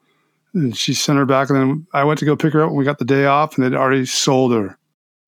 And 0.54 0.76
she 0.76 0.92
sent 0.94 1.18
her 1.18 1.26
back, 1.26 1.48
and 1.48 1.58
then 1.58 1.86
I 1.94 2.04
went 2.04 2.18
to 2.18 2.26
go 2.26 2.36
pick 2.36 2.52
her 2.52 2.62
up. 2.62 2.70
when 2.70 2.78
We 2.78 2.84
got 2.84 2.98
the 2.98 3.04
day 3.04 3.24
off, 3.24 3.56
and 3.56 3.64
they'd 3.64 3.76
already 3.76 4.04
sold 4.04 4.52
her. 4.52 4.78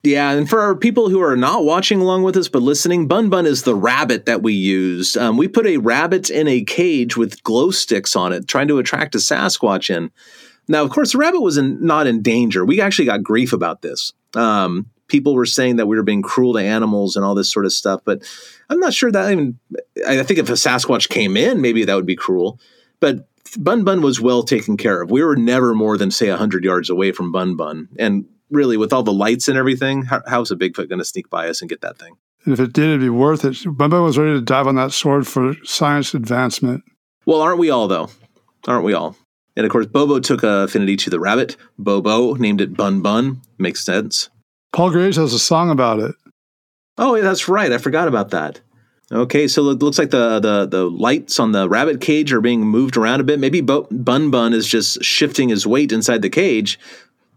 Yeah, 0.04 0.32
and 0.32 0.48
for 0.48 0.60
our 0.60 0.76
people 0.76 1.08
who 1.08 1.22
are 1.22 1.34
not 1.36 1.64
watching 1.64 2.02
along 2.02 2.24
with 2.24 2.36
us 2.36 2.48
but 2.48 2.60
listening, 2.60 3.08
Bun 3.08 3.30
Bun 3.30 3.46
is 3.46 3.62
the 3.62 3.74
rabbit 3.74 4.26
that 4.26 4.42
we 4.42 4.52
used. 4.52 5.16
Um, 5.16 5.38
we 5.38 5.48
put 5.48 5.66
a 5.66 5.78
rabbit 5.78 6.28
in 6.28 6.46
a 6.46 6.62
cage 6.62 7.16
with 7.16 7.42
glow 7.42 7.70
sticks 7.70 8.14
on 8.14 8.34
it, 8.34 8.46
trying 8.46 8.68
to 8.68 8.78
attract 8.78 9.14
a 9.14 9.18
Sasquatch 9.18 9.88
in. 9.88 10.10
Now, 10.68 10.82
of 10.82 10.90
course, 10.90 11.12
the 11.12 11.18
rabbit 11.18 11.40
was 11.40 11.56
in, 11.56 11.84
not 11.84 12.06
in 12.06 12.20
danger. 12.20 12.66
We 12.66 12.82
actually 12.82 13.06
got 13.06 13.22
grief 13.22 13.54
about 13.54 13.80
this. 13.80 14.12
Um, 14.34 14.90
people 15.08 15.34
were 15.34 15.46
saying 15.46 15.76
that 15.76 15.86
we 15.86 15.96
were 15.96 16.02
being 16.02 16.22
cruel 16.22 16.52
to 16.54 16.60
animals 16.60 17.16
and 17.16 17.24
all 17.24 17.34
this 17.34 17.50
sort 17.50 17.64
of 17.64 17.72
stuff, 17.72 18.02
but 18.04 18.22
I'm 18.68 18.80
not 18.80 18.92
sure 18.92 19.10
that 19.10 19.30
even. 19.30 19.58
I 20.06 20.22
think 20.22 20.38
if 20.38 20.50
a 20.50 20.52
Sasquatch 20.52 21.08
came 21.08 21.36
in, 21.36 21.62
maybe 21.62 21.82
that 21.84 21.94
would 21.94 22.04
be 22.04 22.16
cruel. 22.16 22.60
But 23.00 23.26
Bun 23.56 23.84
Bun 23.84 24.02
was 24.02 24.20
well 24.20 24.42
taken 24.42 24.76
care 24.76 25.02
of. 25.02 25.10
We 25.10 25.22
were 25.22 25.36
never 25.36 25.74
more 25.74 25.96
than 25.96 26.10
say 26.10 26.28
hundred 26.28 26.64
yards 26.64 26.90
away 26.90 27.12
from 27.12 27.32
Bun 27.32 27.56
Bun, 27.56 27.88
and 27.98 28.24
really, 28.50 28.76
with 28.76 28.92
all 28.92 29.02
the 29.02 29.12
lights 29.12 29.48
and 29.48 29.58
everything, 29.58 30.02
how, 30.02 30.22
how's 30.26 30.50
a 30.50 30.56
Bigfoot 30.56 30.88
going 30.88 30.98
to 30.98 31.04
sneak 31.04 31.30
by 31.30 31.48
us 31.48 31.60
and 31.60 31.68
get 31.68 31.80
that 31.80 31.98
thing? 31.98 32.16
And 32.44 32.52
if 32.52 32.60
it 32.60 32.72
did, 32.72 32.86
it'd 32.86 33.00
be 33.00 33.08
worth 33.08 33.44
it. 33.44 33.56
Bun 33.64 33.90
Bun 33.90 34.02
was 34.02 34.18
ready 34.18 34.32
to 34.32 34.40
dive 34.40 34.66
on 34.66 34.74
that 34.76 34.92
sword 34.92 35.26
for 35.26 35.54
science 35.64 36.14
advancement. 36.14 36.84
Well, 37.26 37.40
aren't 37.40 37.58
we 37.58 37.70
all 37.70 37.88
though? 37.88 38.10
Aren't 38.66 38.84
we 38.84 38.94
all? 38.94 39.16
And 39.56 39.64
of 39.64 39.72
course, 39.72 39.86
Bobo 39.86 40.18
took 40.18 40.42
a 40.42 40.64
affinity 40.64 40.96
to 40.96 41.10
the 41.10 41.20
rabbit. 41.20 41.56
Bobo 41.78 42.34
named 42.34 42.60
it 42.60 42.76
Bun 42.76 43.02
Bun. 43.02 43.40
Makes 43.58 43.84
sense. 43.84 44.28
Paul 44.72 44.90
Graves 44.90 45.16
has 45.16 45.32
a 45.32 45.38
song 45.38 45.70
about 45.70 46.00
it. 46.00 46.14
Oh, 46.98 47.14
yeah, 47.14 47.22
that's 47.22 47.48
right. 47.48 47.72
I 47.72 47.78
forgot 47.78 48.08
about 48.08 48.30
that. 48.30 48.60
Okay, 49.12 49.46
so 49.46 49.68
it 49.68 49.80
looks 49.80 49.98
like 49.98 50.10
the, 50.10 50.40
the 50.40 50.66
the 50.66 50.90
lights 50.90 51.38
on 51.38 51.52
the 51.52 51.68
rabbit 51.68 52.00
cage 52.00 52.32
are 52.32 52.40
being 52.40 52.62
moved 52.62 52.96
around 52.96 53.20
a 53.20 53.24
bit. 53.24 53.38
Maybe 53.38 53.60
Bo- 53.60 53.86
Bun 53.90 54.30
Bun 54.30 54.54
is 54.54 54.66
just 54.66 55.02
shifting 55.04 55.50
his 55.50 55.66
weight 55.66 55.92
inside 55.92 56.22
the 56.22 56.30
cage, 56.30 56.78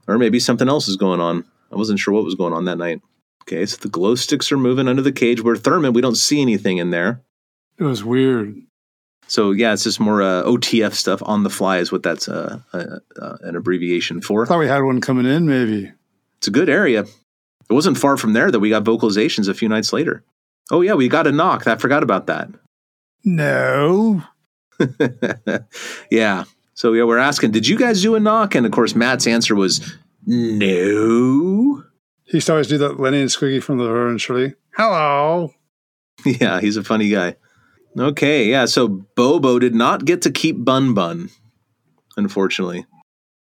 or 0.08 0.17
maybe 0.17 0.39
something 0.39 0.69
else 0.69 0.88
is 0.88 0.95
going 0.95 1.19
on. 1.19 1.43
I 1.71 1.75
wasn't 1.75 1.99
sure 1.99 2.13
what 2.13 2.23
was 2.23 2.36
going 2.36 2.53
on 2.53 2.65
that 2.65 2.77
night. 2.77 3.01
Okay, 3.43 3.65
so 3.65 3.77
the 3.77 3.89
glow 3.89 4.15
sticks 4.15 4.51
are 4.51 4.58
moving 4.58 4.88
under 4.88 5.01
the 5.01 5.12
cage. 5.12 5.41
Where 5.43 5.58
Thurman, 5.58 5.93
we 5.93 6.01
don't 6.01 6.15
see 6.15 6.41
anything 6.41 6.77
in 6.77 6.91
there. 6.91 7.21
It 7.77 7.84
was 7.84 8.03
weird. 8.03 8.56
So 9.27 9.51
yeah, 9.51 9.73
it's 9.73 9.84
just 9.84 9.99
more 9.99 10.21
uh, 10.21 10.43
OTF 10.43 10.93
stuff 10.93 11.21
on 11.25 11.43
the 11.43 11.49
fly 11.49 11.80
is 11.80 11.91
what 11.91 12.01
that's 12.01 12.30
uh, 12.30 12.60
uh, 12.71 12.99
uh, 13.21 13.38
an 13.41 13.58
abbreviation 13.58 14.21
for. 14.21 14.43
I 14.43 14.45
thought 14.45 14.60
we 14.60 14.67
had 14.67 14.84
one 14.84 15.01
coming 15.01 15.25
in, 15.25 15.45
maybe. 15.47 15.91
It's 16.38 16.47
a 16.47 16.51
good 16.51 16.69
area. 16.69 17.01
It 17.01 17.73
wasn't 17.73 17.97
far 17.97 18.15
from 18.15 18.32
there 18.32 18.49
that 18.49 18.62
we 18.62 18.69
got 18.69 18.86
vocalizations 18.86 19.49
a 19.49 19.53
few 19.53 19.67
nights 19.67 19.91
later. 19.91 20.23
Oh 20.71 20.82
yeah, 20.82 20.93
we 20.93 21.08
got 21.08 21.27
a 21.27 21.32
knock. 21.32 21.67
I 21.67 21.75
forgot 21.75 22.03
about 22.03 22.27
that. 22.27 22.49
No. 23.23 24.23
yeah. 26.12 26.43
So 26.73 26.93
yeah, 26.93 27.03
we're 27.03 27.17
asking, 27.17 27.51
did 27.51 27.67
you 27.67 27.77
guys 27.77 28.01
do 28.01 28.15
a 28.15 28.19
knock? 28.19 28.56
And 28.56 28.65
of 28.65 28.71
course, 28.71 28.95
Matt's 28.95 29.27
answer 29.27 29.56
was 29.56 29.95
no. 30.25 31.84
He 32.25 32.38
used 32.38 32.47
to 32.47 32.53
always 32.53 32.67
do 32.67 32.77
that 32.80 32.99
Lenny 32.99 33.21
and 33.21 33.30
Squiggy 33.30 33.63
from 33.63 33.77
the 33.77 33.86
Laverne 33.86 34.12
and 34.12 34.21
Shirley. 34.21 34.56
Hello. 34.75 35.53
Yeah, 36.25 36.60
he's 36.60 36.77
a 36.77 36.84
funny 36.84 37.10
guy. 37.10 37.36
Okay, 37.97 38.45
yeah. 38.45 38.65
So 38.65 38.88
Bobo 38.88 39.60
did 39.60 39.75
not 39.75 40.03
get 40.03 40.23
to 40.23 40.32
keep 40.32 40.65
Bun 40.65 40.95
Bun, 40.95 41.30
unfortunately. 42.17 42.88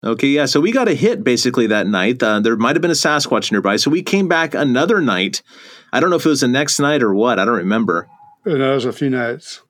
Okay, 0.07 0.29
yeah. 0.29 0.47
So 0.47 0.61
we 0.61 0.71
got 0.71 0.89
a 0.89 0.95
hit 0.95 1.25
basically 1.25 1.67
that 1.67 1.89
night. 1.89 2.23
Uh, 2.23 2.39
there 2.39 2.57
might 2.57 2.77
have 2.77 2.83
been 2.83 2.93
a 2.93 2.95
Sasquatch 2.95 3.51
nearby, 3.51 3.77
so 3.77 3.91
we 3.91 4.03
came 4.03 4.29
back 4.29 4.55
another 4.55 5.01
night. 5.01 5.43
I 5.93 5.99
don't 5.99 6.11
know 6.11 6.17
if 6.17 6.25
it 6.25 6.29
was 6.29 6.43
the 6.43 6.49
next 6.49 6.79
night 6.79 7.03
or 7.03 7.13
what. 7.13 7.41
I 7.41 7.45
don't 7.45 7.57
remember. 7.57 8.09
That 8.45 8.59
was 8.59 8.85
a 8.85 8.93
few 8.93 9.11
nights. 9.11 9.63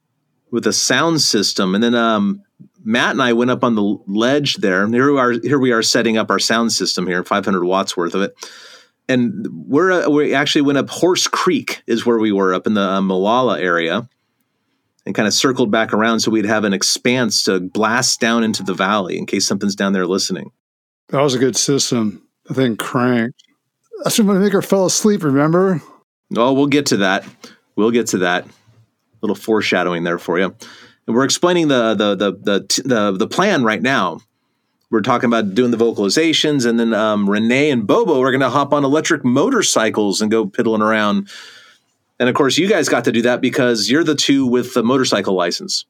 with 0.50 0.66
a 0.66 0.72
sound 0.72 1.22
system. 1.22 1.74
And 1.74 1.82
then 1.82 1.94
um, 1.94 2.42
Matt 2.84 3.12
and 3.12 3.22
I 3.22 3.32
went 3.32 3.50
up 3.50 3.64
on 3.64 3.74
the 3.74 3.98
ledge 4.06 4.56
there. 4.56 4.86
Here 4.86 5.12
we 5.12 5.18
are. 5.18 5.32
Here 5.32 5.58
we 5.58 5.72
are 5.72 5.82
setting 5.82 6.16
up 6.16 6.30
our 6.30 6.38
sound 6.38 6.72
system 6.72 7.06
here, 7.06 7.24
500 7.24 7.64
watts 7.64 7.96
worth 7.96 8.14
of 8.14 8.22
it. 8.22 8.34
And 9.08 9.46
we're 9.50 9.92
uh, 9.92 10.10
we 10.10 10.34
actually 10.34 10.62
went 10.62 10.78
up 10.78 10.90
Horse 10.90 11.28
Creek 11.28 11.82
is 11.86 12.04
where 12.04 12.18
we 12.18 12.32
were 12.32 12.52
up 12.54 12.66
in 12.66 12.74
the 12.74 12.82
uh, 12.82 13.00
Molalla 13.00 13.60
area, 13.60 14.08
and 15.06 15.14
kind 15.14 15.28
of 15.28 15.32
circled 15.32 15.70
back 15.70 15.94
around 15.94 16.20
so 16.20 16.30
we'd 16.30 16.44
have 16.44 16.64
an 16.64 16.74
expanse 16.74 17.44
to 17.44 17.60
blast 17.60 18.20
down 18.20 18.42
into 18.42 18.62
the 18.62 18.74
valley 18.74 19.16
in 19.16 19.24
case 19.24 19.46
something's 19.46 19.76
down 19.76 19.92
there 19.92 20.06
listening. 20.06 20.50
That 21.08 21.22
was 21.22 21.34
a 21.34 21.38
good 21.38 21.56
system. 21.56 22.26
The 22.46 22.54
thing 22.54 22.76
cranked. 22.76 23.42
That's 24.02 24.18
when 24.18 24.40
Maker 24.40 24.60
fell 24.60 24.86
asleep, 24.86 25.22
remember? 25.22 25.80
Oh, 26.36 26.52
we'll 26.52 26.66
get 26.66 26.86
to 26.86 26.98
that. 26.98 27.24
We'll 27.76 27.92
get 27.92 28.08
to 28.08 28.18
that. 28.18 28.44
A 28.44 28.48
Little 29.22 29.36
foreshadowing 29.36 30.04
there 30.04 30.18
for 30.18 30.38
you. 30.38 30.54
And 31.06 31.14
we're 31.16 31.24
explaining 31.24 31.68
the 31.68 31.94
the 31.94 32.14
the 32.16 32.32
the 32.32 32.82
the, 32.84 33.12
the 33.12 33.28
plan 33.28 33.62
right 33.62 33.80
now. 33.80 34.20
We're 34.90 35.00
talking 35.00 35.28
about 35.28 35.54
doing 35.54 35.70
the 35.70 35.76
vocalizations, 35.76 36.64
and 36.66 36.78
then 36.78 36.94
um, 36.94 37.26
Ranae 37.26 37.72
and 37.72 37.86
Bobo 37.86 38.20
are 38.20 38.30
going 38.30 38.40
to 38.40 38.50
hop 38.50 38.72
on 38.72 38.84
electric 38.84 39.24
motorcycles 39.24 40.20
and 40.20 40.30
go 40.30 40.46
piddling 40.46 40.82
around. 40.82 41.28
And 42.18 42.28
of 42.28 42.34
course, 42.34 42.56
you 42.58 42.68
guys 42.68 42.88
got 42.88 43.04
to 43.04 43.12
do 43.12 43.22
that 43.22 43.40
because 43.40 43.90
you're 43.90 44.04
the 44.04 44.14
two 44.14 44.46
with 44.46 44.74
the 44.74 44.82
motorcycle 44.82 45.34
license. 45.34 45.84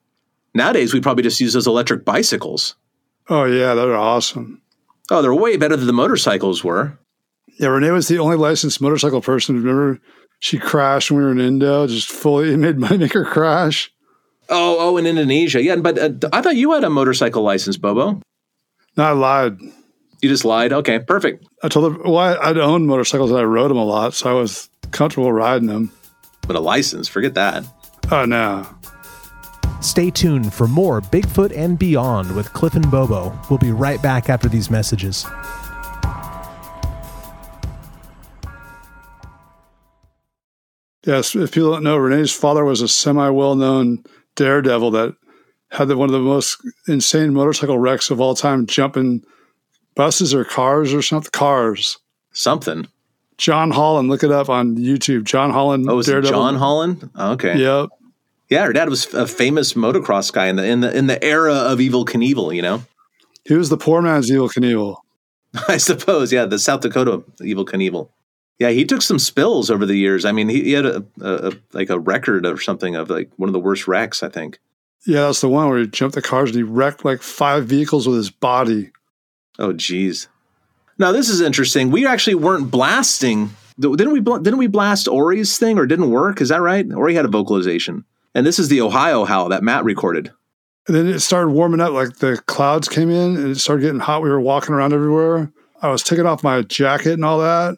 Nowadays, 0.54 0.92
we 0.92 1.00
probably 1.00 1.22
just 1.22 1.40
use 1.40 1.52
those 1.52 1.66
electric 1.66 2.04
bicycles. 2.04 2.74
Oh, 3.28 3.44
yeah, 3.44 3.74
they're 3.74 3.96
awesome. 3.96 4.62
Oh, 5.10 5.22
they're 5.22 5.34
way 5.34 5.56
better 5.56 5.76
than 5.76 5.86
the 5.86 5.92
motorcycles 5.92 6.64
were. 6.64 6.98
Yeah, 7.58 7.68
Ranae 7.68 7.92
was 7.92 8.08
the 8.08 8.18
only 8.18 8.36
licensed 8.36 8.80
motorcycle 8.80 9.20
person. 9.20 9.56
Remember, 9.56 10.00
she 10.40 10.58
crashed 10.58 11.10
when 11.10 11.18
we 11.18 11.24
were 11.24 11.30
in 11.32 11.40
Indo, 11.40 11.86
just 11.86 12.08
fully, 12.10 12.52
it 12.52 12.56
made 12.58 12.78
my 12.78 12.96
maker 12.96 13.24
crash. 13.24 13.92
Oh, 14.48 14.76
oh, 14.78 14.96
in 14.96 15.06
Indonesia, 15.06 15.62
yeah. 15.62 15.76
But 15.76 15.98
uh, 15.98 16.28
I 16.32 16.40
thought 16.40 16.56
you 16.56 16.72
had 16.72 16.84
a 16.84 16.90
motorcycle 16.90 17.42
license, 17.42 17.76
Bobo. 17.76 18.20
No, 18.96 19.04
I 19.04 19.10
lied. 19.12 19.58
You 20.22 20.28
just 20.28 20.44
lied. 20.44 20.72
Okay, 20.72 20.98
perfect. 21.00 21.44
I 21.62 21.68
told 21.68 21.92
her, 21.92 22.02
well, 22.02 22.18
I- 22.18 22.50
I'd 22.50 22.58
owned 22.58 22.86
motorcycles 22.86 23.30
and 23.30 23.38
I 23.38 23.42
rode 23.44 23.70
them 23.70 23.76
a 23.76 23.84
lot, 23.84 24.14
so 24.14 24.30
I 24.30 24.40
was 24.40 24.70
comfortable 24.92 25.32
riding 25.32 25.66
them. 25.68 25.92
But 26.46 26.56
a 26.56 26.61
license, 26.61 27.09
forget 27.09 27.35
that. 27.35 27.64
Oh, 28.11 28.24
no. 28.24 28.66
Stay 29.80 30.11
tuned 30.11 30.52
for 30.52 30.66
more 30.66 31.00
Bigfoot 31.00 31.56
and 31.56 31.78
Beyond 31.78 32.35
with 32.35 32.52
Cliff 32.52 32.74
and 32.74 32.90
Bobo. 32.90 33.38
We'll 33.50 33.59
be 33.59 33.72
right 33.72 34.00
back 34.02 34.28
after 34.28 34.48
these 34.48 34.70
messages. 34.70 35.26
Yes, 41.06 41.37
if 41.37 41.52
people 41.52 41.72
don't 41.72 41.85
know, 41.85 41.96
Ranae's 41.96 42.32
father 42.32 42.64
was 42.64 42.80
a 42.80 42.88
semi 42.88 43.28
well 43.28 43.54
known 43.54 44.02
daredevil 44.35 44.90
that 44.90 45.14
had 45.70 45.88
one 45.92 46.09
of 46.09 46.12
the 46.12 46.18
most 46.18 46.59
insane 46.88 47.32
motorcycle 47.32 47.78
wrecks 47.78 48.11
of 48.11 48.20
all 48.20 48.35
time, 48.35 48.66
jumping 48.66 49.22
buses 49.94 50.35
or 50.35 50.44
cars 50.44 50.92
or 50.92 51.02
something. 51.02 51.30
Cars. 51.30 51.98
Something. 52.32 52.88
John 53.38 53.70
Holland, 53.70 54.09
look 54.09 54.22
it 54.22 54.33
up 54.33 54.49
on 54.49 54.77
YouTube. 54.77 55.25
John 55.25 55.51
Holland, 55.51 55.87
Oh, 55.90 55.99
is 55.99 56.09
it 56.09 56.25
John 56.25 56.55
Holland? 56.57 57.11
Oh, 57.14 57.33
okay. 57.33 57.59
Yep. 57.59 57.90
Yeah, 58.49 58.64
her 58.64 58.72
dad 58.72 58.88
was 58.88 59.12
a 59.12 59.27
famous 59.27 59.75
motocross 59.75 60.33
guy 60.33 60.46
in 60.46 60.57
the 60.57 60.64
in 60.64 60.81
the 60.81 60.96
in 60.96 61.07
the 61.09 61.22
era 61.22 61.53
of 61.55 61.79
Evel 61.81 62.07
Knievel. 62.07 62.55
You 62.55 62.62
know, 62.62 62.83
He 63.44 63.55
was 63.55 63.68
the 63.68 63.77
poor 63.77 64.01
man's 64.03 64.31
Evel 64.31 64.51
Knievel. 64.53 64.96
I 65.68 65.77
suppose. 65.79 66.33
Yeah, 66.33 66.44
the 66.46 66.59
South 66.59 66.81
Dakota 66.81 67.22
Evel 67.40 67.64
Knievel. 67.66 68.09
Yeah, 68.59 68.70
he 68.70 68.85
took 68.87 69.03
some 69.03 69.18
spills 69.18 69.68
over 69.70 69.85
the 69.85 69.96
years. 69.96 70.25
I 70.25 70.33
mean, 70.33 70.49
he, 70.49 70.62
he 70.62 70.72
had 70.72 70.87
a, 70.87 71.05
a, 71.20 71.49
a 71.49 71.53
like 71.72 71.90
a 71.90 71.99
record 71.99 72.46
or 72.46 72.59
something 72.61 72.94
of 72.94 73.11
like 73.11 73.31
one 73.37 73.49
of 73.49 73.53
the 73.53 73.61
worst 73.61 73.87
wrecks. 73.88 74.22
I 74.22 74.29
think. 74.29 74.61
Yeah, 75.07 75.22
that's 75.27 75.40
the 75.40 75.49
one 75.49 75.68
where 75.68 75.79
he 75.81 75.87
jumped 75.87 76.14
the 76.14 76.22
cars 76.22 76.51
and 76.51 76.57
he 76.57 76.62
wrecked 76.62 77.05
like 77.05 77.22
five 77.22 77.66
vehicles 77.66 78.07
with 78.09 78.16
his 78.16 78.31
body. 78.31 78.92
Oh, 79.59 79.72
geez. 79.72 80.29
Now 80.98 81.12
this 81.12 81.28
is 81.28 81.40
interesting. 81.40 81.90
We 81.90 82.06
actually 82.06 82.37
weren't 82.37 82.70
blasting. 82.70 83.50
Didn't 83.78 84.12
we? 84.12 84.20
Didn't 84.20 84.56
we 84.56 84.68
blast 84.68 85.06
Ori's 85.06 85.59
thing, 85.59 85.78
or 85.78 85.87
didn't 85.87 86.11
work? 86.11 86.40
Is 86.40 86.48
that 86.48 86.62
right? 86.62 86.90
Ori 86.92 87.14
had 87.14 87.26
a 87.26 87.28
vocalization, 87.28 88.04
and 88.35 88.46
this 88.46 88.59
is 88.59 88.68
the 88.68 88.80
Ohio 88.80 89.24
howl 89.24 89.50
that 89.50 89.62
Matt 89.62 89.85
recorded. 89.85 90.32
And 90.87 90.96
then 90.96 91.06
it 91.09 91.20
started 91.20 91.50
warming 91.50 91.80
up, 91.80 91.92
like 91.92 92.18
the 92.18 92.40
clouds 92.46 92.88
came 92.88 93.11
in 93.11 93.37
and 93.37 93.48
it 93.48 93.59
started 93.59 93.82
getting 93.82 94.00
hot. 94.00 94.22
We 94.22 94.30
were 94.30 94.40
walking 94.40 94.72
around 94.72 94.92
everywhere. 94.92 95.50
I 95.82 95.90
was 95.90 96.02
taking 96.02 96.26
off 96.26 96.44
my 96.44 96.62
jacket 96.62 97.14
and 97.14 97.24
all 97.24 97.40
that. 97.40 97.76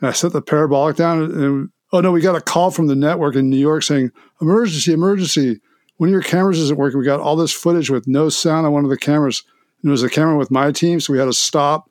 And 0.00 0.08
I 0.08 0.12
set 0.12 0.32
the 0.32 0.42
parabolic 0.42 0.96
down. 0.96 1.22
And 1.22 1.70
oh 1.92 2.00
no, 2.00 2.10
we 2.10 2.20
got 2.20 2.34
a 2.34 2.40
call 2.40 2.72
from 2.72 2.88
the 2.88 2.96
network 2.96 3.36
in 3.36 3.50
New 3.50 3.56
York 3.56 3.84
saying, 3.84 4.10
emergency, 4.40 4.92
emergency. 4.92 5.60
One 5.98 6.08
of 6.08 6.12
your 6.12 6.22
cameras 6.22 6.58
isn't 6.58 6.76
working. 6.76 6.98
We 6.98 7.04
got 7.04 7.20
all 7.20 7.36
this 7.36 7.52
footage 7.52 7.88
with 7.88 8.08
no 8.08 8.28
sound 8.28 8.66
on 8.66 8.72
one 8.72 8.82
of 8.82 8.90
the 8.90 8.98
cameras. 8.98 9.44
And 9.82 9.90
it 9.90 9.92
was 9.92 10.02
a 10.02 10.10
camera 10.10 10.36
with 10.36 10.50
my 10.50 10.72
team. 10.72 10.98
So 10.98 11.12
we 11.12 11.20
had 11.20 11.26
to 11.26 11.32
stop, 11.32 11.88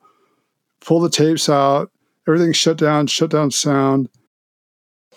pull 0.86 1.00
the 1.00 1.10
tapes 1.10 1.50
out. 1.50 1.92
Everything 2.28 2.54
shut 2.54 2.78
down, 2.78 3.08
shut 3.08 3.32
down 3.32 3.52
sound. 3.52 4.10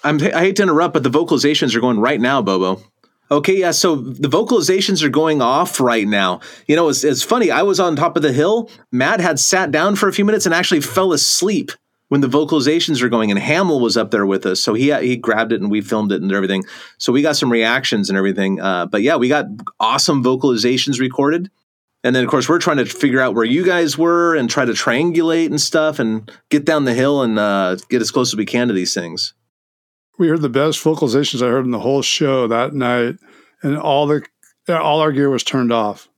I'm, 0.02 0.20
I 0.22 0.40
hate 0.40 0.56
to 0.56 0.62
interrupt, 0.62 0.94
but 0.94 1.02
the 1.02 1.10
vocalizations 1.10 1.74
are 1.74 1.80
going 1.80 2.00
right 2.00 2.20
now, 2.20 2.42
Bobo. 2.42 2.82
Okay, 3.30 3.56
yeah. 3.56 3.72
So 3.72 3.96
the 3.96 4.28
vocalizations 4.28 5.02
are 5.02 5.08
going 5.08 5.42
off 5.42 5.80
right 5.80 6.06
now. 6.06 6.40
You 6.68 6.76
know, 6.76 6.88
it's, 6.88 7.02
it's 7.02 7.22
funny. 7.22 7.50
I 7.50 7.62
was 7.62 7.80
on 7.80 7.96
top 7.96 8.16
of 8.16 8.22
the 8.22 8.32
hill. 8.32 8.70
Matt 8.92 9.20
had 9.20 9.40
sat 9.40 9.72
down 9.72 9.96
for 9.96 10.08
a 10.08 10.12
few 10.12 10.24
minutes 10.24 10.46
and 10.46 10.54
actually 10.54 10.80
fell 10.80 11.12
asleep 11.12 11.72
when 12.08 12.20
the 12.20 12.28
vocalizations 12.28 13.02
were 13.02 13.08
going. 13.08 13.32
And 13.32 13.40
Hamill 13.40 13.80
was 13.80 13.96
up 13.96 14.12
there 14.12 14.26
with 14.26 14.46
us, 14.46 14.60
so 14.60 14.74
he 14.74 14.94
he 15.00 15.16
grabbed 15.16 15.52
it 15.52 15.60
and 15.60 15.72
we 15.72 15.80
filmed 15.80 16.12
it 16.12 16.22
and 16.22 16.30
everything. 16.30 16.64
So 16.98 17.12
we 17.12 17.20
got 17.22 17.36
some 17.36 17.50
reactions 17.50 18.08
and 18.08 18.16
everything. 18.16 18.60
Uh, 18.60 18.86
but 18.86 19.02
yeah, 19.02 19.16
we 19.16 19.28
got 19.28 19.46
awesome 19.80 20.22
vocalizations 20.22 21.00
recorded. 21.00 21.50
And 22.06 22.14
then, 22.14 22.22
of 22.22 22.30
course, 22.30 22.48
we're 22.48 22.60
trying 22.60 22.76
to 22.76 22.84
figure 22.84 23.20
out 23.20 23.34
where 23.34 23.44
you 23.44 23.64
guys 23.64 23.98
were 23.98 24.36
and 24.36 24.48
try 24.48 24.64
to 24.64 24.70
triangulate 24.70 25.46
and 25.46 25.60
stuff 25.60 25.98
and 25.98 26.30
get 26.50 26.64
down 26.64 26.84
the 26.84 26.94
hill 26.94 27.20
and 27.20 27.36
uh, 27.36 27.74
get 27.88 28.00
as 28.00 28.12
close 28.12 28.32
as 28.32 28.36
we 28.36 28.46
can 28.46 28.68
to 28.68 28.74
these 28.74 28.94
things. 28.94 29.34
we 30.16 30.28
heard 30.28 30.40
the 30.40 30.48
best 30.48 30.84
vocalizations 30.84 31.42
I 31.42 31.50
heard 31.50 31.64
in 31.64 31.72
the 31.72 31.80
whole 31.80 32.02
show 32.02 32.46
that 32.46 32.74
night, 32.74 33.16
and 33.60 33.76
all 33.76 34.06
the 34.06 34.24
all 34.68 35.00
our 35.00 35.10
gear 35.10 35.30
was 35.30 35.42
turned 35.42 35.72
off 35.72 36.08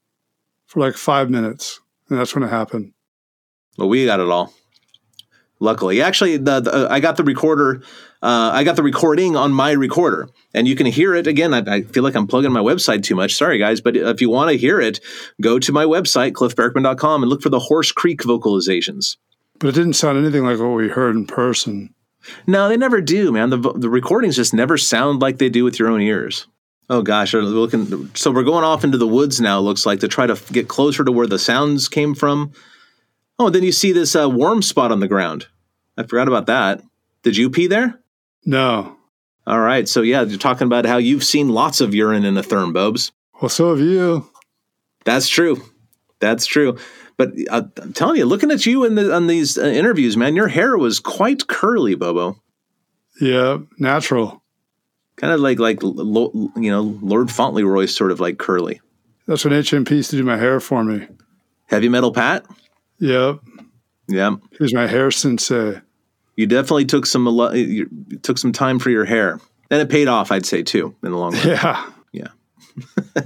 for 0.66 0.80
like 0.80 0.94
five 0.94 1.30
minutes, 1.30 1.80
and 2.10 2.18
that's 2.18 2.34
when 2.34 2.44
it 2.44 2.48
happened. 2.48 2.92
Well, 3.78 3.88
we 3.88 4.04
got 4.04 4.20
it 4.20 4.28
all. 4.28 4.52
Luckily, 5.58 6.02
actually, 6.02 6.36
the, 6.36 6.60
the 6.60 6.88
I 6.90 7.00
got 7.00 7.16
the 7.16 7.24
recorder. 7.24 7.82
Uh, 8.20 8.50
I 8.52 8.64
got 8.64 8.74
the 8.74 8.82
recording 8.82 9.36
on 9.36 9.52
my 9.52 9.70
recorder, 9.70 10.28
and 10.52 10.66
you 10.66 10.74
can 10.74 10.86
hear 10.86 11.14
it 11.14 11.28
again. 11.28 11.54
I, 11.54 11.58
I 11.76 11.82
feel 11.82 12.02
like 12.02 12.16
I'm 12.16 12.26
plugging 12.26 12.52
my 12.52 12.60
website 12.60 13.04
too 13.04 13.14
much. 13.14 13.36
Sorry, 13.36 13.58
guys, 13.58 13.80
but 13.80 13.96
if 13.96 14.20
you 14.20 14.28
want 14.28 14.50
to 14.50 14.56
hear 14.56 14.80
it, 14.80 14.98
go 15.40 15.58
to 15.60 15.72
my 15.72 15.84
website 15.84 16.32
cliffbarackman.com 16.32 17.22
and 17.22 17.30
look 17.30 17.42
for 17.42 17.48
the 17.48 17.60
Horse 17.60 17.92
Creek 17.92 18.22
vocalizations. 18.22 19.16
But 19.60 19.68
it 19.68 19.74
didn't 19.74 19.94
sound 19.94 20.18
anything 20.18 20.44
like 20.44 20.58
what 20.58 20.68
we 20.68 20.88
heard 20.88 21.14
in 21.14 21.26
person. 21.26 21.94
No, 22.46 22.68
they 22.68 22.76
never 22.76 23.00
do, 23.00 23.30
man. 23.32 23.50
The 23.50 23.58
the 23.58 23.88
recordings 23.88 24.36
just 24.36 24.52
never 24.52 24.76
sound 24.76 25.20
like 25.22 25.38
they 25.38 25.48
do 25.48 25.64
with 25.64 25.78
your 25.78 25.88
own 25.88 26.00
ears. 26.00 26.46
Oh 26.90 27.02
gosh, 27.02 27.34
we're 27.34 27.42
looking. 27.42 28.10
So 28.14 28.30
we're 28.30 28.42
going 28.42 28.64
off 28.64 28.82
into 28.82 28.98
the 28.98 29.06
woods 29.06 29.40
now. 29.40 29.58
it 29.58 29.62
Looks 29.62 29.86
like 29.86 30.00
to 30.00 30.08
try 30.08 30.26
to 30.26 30.40
get 30.52 30.68
closer 30.68 31.04
to 31.04 31.12
where 31.12 31.26
the 31.26 31.38
sounds 31.38 31.88
came 31.88 32.14
from. 32.14 32.52
Oh, 33.38 33.50
then 33.50 33.62
you 33.62 33.72
see 33.72 33.92
this 33.92 34.16
uh, 34.16 34.28
warm 34.28 34.62
spot 34.62 34.90
on 34.90 35.00
the 35.00 35.08
ground. 35.08 35.46
I 35.96 36.02
forgot 36.02 36.28
about 36.28 36.46
that. 36.46 36.82
Did 37.22 37.36
you 37.36 37.50
pee 37.50 37.66
there? 37.68 38.00
No, 38.44 38.96
All 39.46 39.60
right. 39.60 39.88
So 39.88 40.02
yeah, 40.02 40.22
you're 40.22 40.38
talking 40.38 40.66
about 40.66 40.86
how 40.86 40.96
you've 40.98 41.24
seen 41.24 41.48
lots 41.48 41.80
of 41.80 41.94
urine 41.94 42.24
in 42.24 42.36
a 42.36 42.42
therm, 42.42 42.72
Bobes. 42.72 43.12
Well, 43.40 43.48
so 43.48 43.70
have 43.70 43.80
you. 43.80 44.28
That's 45.04 45.28
true. 45.28 45.62
That's 46.20 46.46
true. 46.46 46.76
But 47.16 47.32
uh, 47.50 47.62
I'm 47.80 47.92
telling 47.92 48.16
you, 48.16 48.26
looking 48.26 48.50
at 48.50 48.64
you 48.66 48.84
in 48.84 48.94
the, 48.94 49.14
on 49.14 49.26
these 49.26 49.58
uh, 49.58 49.62
interviews, 49.62 50.16
man, 50.16 50.36
your 50.36 50.48
hair 50.48 50.76
was 50.78 51.00
quite 51.00 51.46
curly, 51.46 51.94
Bobo. 51.94 52.40
Yeah, 53.20 53.58
natural. 53.78 54.42
Kind 55.16 55.32
of 55.32 55.40
like 55.40 55.58
like 55.58 55.78
lo, 55.82 56.30
you 56.56 56.70
know 56.70 56.82
Lord 57.02 57.30
Fauntleroy, 57.30 57.86
sort 57.86 58.12
of 58.12 58.20
like 58.20 58.38
curly. 58.38 58.80
That's 59.26 59.44
when 59.44 59.52
HMP 59.52 59.90
used 59.90 60.10
to 60.10 60.16
do 60.16 60.22
my 60.22 60.36
hair 60.36 60.60
for 60.60 60.84
me. 60.84 61.06
Heavy 61.66 61.88
metal 61.88 62.12
Pat. 62.12 62.46
Yep. 63.00 63.40
Yeah, 64.08 64.36
Here's 64.58 64.72
my 64.72 64.86
hair 64.86 65.10
sensei. 65.10 65.80
You 66.38 66.46
definitely 66.46 66.84
took 66.84 67.04
some 67.04 67.26
you 67.52 67.90
took 68.22 68.38
some 68.38 68.52
time 68.52 68.78
for 68.78 68.90
your 68.90 69.04
hair, 69.04 69.40
and 69.72 69.82
it 69.82 69.90
paid 69.90 70.06
off, 70.06 70.30
I'd 70.30 70.46
say 70.46 70.62
too, 70.62 70.94
in 71.02 71.10
the 71.10 71.18
long 71.18 71.34
run. 71.34 71.48
Yeah. 71.48 71.90
Yeah. 72.12 72.28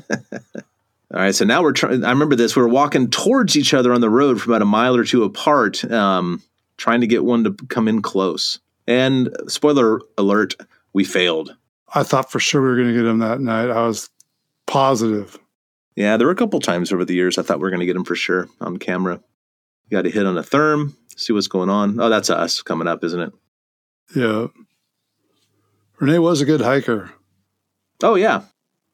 All 1.13 1.21
right. 1.21 1.35
So 1.35 1.45
now 1.45 1.63
we're 1.63 1.73
trying. 1.73 2.05
I 2.07 2.11
remember 2.11 2.37
this. 2.37 2.57
We 2.57 2.63
were 2.63 2.69
walking 2.69 3.11
towards 3.11 3.55
each 3.55 3.75
other 3.75 3.93
on 3.93 4.01
the 4.01 4.09
road 4.09 4.41
from 4.41 4.53
about 4.53 4.63
a 4.63 4.65
mile 4.65 4.97
or 4.97 5.05
two 5.05 5.25
apart, 5.25 5.85
um, 5.93 6.43
trying 6.79 7.03
to 7.03 7.07
get 7.07 7.23
one 7.23 7.45
to 7.45 7.53
come 7.69 7.87
in 7.87 8.01
close. 8.01 8.59
And 8.87 9.29
spoiler 9.47 10.01
alert, 10.17 10.55
we 10.95 11.05
failed. 11.05 11.55
I 11.95 12.05
thought 12.05 12.33
for 12.33 12.41
sure 12.41 12.63
we 12.63 12.69
were 12.69 12.77
going 12.77 12.89
to 12.89 12.95
get 12.95 13.05
him 13.05 13.19
that 13.19 13.41
night. 13.41 13.69
I 13.69 13.87
was 13.87 14.09
positive. 14.67 15.39
Yeah, 15.97 16.17
there 16.17 16.27
were 16.27 16.33
a 16.33 16.37
couple 16.37 16.59
times 16.61 16.95
over 16.95 17.05
the 17.05 17.15
years 17.15 17.37
I 17.37 17.43
thought 17.43 17.59
we 17.59 17.65
were 17.65 17.71
going 17.71 17.81
to 17.81 17.87
get 17.87 17.97
him 17.97 18.07
for 18.07 18.17
sure 18.17 18.49
on 18.63 18.79
camera. 18.79 19.21
Got 19.93 20.03
to 20.03 20.11
hit 20.11 20.25
on 20.25 20.39
a 20.39 20.43
therm, 20.43 20.95
see 21.17 21.35
what's 21.35 21.49
going 21.49 21.69
on. 21.69 22.01
Oh, 22.01 22.09
that's 22.09 22.31
us 22.31 22.63
coming 22.63 22.89
up, 22.89 23.05
isn't 23.05 23.21
it? 23.21 23.33
Yeah. 24.17 24.47
Ranae 26.01 26.23
was 26.23 26.41
a 26.41 26.47
good 26.47 26.63
hiker. 26.63 27.13
Oh, 28.03 28.15
yeah. 28.15 28.45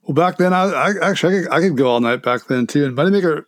Well, 0.02 0.14
back 0.14 0.38
then, 0.38 0.52
I, 0.52 0.64
I 0.64 1.08
actually 1.08 1.38
I 1.38 1.42
could, 1.42 1.52
I 1.52 1.60
could 1.60 1.76
go 1.76 1.86
all 1.86 2.00
night 2.00 2.24
back 2.24 2.48
then 2.48 2.66
too. 2.66 2.84
And 2.84 2.96
Moneymaker, 2.96 3.44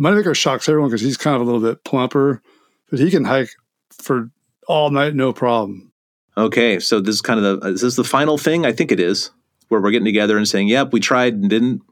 Moneymaker 0.00 0.34
shocks 0.34 0.66
everyone 0.66 0.88
because 0.88 1.02
he's 1.02 1.18
kind 1.18 1.36
of 1.36 1.42
a 1.42 1.44
little 1.44 1.60
bit 1.60 1.84
plumper, 1.84 2.40
but 2.88 2.98
he 2.98 3.10
can 3.10 3.24
hike 3.24 3.50
for 3.90 4.30
all 4.66 4.88
night, 4.90 5.14
no 5.14 5.34
problem. 5.34 5.92
Okay. 6.38 6.80
So 6.80 7.00
this 7.00 7.16
is 7.16 7.20
kind 7.20 7.44
of 7.44 7.60
the, 7.60 7.66
uh, 7.66 7.70
is 7.70 7.82
this 7.82 7.96
the 7.96 8.02
final 8.02 8.38
thing? 8.38 8.64
I 8.64 8.72
think 8.72 8.92
it 8.92 8.98
is, 8.98 9.30
where 9.68 9.82
we're 9.82 9.90
getting 9.90 10.06
together 10.06 10.38
and 10.38 10.48
saying, 10.48 10.68
yep, 10.68 10.94
we 10.94 11.00
tried 11.00 11.34
and 11.34 11.50
didn't. 11.50 11.82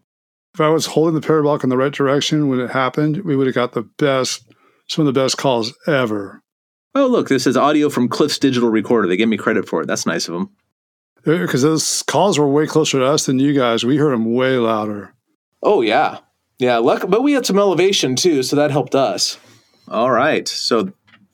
If 0.54 0.62
I 0.62 0.70
was 0.70 0.86
holding 0.86 1.14
the 1.14 1.26
parabolic 1.26 1.64
in 1.64 1.68
the 1.68 1.76
right 1.76 1.92
direction 1.92 2.48
when 2.48 2.60
it 2.60 2.70
happened, 2.70 3.18
we 3.26 3.36
would 3.36 3.46
have 3.46 3.54
got 3.54 3.72
the 3.72 3.82
best, 3.82 4.42
some 4.88 5.06
of 5.06 5.12
the 5.12 5.20
best 5.20 5.36
calls 5.36 5.74
ever. 5.86 6.42
Oh, 6.94 7.06
look, 7.06 7.28
this 7.28 7.46
is 7.46 7.56
audio 7.56 7.90
from 7.90 8.08
Cliff's 8.08 8.38
digital 8.38 8.70
recorder. 8.70 9.06
They 9.06 9.18
gave 9.18 9.28
me 9.28 9.36
credit 9.36 9.68
for 9.68 9.82
it. 9.82 9.86
That's 9.86 10.06
nice 10.06 10.28
of 10.28 10.34
them. 10.34 10.50
Because 11.24 11.62
those 11.62 12.02
calls 12.04 12.38
were 12.38 12.48
way 12.48 12.66
closer 12.66 13.00
to 13.00 13.04
us 13.04 13.26
than 13.26 13.38
you 13.38 13.52
guys. 13.52 13.84
We 13.84 13.96
heard 13.96 14.12
them 14.12 14.32
way 14.32 14.56
louder. 14.56 15.12
Oh 15.62 15.80
yeah, 15.82 16.20
yeah. 16.58 16.78
Luck, 16.78 17.04
but 17.08 17.22
we 17.22 17.32
had 17.32 17.44
some 17.44 17.58
elevation 17.58 18.14
too, 18.16 18.42
so 18.42 18.56
that 18.56 18.70
helped 18.70 18.94
us. 18.94 19.36
All 19.88 20.10
right, 20.10 20.46
so 20.46 20.92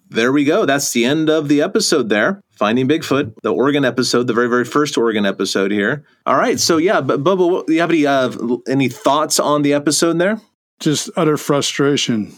there 0.09 0.33
we 0.33 0.45
go. 0.45 0.65
That's 0.65 0.93
the 0.93 1.05
end 1.05 1.29
of 1.29 1.49
the 1.49 1.61
episode. 1.61 2.09
There, 2.09 2.41
finding 2.51 2.89
Bigfoot, 2.89 3.35
the 3.43 3.53
Oregon 3.53 3.85
episode, 3.85 4.27
the 4.27 4.33
very 4.33 4.49
very 4.49 4.65
first 4.65 4.97
Oregon 4.97 5.27
episode 5.27 5.71
here. 5.71 6.05
All 6.25 6.37
right, 6.37 6.59
so 6.59 6.79
yeah, 6.79 7.03
but 7.03 7.23
Bubba, 7.23 7.67
do 7.67 7.75
you 7.75 7.81
have 7.81 7.91
any 7.91 8.07
uh, 8.07 8.57
any 8.67 8.89
thoughts 8.89 9.39
on 9.39 9.61
the 9.61 9.75
episode 9.75 10.19
there? 10.19 10.41
Just 10.81 11.11
utter 11.17 11.37
frustration 11.37 12.35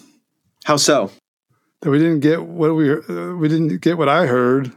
How 0.65 0.77
so? 0.77 1.11
that 1.81 1.91
we 1.91 1.99
didn't 1.99 2.21
get 2.21 2.43
what 2.43 2.75
we 2.75 2.91
uh, 2.91 3.35
we 3.35 3.47
didn't 3.49 3.77
get 3.83 3.99
what 3.99 4.09
I 4.09 4.27
heard. 4.27 4.73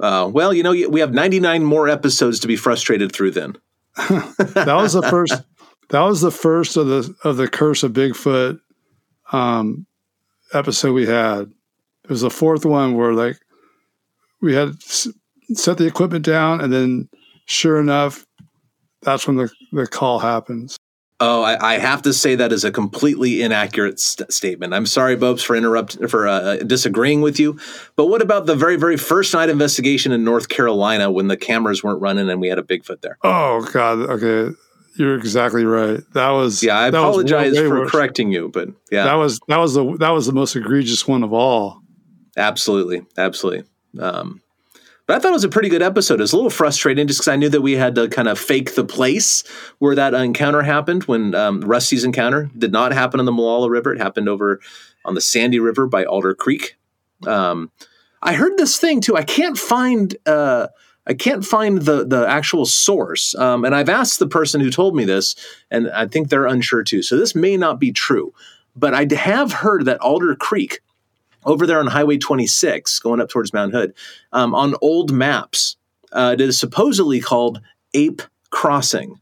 Uh, 0.00 0.30
well, 0.32 0.54
you 0.54 0.62
know, 0.62 0.70
we 0.88 1.00
have 1.00 1.12
99 1.12 1.62
more 1.64 1.86
episodes 1.88 2.40
to 2.40 2.46
be 2.48 2.56
frustrated 2.56 3.12
through. 3.12 3.32
Then, 3.32 3.56
That 3.96 4.76
was 4.80 4.94
the 4.94 5.02
first. 5.02 5.34
that 5.90 6.00
was 6.00 6.20
the 6.22 6.30
first 6.30 6.76
of 6.78 6.86
the 6.86 7.14
of 7.24 7.36
the 7.36 7.48
curse 7.48 7.82
of 7.82 7.92
Bigfoot 7.92 8.60
um, 9.32 9.86
episode 10.54 10.92
we 10.94 11.06
had. 11.06 11.52
It 12.04 12.10
was 12.10 12.22
the 12.22 12.30
fourth 12.30 12.64
one 12.64 12.94
where 12.94 13.12
like 13.12 13.36
we 14.40 14.54
had 14.54 14.70
s- 14.70 15.08
set 15.52 15.76
the 15.76 15.86
equipment 15.86 16.24
down, 16.24 16.62
and 16.62 16.72
then 16.72 17.08
sure 17.44 17.78
enough, 17.78 18.24
that's 19.02 19.26
when 19.26 19.36
the 19.36 19.50
the 19.72 19.86
call 19.86 20.20
happens. 20.20 20.77
Oh, 21.20 21.42
I, 21.42 21.74
I 21.74 21.78
have 21.78 22.02
to 22.02 22.12
say 22.12 22.36
that 22.36 22.52
is 22.52 22.62
a 22.64 22.70
completely 22.70 23.42
inaccurate 23.42 23.98
st- 23.98 24.32
statement. 24.32 24.72
I'm 24.72 24.86
sorry, 24.86 25.16
Bobes, 25.16 25.42
for 25.42 25.56
interrupt 25.56 25.96
for 26.08 26.28
uh, 26.28 26.58
disagreeing 26.58 27.22
with 27.22 27.40
you. 27.40 27.58
But 27.96 28.06
what 28.06 28.22
about 28.22 28.46
the 28.46 28.54
very, 28.54 28.76
very 28.76 28.96
first 28.96 29.34
night 29.34 29.48
investigation 29.48 30.12
in 30.12 30.22
North 30.22 30.48
Carolina 30.48 31.10
when 31.10 31.26
the 31.26 31.36
cameras 31.36 31.82
weren't 31.82 32.00
running 32.00 32.30
and 32.30 32.40
we 32.40 32.46
had 32.48 32.58
a 32.60 32.62
Bigfoot 32.62 33.00
there? 33.00 33.18
Oh 33.24 33.68
God! 33.72 33.98
Okay, 33.98 34.54
you're 34.96 35.16
exactly 35.16 35.64
right. 35.64 36.00
That 36.14 36.30
was 36.30 36.62
Yeah, 36.62 36.78
I 36.78 36.90
that 36.90 37.00
was 37.00 37.16
way- 37.16 37.22
apologize 37.24 37.52
way 37.54 37.66
for 37.68 37.80
worse. 37.80 37.90
correcting 37.90 38.30
you, 38.30 38.48
but 38.54 38.68
yeah, 38.92 39.02
That 39.04 39.14
was 39.14 39.40
that 39.48 39.58
was 39.58 39.74
the 39.74 39.96
that 39.98 40.10
was 40.10 40.26
the 40.26 40.32
most 40.32 40.54
egregious 40.54 41.08
one 41.08 41.24
of 41.24 41.32
all. 41.32 41.82
absolutely, 42.36 43.04
absolutely. 43.16 43.64
Um, 44.00 44.40
but 45.08 45.16
I 45.16 45.20
thought 45.20 45.30
it 45.30 45.32
was 45.32 45.44
a 45.44 45.48
pretty 45.48 45.70
good 45.70 45.80
episode. 45.80 46.20
It 46.20 46.24
was 46.24 46.34
a 46.34 46.36
little 46.36 46.50
frustrating 46.50 47.06
just 47.06 47.20
because 47.20 47.28
I 47.28 47.36
knew 47.36 47.48
that 47.48 47.62
we 47.62 47.72
had 47.72 47.94
to 47.94 48.08
kind 48.08 48.28
of 48.28 48.38
fake 48.38 48.74
the 48.74 48.84
place 48.84 49.42
where 49.78 49.94
that 49.94 50.12
encounter 50.12 50.60
happened 50.60 51.04
when 51.04 51.34
um, 51.34 51.62
Rusty's 51.62 52.04
encounter 52.04 52.50
did 52.56 52.72
not 52.72 52.92
happen 52.92 53.18
on 53.18 53.24
the 53.24 53.32
Molalla 53.32 53.70
River. 53.70 53.94
It 53.94 54.02
happened 54.02 54.28
over 54.28 54.60
on 55.06 55.14
the 55.14 55.22
Sandy 55.22 55.60
River 55.60 55.86
by 55.86 56.04
Alder 56.04 56.34
Creek. 56.34 56.76
Um, 57.26 57.72
I 58.22 58.34
heard 58.34 58.58
this 58.58 58.78
thing 58.78 59.00
too. 59.00 59.16
I 59.16 59.22
can't 59.22 59.56
find. 59.56 60.14
Uh, 60.26 60.68
I 61.06 61.14
can't 61.14 61.42
find 61.42 61.80
the 61.80 62.06
the 62.06 62.28
actual 62.28 62.66
source, 62.66 63.34
um, 63.36 63.64
and 63.64 63.74
I've 63.74 63.88
asked 63.88 64.18
the 64.18 64.28
person 64.28 64.60
who 64.60 64.70
told 64.70 64.94
me 64.94 65.06
this, 65.06 65.36
and 65.70 65.88
I 65.90 66.06
think 66.06 66.28
they're 66.28 66.44
unsure 66.44 66.84
too. 66.84 67.02
So 67.02 67.16
this 67.16 67.34
may 67.34 67.56
not 67.56 67.80
be 67.80 67.92
true, 67.92 68.34
but 68.76 68.92
I 68.92 69.06
have 69.16 69.52
heard 69.52 69.86
that 69.86 70.00
Alder 70.00 70.34
Creek 70.36 70.80
over 71.44 71.66
there 71.66 71.78
on 71.80 71.86
Highway 71.86 72.18
26, 72.18 72.98
going 73.00 73.20
up 73.20 73.28
towards 73.28 73.52
Mount 73.52 73.72
Hood, 73.72 73.94
um, 74.32 74.54
on 74.54 74.74
old 74.82 75.12
maps, 75.12 75.76
uh, 76.12 76.34
it 76.34 76.40
is 76.40 76.58
supposedly 76.58 77.20
called 77.20 77.60
Ape 77.94 78.22
Crossing. 78.50 79.20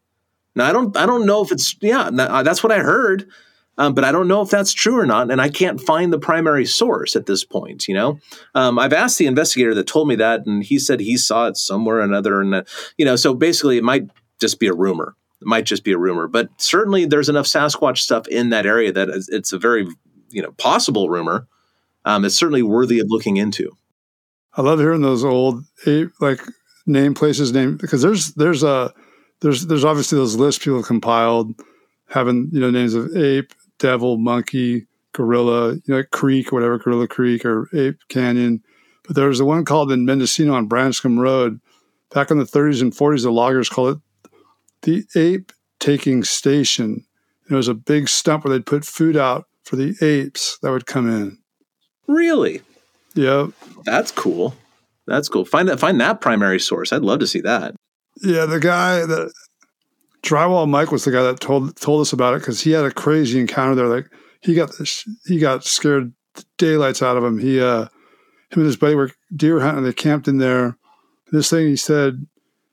Now 0.55 0.67
I 0.67 0.73
don't 0.73 0.97
I 0.97 1.05
don't 1.05 1.27
know 1.27 1.43
if 1.43 1.53
it's 1.53 1.77
yeah 1.81 2.09
uh, 2.09 2.43
that's 2.43 2.63
what 2.63 2.73
I 2.73 2.79
heard, 2.79 3.29
um, 3.77 3.93
but 3.93 4.05
I 4.05 4.13
don't 4.13 4.29
know 4.29 4.41
if 4.41 4.49
that's 4.49 4.73
true 4.73 4.99
or 4.99 5.05
not, 5.05 5.31
and 5.31 5.41
I 5.41 5.51
can't 5.51 5.81
find 5.81 6.11
the 6.13 6.19
primary 6.19 6.65
source 6.65 7.15
at 7.15 7.27
this 7.27 7.45
point. 7.45 7.87
You 7.89 7.95
know, 7.95 8.19
um, 8.55 8.79
I've 8.79 8.95
asked 8.95 9.19
the 9.19 9.27
investigator 9.27 9.75
that 9.75 9.87
told 9.87 10.09
me 10.09 10.15
that, 10.17 10.47
and 10.47 10.63
he 10.65 10.79
said 10.79 11.01
he 11.01 11.17
saw 11.19 11.49
it 11.49 11.57
somewhere 11.59 11.97
or 11.97 12.01
another, 12.01 12.41
and 12.41 12.55
uh, 12.55 12.63
you 12.97 13.05
know, 13.05 13.17
so 13.17 13.35
basically 13.35 13.77
it 13.77 13.85
might 13.85 14.09
just 14.41 14.59
be 14.59 14.67
a 14.69 14.73
rumor. 14.73 15.15
It 15.43 15.47
might 15.47 15.67
just 15.67 15.85
be 15.85 15.93
a 15.93 15.99
rumor, 15.99 16.27
but 16.29 16.49
certainly 16.57 17.05
there's 17.05 17.29
enough 17.29 17.47
Sasquatch 17.47 17.99
stuff 17.99 18.27
in 18.29 18.49
that 18.51 18.65
area 18.65 18.91
that 18.93 19.09
it's- 19.09 19.29
it's 19.29 19.53
a 19.53 19.59
very 19.59 19.87
you 20.31 20.41
know 20.41 20.53
possible 20.53 21.11
rumor. 21.11 21.47
Um, 22.07 22.25
it's 22.25 22.39
certainly 22.39 22.63
worthy 22.63 23.01
of 23.01 23.09
looking 23.11 23.37
into. 23.37 23.77
I 24.55 24.63
love 24.63 24.79
hearing 24.79 25.03
those 25.03 25.25
old 25.25 25.65
like 26.21 26.41
name 26.87 27.13
places 27.13 27.53
name 27.53 27.77
because 27.77 28.01
there's 28.01 28.33
there's 28.35 28.63
a 28.63 28.95
there's 29.41 29.67
there's 29.67 29.85
obviously 29.85 30.17
those 30.17 30.37
lists 30.37 30.65
people 30.65 30.79
have 30.79 30.87
compiled 30.87 31.61
having 32.09 32.49
you 32.53 32.61
know 32.61 32.71
names 32.71 32.95
of 32.95 33.15
ape, 33.15 33.53
devil, 33.79 34.17
monkey, 34.17 34.87
gorilla, 35.13 35.75
you 35.75 35.83
know 35.89 36.03
creek, 36.13 36.53
whatever, 36.53 36.79
gorilla 36.79 37.09
creek 37.09 37.45
or 37.45 37.69
ape 37.75 37.99
canyon. 38.09 38.63
But 39.07 39.17
there 39.17 39.29
was 39.29 39.39
the 39.39 39.45
one 39.45 39.65
called 39.65 39.93
in 39.93 40.07
Mendocino 40.07 40.55
on 40.55 40.67
Branscomb 40.67 41.21
Road. 41.21 41.61
Back 42.15 42.31
in 42.31 42.39
the 42.39 42.45
30s 42.45 42.83
and 42.83 42.93
40s, 42.93 43.25
the 43.25 43.33
loggers 43.33 43.69
called 43.69 43.97
it 43.97 44.31
the 44.83 45.05
ape 45.21 45.53
taking 45.81 46.23
station. 46.25 47.05
And 47.45 47.53
it 47.53 47.57
was 47.57 47.69
a 47.69 47.75
big 47.75 48.09
stump 48.09 48.45
where 48.45 48.53
they'd 48.53 48.65
put 48.65 48.85
food 48.85 49.17
out 49.17 49.47
for 49.65 49.77
the 49.77 49.97
apes 50.01 50.59
that 50.63 50.71
would 50.71 50.87
come 50.87 51.11
in. 51.11 51.39
Really, 52.09 52.63
Yep. 53.15 53.51
that's 53.85 54.11
cool. 54.13 54.55
That's 55.07 55.29
cool. 55.29 55.45
Find 55.45 55.69
that. 55.69 55.79
Find 55.81 56.01
that 56.01 56.21
primary 56.21 56.59
source. 56.61 56.93
I'd 56.93 57.03
love 57.03 57.21
to 57.21 57.27
see 57.27 57.41
that. 57.43 57.75
Yeah, 58.23 58.47
the 58.47 58.59
guy 58.61 59.07
that 59.07 59.33
drywall 60.23 60.69
Mike 60.69 60.91
was 60.91 61.05
the 61.05 61.13
guy 61.13 61.23
that 61.23 61.41
told 61.41 61.77
told 61.77 62.01
us 62.01 62.13
about 62.13 62.35
it 62.35 62.41
because 62.41 62.61
he 62.61 62.73
had 62.73 62.85
a 62.85 62.91
crazy 62.91 63.39
encounter 63.39 63.75
there. 63.75 63.87
Like 63.89 64.11
he 64.41 64.55
got 64.55 64.71
he 65.27 65.39
got 65.39 65.65
scared 65.65 66.13
daylights 66.59 67.03
out 67.03 67.17
of 67.17 67.25
him. 67.25 67.39
He 67.39 67.61
uh 67.61 67.83
him 68.51 68.59
and 68.61 68.67
his 68.67 68.77
buddy 68.77 68.95
were 68.95 69.13
deer 69.35 69.61
hunting. 69.61 69.85
They 69.85 69.93
camped 69.93 70.29
in 70.29 70.39
there. 70.39 70.77
This 71.33 71.51
thing 71.51 71.67
he 71.69 71.77
said 71.77 72.27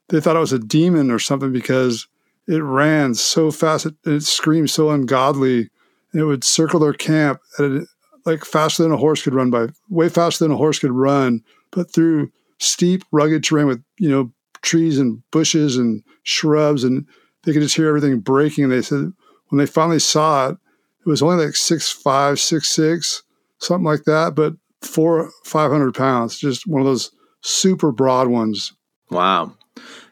they 0.09 0.19
thought 0.19 0.35
it 0.35 0.39
was 0.39 0.53
a 0.53 0.59
demon 0.59 1.11
or 1.11 1.19
something 1.19 1.51
because 1.51 2.07
it 2.47 2.61
ran 2.61 3.13
so 3.15 3.51
fast 3.51 3.85
it, 3.85 3.95
it 4.05 4.23
screamed 4.23 4.69
so 4.69 4.89
ungodly 4.89 5.69
and 6.11 6.21
it 6.21 6.25
would 6.25 6.43
circle 6.43 6.79
their 6.79 6.93
camp 6.93 7.39
at 7.57 7.65
a, 7.65 7.85
like 8.25 8.45
faster 8.45 8.83
than 8.83 8.91
a 8.91 8.97
horse 8.97 9.21
could 9.21 9.33
run 9.33 9.49
by 9.49 9.67
way 9.89 10.09
faster 10.09 10.43
than 10.45 10.51
a 10.51 10.57
horse 10.57 10.79
could 10.79 10.91
run 10.91 11.41
but 11.71 11.91
through 11.91 12.31
steep 12.59 13.03
rugged 13.11 13.43
terrain 13.43 13.67
with 13.67 13.83
you 13.97 14.09
know 14.09 14.31
trees 14.61 14.97
and 14.97 15.21
bushes 15.31 15.77
and 15.77 16.03
shrubs 16.23 16.83
and 16.83 17.05
they 17.43 17.51
could 17.51 17.61
just 17.61 17.75
hear 17.75 17.87
everything 17.87 18.19
breaking 18.19 18.63
and 18.63 18.73
they 18.73 18.81
said 18.81 19.11
when 19.49 19.57
they 19.59 19.65
finally 19.65 19.99
saw 19.99 20.49
it 20.49 20.57
it 21.05 21.09
was 21.09 21.21
only 21.21 21.43
like 21.45 21.55
six 21.55 21.91
five 21.91 22.39
six 22.39 22.69
six 22.69 23.23
something 23.57 23.85
like 23.85 24.03
that 24.05 24.35
but 24.35 24.53
four 24.81 25.29
five 25.43 25.71
hundred 25.71 25.93
pounds 25.93 26.37
just 26.37 26.65
one 26.67 26.81
of 26.81 26.85
those 26.87 27.11
super 27.41 27.91
broad 27.91 28.27
ones 28.27 28.73
Wow. 29.11 29.53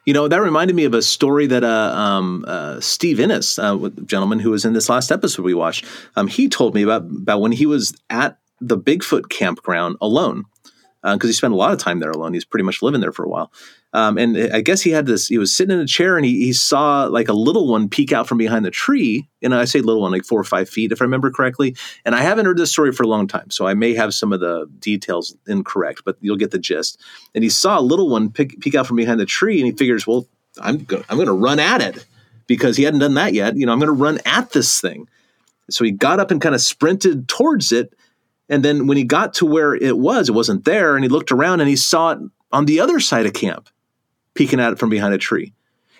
You 0.06 0.14
know, 0.14 0.28
that 0.28 0.42
reminded 0.42 0.76
me 0.76 0.86
of 0.86 0.96
a 0.96 1.02
story 1.02 1.46
that 1.48 1.64
uh, 1.64 1.94
um, 1.96 2.44
uh, 2.48 2.80
Steve 2.80 3.20
Innes, 3.20 3.60
uh, 3.60 3.90
gentleman 4.06 4.40
who 4.40 4.50
was 4.50 4.66
in 4.66 4.74
this 4.74 4.90
last 4.90 5.12
episode 5.12 5.44
we 5.44 5.54
watched, 5.54 5.86
um, 6.16 6.28
he 6.28 6.50
told 6.50 6.74
me 6.74 6.82
about, 6.82 7.04
about 7.04 7.42
when 7.42 7.52
he 7.52 7.68
was 7.68 7.94
at 8.10 8.40
the 8.60 8.78
Bigfoot 8.78 9.30
campground 9.30 9.98
alone, 10.02 10.46
because 11.04 11.30
he 11.30 11.34
spent 11.34 11.54
a 11.54 11.58
lot 11.58 11.74
of 11.74 11.80
time 11.80 12.00
there 12.00 12.12
alone. 12.12 12.34
He's 12.34 12.46
pretty 12.46 12.64
much 12.64 12.82
living 12.82 13.02
there 13.02 13.12
for 13.12 13.24
a 13.24 13.30
while. 13.30 13.52
Um, 13.94 14.18
and 14.18 14.38
I 14.54 14.62
guess 14.62 14.82
he 14.82 14.92
had 14.92 15.06
this, 15.06 15.28
he 15.28 15.38
was 15.38 15.54
sitting 15.54 15.76
in 15.76 15.82
a 15.82 15.88
chair 15.88 16.16
and 16.16 16.26
he, 16.26 16.46
he 16.46 16.54
saw 16.54 17.06
like 17.06 17.28
a 17.28 17.34
little 17.34 17.68
one 17.68 17.90
peek 17.90 18.14
out 18.14 18.28
from 18.28 18.38
behind 18.38 18.64
the 18.64 18.72
tree. 18.72 19.28
And 19.42 19.54
I 19.54 19.66
say 19.66 19.82
little 19.82 20.02
one, 20.02 20.12
like 20.12 20.24
four 20.24 20.40
or 20.40 20.46
five 20.46 20.70
feet, 20.70 20.92
if 20.92 21.02
I 21.02 21.06
remember 21.06 21.30
correctly. 21.30 21.76
And 22.06 22.16
I 22.16 22.22
haven't 22.22 22.46
heard 22.46 22.58
this 22.58 22.72
story 22.72 22.94
for 22.94 23.04
a 23.04 23.08
long 23.08 23.28
time, 23.28 23.50
so 23.50 23.68
I 23.68 23.74
may 23.74 23.94
have 23.96 24.14
some 24.14 24.32
of 24.32 24.40
the 24.40 24.70
details 24.80 25.36
incorrect, 25.48 26.04
but 26.06 26.18
you'll 26.22 26.38
get 26.38 26.52
the 26.52 26.60
gist. 26.60 27.02
And 27.36 27.44
he 27.44 27.50
saw 27.50 27.80
a 27.80 27.82
little 27.82 28.08
one 28.08 28.32
peek, 28.32 28.60
peek 28.62 28.76
out 28.76 28.88
from 28.88 28.98
behind 28.98 29.20
the 29.20 29.26
tree, 29.26 29.60
and 29.60 29.66
he 29.66 29.76
figures, 29.76 30.08
well, 30.08 30.26
I'm 30.62 30.84
go- 30.84 31.04
I'm 31.10 31.18
going 31.18 31.28
to 31.28 31.34
run 31.34 31.60
at 31.60 31.82
it 31.82 32.06
because 32.48 32.78
he 32.78 32.84
hadn't 32.84 33.00
done 33.00 33.16
that 33.16 33.34
yet. 33.34 33.58
You 33.58 33.66
know, 33.66 33.74
I'm 33.74 33.80
going 33.80 33.88
to 33.88 34.04
run 34.04 34.20
at 34.26 34.52
this 34.52 34.80
thing. 34.80 35.08
So 35.70 35.84
he 35.84 35.92
got 35.92 36.20
up 36.20 36.32
and 36.32 36.42
kind 36.42 36.56
of 36.56 36.62
sprinted 36.62 37.28
towards 37.28 37.72
it. 37.72 37.94
And 38.52 38.64
then 38.64 38.86
when 38.86 38.98
he 38.98 39.06
got 39.06 39.34
to 39.36 39.46
where 39.46 39.74
it 39.74 39.98
was, 39.98 40.28
it 40.28 40.34
wasn't 40.34 40.66
there. 40.66 40.96
And 40.96 41.04
he 41.04 41.10
looked 41.10 41.32
around 41.32 41.62
and 41.62 41.70
he 41.70 41.78
saw 41.78 42.12
it 42.12 42.20
on 42.52 42.66
the 42.66 42.82
other 42.82 43.00
side 43.00 43.26
of 43.26 43.34
camp, 43.34 43.70
peeking 44.36 44.60
at 44.60 44.74
it 44.74 44.78
from 44.78 44.90
behind 44.90 45.14
a 45.14 45.18
tree. 45.18 45.54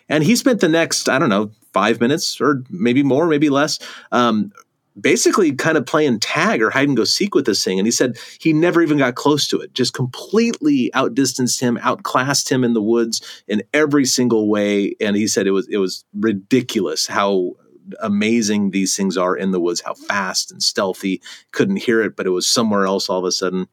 And 0.10 0.22
he 0.22 0.36
spent 0.36 0.60
the 0.60 0.68
next, 0.68 1.08
I 1.08 1.18
don't 1.18 1.30
know, 1.30 1.52
five 1.74 2.02
minutes 2.02 2.42
or 2.42 2.64
maybe 2.70 3.04
more, 3.04 3.26
maybe 3.28 3.50
less, 3.50 3.80
um, 4.12 4.52
basically 5.00 5.54
kind 5.54 5.78
of 5.78 5.86
playing 5.86 6.20
tag 6.20 6.62
or 6.62 6.70
hide 6.70 6.90
and 6.90 6.98
go 6.98 7.06
seek 7.06 7.34
with 7.34 7.46
this 7.46 7.64
thing. 7.64 7.80
And 7.80 7.88
he 7.88 7.92
said 7.92 8.18
he 8.38 8.52
never 8.52 8.82
even 8.82 8.98
got 8.98 9.16
close 9.16 9.48
to 9.48 9.60
it, 9.62 9.74
just 9.74 9.94
completely 9.94 10.94
outdistanced 10.94 11.62
him, 11.62 11.78
outclassed 11.82 12.52
him 12.52 12.66
in 12.66 12.74
the 12.74 12.82
woods 12.82 13.22
in 13.48 13.64
every 13.74 14.04
single 14.04 14.50
way. 14.50 14.96
And 15.00 15.16
he 15.16 15.28
said 15.28 15.48
it 15.48 15.52
was 15.52 15.70
it 15.70 15.78
was 15.78 16.04
ridiculous 16.14 17.08
how 17.08 17.54
amazing 18.00 18.72
these 18.72 18.96
things 18.96 19.18
are 19.18 19.36
in 19.36 19.52
the 19.52 19.60
woods, 19.60 19.82
how 19.82 19.94
fast 19.94 20.52
and 20.52 20.62
stealthy. 20.62 21.22
Couldn't 21.52 21.78
hear 21.78 22.02
it, 22.02 22.16
but 22.16 22.26
it 22.26 22.32
was 22.32 22.48
somewhere 22.48 22.86
else 22.86 23.10
all 23.10 23.20
of 23.20 23.26
a 23.26 23.32
sudden. 23.32 23.68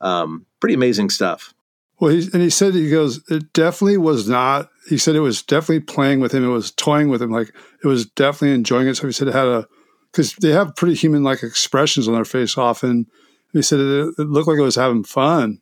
Um, 0.00 0.46
pretty 0.60 0.74
amazing 0.74 1.10
stuff. 1.10 1.54
Well, 1.98 2.10
he, 2.10 2.28
and 2.32 2.42
he 2.42 2.50
said 2.50 2.74
he 2.74 2.90
goes, 2.90 3.22
it 3.30 3.52
definitely 3.52 3.96
was 3.96 4.28
not. 4.28 4.70
He 4.88 4.98
said 4.98 5.16
it 5.16 5.20
was 5.20 5.42
definitely 5.42 5.80
playing 5.80 6.20
with 6.20 6.32
him. 6.32 6.44
It 6.44 6.48
was 6.48 6.70
toying 6.72 7.08
with 7.08 7.22
him. 7.22 7.30
Like 7.30 7.52
it 7.82 7.86
was 7.86 8.06
definitely 8.06 8.54
enjoying 8.54 8.88
it. 8.88 8.96
So 8.96 9.06
he 9.06 9.12
said 9.12 9.28
it 9.28 9.34
had 9.34 9.46
a 9.46 9.66
because 10.12 10.34
they 10.34 10.50
have 10.50 10.76
pretty 10.76 10.94
human 10.94 11.22
like 11.22 11.42
expressions 11.42 12.08
on 12.08 12.14
their 12.14 12.24
face 12.24 12.56
often. 12.56 13.06
He 13.52 13.62
said 13.62 13.80
it, 13.80 14.14
it 14.18 14.28
looked 14.28 14.48
like 14.48 14.58
it 14.58 14.62
was 14.62 14.76
having 14.76 15.04
fun. 15.04 15.60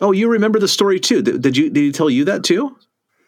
Oh, 0.00 0.12
you 0.12 0.28
remember 0.28 0.58
the 0.58 0.68
story 0.68 1.00
too? 1.00 1.22
Did, 1.22 1.42
did 1.42 1.56
you 1.56 1.70
did 1.70 1.80
he 1.80 1.92
tell 1.92 2.10
you 2.10 2.24
that 2.24 2.44
too? 2.44 2.76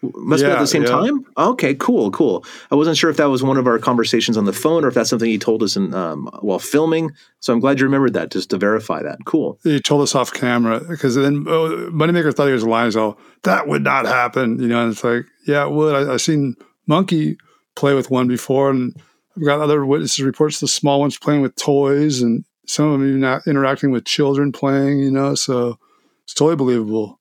Must 0.00 0.44
be 0.44 0.48
at 0.48 0.60
the 0.60 0.66
same 0.66 0.82
yeah. 0.82 0.90
time. 0.90 1.24
Okay, 1.36 1.74
cool, 1.74 2.12
cool. 2.12 2.44
I 2.70 2.76
wasn't 2.76 2.96
sure 2.96 3.10
if 3.10 3.16
that 3.16 3.26
was 3.30 3.42
one 3.42 3.56
of 3.56 3.66
our 3.66 3.80
conversations 3.80 4.36
on 4.36 4.44
the 4.44 4.52
phone 4.52 4.84
or 4.84 4.88
if 4.88 4.94
that's 4.94 5.10
something 5.10 5.28
he 5.28 5.38
told 5.38 5.60
us 5.60 5.76
in 5.76 5.92
um, 5.92 6.28
while 6.40 6.60
filming. 6.60 7.10
So 7.40 7.52
I'm 7.52 7.58
glad 7.58 7.80
you 7.80 7.86
remembered 7.86 8.12
that 8.12 8.30
just 8.30 8.50
to 8.50 8.58
verify 8.58 9.02
that. 9.02 9.18
Cool. 9.24 9.58
He 9.64 9.80
told 9.80 10.02
us 10.02 10.14
off 10.14 10.32
camera 10.32 10.80
because 10.80 11.16
then 11.16 11.44
oh, 11.48 11.90
Moneymaker 11.92 12.32
thought 12.32 12.46
he 12.46 12.52
was 12.52 12.64
lying. 12.64 12.92
So 12.92 13.16
that 13.42 13.66
would 13.66 13.82
not 13.82 14.06
happen, 14.06 14.60
you 14.60 14.68
know. 14.68 14.82
And 14.82 14.92
it's 14.92 15.02
like, 15.02 15.24
yeah, 15.46 15.66
it 15.66 15.72
would. 15.72 15.94
I, 15.94 16.14
I've 16.14 16.20
seen 16.20 16.54
Monkey 16.86 17.36
play 17.74 17.94
with 17.94 18.08
one 18.08 18.28
before, 18.28 18.70
and 18.70 18.94
I've 19.36 19.44
got 19.44 19.60
other 19.60 19.84
witnesses 19.84 20.24
reports 20.24 20.60
the 20.60 20.68
small 20.68 21.00
ones 21.00 21.18
playing 21.18 21.42
with 21.42 21.56
toys, 21.56 22.22
and 22.22 22.44
some 22.66 22.86
of 22.86 23.00
them 23.00 23.08
even 23.08 23.40
interacting 23.48 23.90
with 23.90 24.04
children 24.04 24.52
playing, 24.52 25.00
you 25.00 25.10
know. 25.10 25.34
So 25.34 25.78
it's 26.22 26.34
totally 26.34 26.56
believable. 26.56 27.17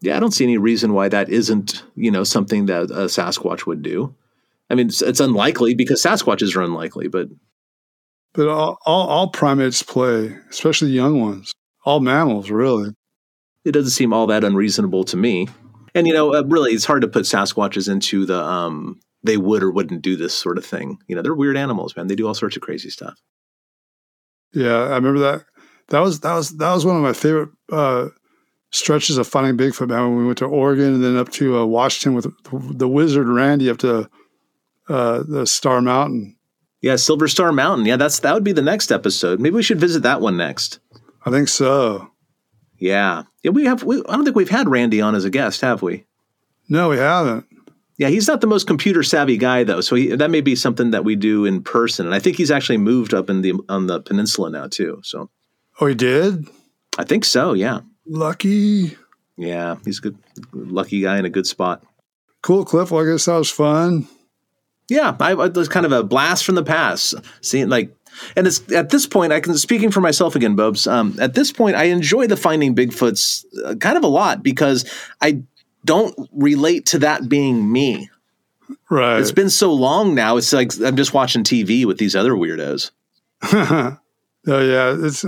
Yeah, 0.00 0.16
I 0.16 0.20
don't 0.20 0.32
see 0.32 0.44
any 0.44 0.58
reason 0.58 0.92
why 0.94 1.08
that 1.08 1.28
isn't 1.28 1.82
you 1.94 2.10
know 2.10 2.24
something 2.24 2.66
that 2.66 2.84
a 2.90 3.06
Sasquatch 3.08 3.66
would 3.66 3.82
do. 3.82 4.14
I 4.70 4.74
mean, 4.76 4.88
it's, 4.88 5.02
it's 5.02 5.20
unlikely 5.20 5.74
because 5.74 6.02
Sasquatches 6.02 6.54
are 6.56 6.62
unlikely, 6.62 7.08
but 7.08 7.28
But 8.32 8.48
all, 8.48 8.78
all, 8.86 9.08
all 9.08 9.28
primates 9.28 9.82
play, 9.82 10.36
especially 10.50 10.90
young 10.90 11.20
ones. 11.20 11.52
All 11.84 12.00
mammals, 12.00 12.50
really. 12.50 12.90
it 13.64 13.72
doesn't 13.72 13.90
seem 13.90 14.12
all 14.12 14.26
that 14.28 14.44
unreasonable 14.44 15.04
to 15.04 15.16
me. 15.16 15.48
And 15.94 16.06
you 16.06 16.12
know, 16.14 16.34
uh, 16.34 16.42
really, 16.46 16.72
it's 16.72 16.84
hard 16.84 17.02
to 17.02 17.08
put 17.08 17.24
Sasquatches 17.24 17.90
into 17.90 18.26
the 18.26 18.40
um, 18.40 19.00
they 19.24 19.36
would 19.36 19.62
or 19.62 19.70
wouldn't 19.72 20.02
do 20.02 20.16
this 20.16 20.34
sort 20.34 20.58
of 20.58 20.64
thing. 20.64 20.98
You 21.08 21.16
know, 21.16 21.22
they're 21.22 21.34
weird 21.34 21.56
animals, 21.56 21.96
man. 21.96 22.06
They 22.06 22.14
do 22.16 22.26
all 22.28 22.34
sorts 22.34 22.56
of 22.56 22.62
crazy 22.62 22.90
stuff. 22.90 23.18
Yeah, 24.52 24.76
I 24.78 24.94
remember 24.96 25.20
that. 25.20 25.44
That 25.88 26.00
was 26.00 26.20
that 26.20 26.34
was 26.34 26.56
that 26.58 26.72
was 26.72 26.86
one 26.86 26.96
of 26.96 27.02
my 27.02 27.12
favorite 27.12 27.50
uh, 27.72 28.08
stretches 28.70 29.18
of 29.18 29.26
finding 29.26 29.56
Bigfoot. 29.56 29.88
Man, 29.88 30.08
when 30.10 30.16
we 30.18 30.26
went 30.26 30.38
to 30.38 30.46
Oregon 30.46 30.94
and 30.94 31.04
then 31.04 31.16
up 31.16 31.30
to 31.32 31.58
uh, 31.58 31.64
Washington 31.64 32.14
with 32.14 32.24
the, 32.24 32.74
the 32.74 32.88
wizard 32.88 33.28
Randy 33.28 33.68
up 33.70 33.78
to 33.78 34.08
uh, 34.88 35.22
the 35.26 35.46
Star 35.46 35.80
Mountain. 35.80 36.36
Yeah, 36.80 36.96
Silver 36.96 37.28
Star 37.28 37.52
Mountain. 37.52 37.86
Yeah, 37.86 37.96
that's 37.96 38.20
that 38.20 38.32
would 38.34 38.44
be 38.44 38.52
the 38.52 38.62
next 38.62 38.90
episode. 38.90 39.38
Maybe 39.38 39.54
we 39.56 39.62
should 39.62 39.80
visit 39.80 40.02
that 40.02 40.20
one 40.20 40.36
next. 40.36 40.80
I 41.26 41.30
think 41.30 41.48
so. 41.48 42.10
Yeah, 42.78 43.24
yeah. 43.42 43.50
We 43.50 43.66
have. 43.66 43.82
We, 43.82 43.98
I 44.08 44.16
don't 44.16 44.24
think 44.24 44.36
we've 44.36 44.48
had 44.48 44.68
Randy 44.68 45.00
on 45.02 45.14
as 45.14 45.24
a 45.26 45.30
guest, 45.30 45.60
have 45.60 45.82
we? 45.82 46.06
No, 46.68 46.88
we 46.88 46.96
haven't. 46.96 47.46
Yeah, 47.98 48.08
he's 48.08 48.26
not 48.26 48.40
the 48.40 48.46
most 48.46 48.66
computer 48.66 49.02
savvy 49.02 49.36
guy 49.36 49.62
though, 49.64 49.82
so 49.82 49.94
he, 49.94 50.16
that 50.16 50.30
may 50.30 50.40
be 50.40 50.56
something 50.56 50.92
that 50.92 51.04
we 51.04 51.16
do 51.16 51.44
in 51.44 51.62
person. 51.62 52.06
And 52.06 52.14
I 52.14 52.18
think 52.18 52.36
he's 52.36 52.50
actually 52.50 52.78
moved 52.78 53.12
up 53.12 53.28
in 53.28 53.42
the 53.42 53.52
on 53.68 53.86
the 53.88 54.00
peninsula 54.00 54.48
now 54.48 54.66
too. 54.68 55.00
So 55.04 55.28
Oh, 55.82 55.86
he 55.86 55.94
did. 55.94 56.46
I 56.98 57.04
think 57.04 57.26
so. 57.26 57.52
Yeah, 57.52 57.80
Lucky. 58.06 58.96
yeah. 59.36 59.76
He's 59.84 59.98
a 59.98 60.02
good, 60.02 60.18
lucky 60.52 61.02
guy 61.02 61.18
in 61.18 61.24
a 61.24 61.30
good 61.30 61.46
spot. 61.46 61.82
Cool, 62.42 62.64
Cliff. 62.64 62.90
Well, 62.90 63.06
I 63.06 63.12
guess 63.12 63.26
that 63.26 63.36
was 63.36 63.50
fun. 63.50 64.08
Yeah, 64.88 65.16
I, 65.20 65.32
it 65.44 65.54
was 65.54 65.68
kind 65.68 65.86
of 65.86 65.92
a 65.92 66.02
blast 66.02 66.44
from 66.44 66.56
the 66.56 66.64
past. 66.64 67.14
Seeing 67.42 67.68
like, 67.68 67.94
and 68.36 68.46
it's 68.46 68.70
at 68.72 68.90
this 68.90 69.06
point 69.06 69.32
I 69.32 69.38
can 69.40 69.56
speaking 69.56 69.90
for 69.92 70.00
myself 70.00 70.34
again, 70.34 70.56
Bobs. 70.56 70.86
Um, 70.86 71.16
at 71.20 71.34
this 71.34 71.52
point, 71.52 71.76
I 71.76 71.84
enjoy 71.84 72.26
the 72.26 72.36
Finding 72.36 72.74
Bigfoots 72.74 73.44
uh, 73.64 73.76
kind 73.76 73.96
of 73.96 74.02
a 74.02 74.08
lot 74.08 74.42
because 74.42 74.90
I 75.20 75.42
don't 75.84 76.28
relate 76.32 76.86
to 76.86 76.98
that 77.00 77.28
being 77.28 77.70
me. 77.70 78.10
Right. 78.90 79.20
It's 79.20 79.32
been 79.32 79.50
so 79.50 79.72
long 79.72 80.14
now. 80.14 80.36
It's 80.36 80.52
like 80.52 80.72
I'm 80.80 80.96
just 80.96 81.14
watching 81.14 81.44
TV 81.44 81.84
with 81.84 81.98
these 81.98 82.16
other 82.16 82.32
weirdos. 82.32 82.90
oh 83.42 83.98
yeah, 84.46 84.96
it's 84.98 85.24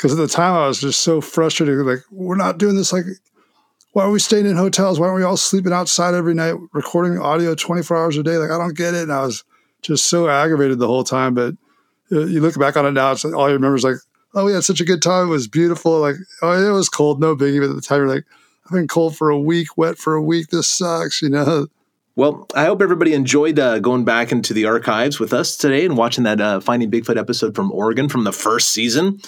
because 0.00 0.12
at 0.12 0.18
the 0.18 0.26
time 0.26 0.54
I 0.54 0.66
was 0.66 0.80
just 0.80 1.02
so 1.02 1.20
frustrated. 1.20 1.76
Like, 1.84 1.98
we're 2.10 2.34
not 2.34 2.56
doing 2.56 2.74
this. 2.74 2.90
Like, 2.90 3.04
why 3.92 4.04
are 4.04 4.10
we 4.10 4.18
staying 4.18 4.46
in 4.46 4.56
hotels? 4.56 4.98
Why 4.98 5.08
aren't 5.08 5.18
we 5.18 5.24
all 5.24 5.36
sleeping 5.36 5.74
outside 5.74 6.14
every 6.14 6.32
night, 6.32 6.54
recording 6.72 7.18
audio 7.18 7.54
twenty 7.54 7.82
four 7.82 7.98
hours 7.98 8.16
a 8.16 8.22
day? 8.22 8.38
Like, 8.38 8.50
I 8.50 8.56
don't 8.56 8.74
get 8.74 8.94
it. 8.94 9.02
And 9.02 9.12
I 9.12 9.26
was 9.26 9.44
just 9.82 10.08
so 10.08 10.26
aggravated 10.26 10.78
the 10.78 10.86
whole 10.86 11.04
time. 11.04 11.34
But 11.34 11.54
uh, 12.10 12.20
you 12.20 12.40
look 12.40 12.58
back 12.58 12.78
on 12.78 12.86
it 12.86 12.92
now, 12.92 13.12
it's 13.12 13.26
like, 13.26 13.34
all 13.34 13.48
you 13.48 13.54
remember 13.54 13.76
is 13.76 13.84
like, 13.84 13.96
oh, 14.34 14.46
we 14.46 14.54
had 14.54 14.64
such 14.64 14.80
a 14.80 14.86
good 14.86 15.02
time. 15.02 15.26
It 15.26 15.30
was 15.30 15.48
beautiful. 15.48 16.00
Like, 16.00 16.16
oh, 16.40 16.52
it 16.52 16.72
was 16.72 16.88
cold, 16.88 17.20
no 17.20 17.36
biggie. 17.36 17.60
But 17.60 17.68
at 17.68 17.76
the 17.76 17.82
time, 17.82 17.98
you're 17.98 18.08
like, 18.08 18.24
I've 18.64 18.72
been 18.72 18.88
cold 18.88 19.18
for 19.18 19.28
a 19.28 19.38
week, 19.38 19.76
wet 19.76 19.98
for 19.98 20.14
a 20.14 20.22
week. 20.22 20.48
This 20.48 20.66
sucks, 20.66 21.20
you 21.20 21.28
know. 21.28 21.66
Well, 22.16 22.46
I 22.54 22.64
hope 22.64 22.80
everybody 22.80 23.12
enjoyed 23.12 23.58
uh, 23.58 23.80
going 23.80 24.06
back 24.06 24.32
into 24.32 24.54
the 24.54 24.64
archives 24.64 25.20
with 25.20 25.34
us 25.34 25.58
today 25.58 25.84
and 25.84 25.98
watching 25.98 26.24
that 26.24 26.40
uh, 26.40 26.60
Finding 26.60 26.90
Bigfoot 26.90 27.18
episode 27.18 27.54
from 27.54 27.70
Oregon 27.70 28.08
from 28.08 28.24
the 28.24 28.32
first 28.32 28.70
season. 28.70 29.20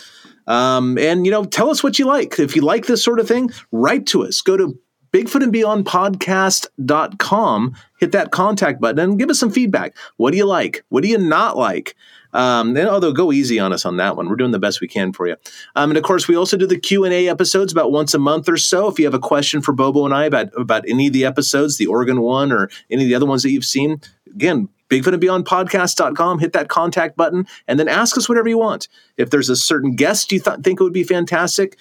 Um, 0.46 0.98
and, 0.98 1.24
you 1.24 1.30
know, 1.30 1.44
tell 1.44 1.70
us 1.70 1.82
what 1.82 1.98
you 1.98 2.06
like. 2.06 2.38
If 2.38 2.56
you 2.56 2.62
like 2.62 2.86
this 2.86 3.04
sort 3.04 3.20
of 3.20 3.28
thing, 3.28 3.50
write 3.70 4.06
to 4.08 4.24
us. 4.24 4.40
Go 4.40 4.56
to 4.56 4.78
Bigfoot 5.12 5.42
and 5.42 5.52
Beyond 5.52 5.84
podcast.com, 5.84 7.76
hit 8.00 8.12
that 8.12 8.30
contact 8.30 8.80
button 8.80 8.98
and 8.98 9.18
give 9.18 9.28
us 9.28 9.38
some 9.38 9.50
feedback. 9.50 9.94
What 10.16 10.30
do 10.30 10.38
you 10.38 10.46
like? 10.46 10.84
What 10.88 11.02
do 11.02 11.08
you 11.08 11.18
not 11.18 11.58
like? 11.58 11.94
Um, 12.32 12.74
and 12.76 12.88
although 12.88 13.12
go 13.12 13.30
easy 13.30 13.58
on 13.58 13.74
us 13.74 13.84
on 13.84 13.98
that 13.98 14.16
one, 14.16 14.28
we're 14.28 14.36
doing 14.36 14.52
the 14.52 14.58
best 14.58 14.80
we 14.80 14.88
can 14.88 15.12
for 15.12 15.28
you. 15.28 15.36
Um, 15.76 15.90
and 15.90 15.98
of 15.98 16.02
course, 16.02 16.28
we 16.28 16.36
also 16.36 16.56
do 16.56 16.66
the 16.66 16.78
Q 16.78 17.04
and 17.04 17.12
A 17.12 17.28
episodes 17.28 17.72
about 17.72 17.92
once 17.92 18.14
a 18.14 18.18
month 18.18 18.48
or 18.48 18.56
so. 18.56 18.88
If 18.88 18.98
you 18.98 19.04
have 19.04 19.12
a 19.12 19.18
question 19.18 19.60
for 19.60 19.72
Bobo 19.72 20.06
and 20.06 20.14
I 20.14 20.24
about 20.24 20.48
about 20.56 20.88
any 20.88 21.08
of 21.08 21.12
the 21.12 21.26
episodes, 21.26 21.76
the 21.76 21.88
Oregon 21.88 22.22
one 22.22 22.50
or 22.50 22.70
any 22.90 23.02
of 23.02 23.08
the 23.08 23.14
other 23.14 23.26
ones 23.26 23.42
that 23.42 23.50
you've 23.50 23.66
seen, 23.66 24.00
again, 24.34 24.70
Bigfoot 24.92 25.12
and 25.14 25.20
Beyond 25.20 25.46
podcast.com, 25.46 26.38
hit 26.38 26.52
that 26.52 26.68
contact 26.68 27.16
button, 27.16 27.46
and 27.66 27.80
then 27.80 27.88
ask 27.88 28.18
us 28.18 28.28
whatever 28.28 28.48
you 28.48 28.58
want. 28.58 28.88
If 29.16 29.30
there's 29.30 29.48
a 29.48 29.56
certain 29.56 29.96
guest 29.96 30.30
you 30.30 30.38
th- 30.38 30.58
think 30.60 30.80
would 30.80 30.92
be 30.92 31.02
fantastic, 31.02 31.78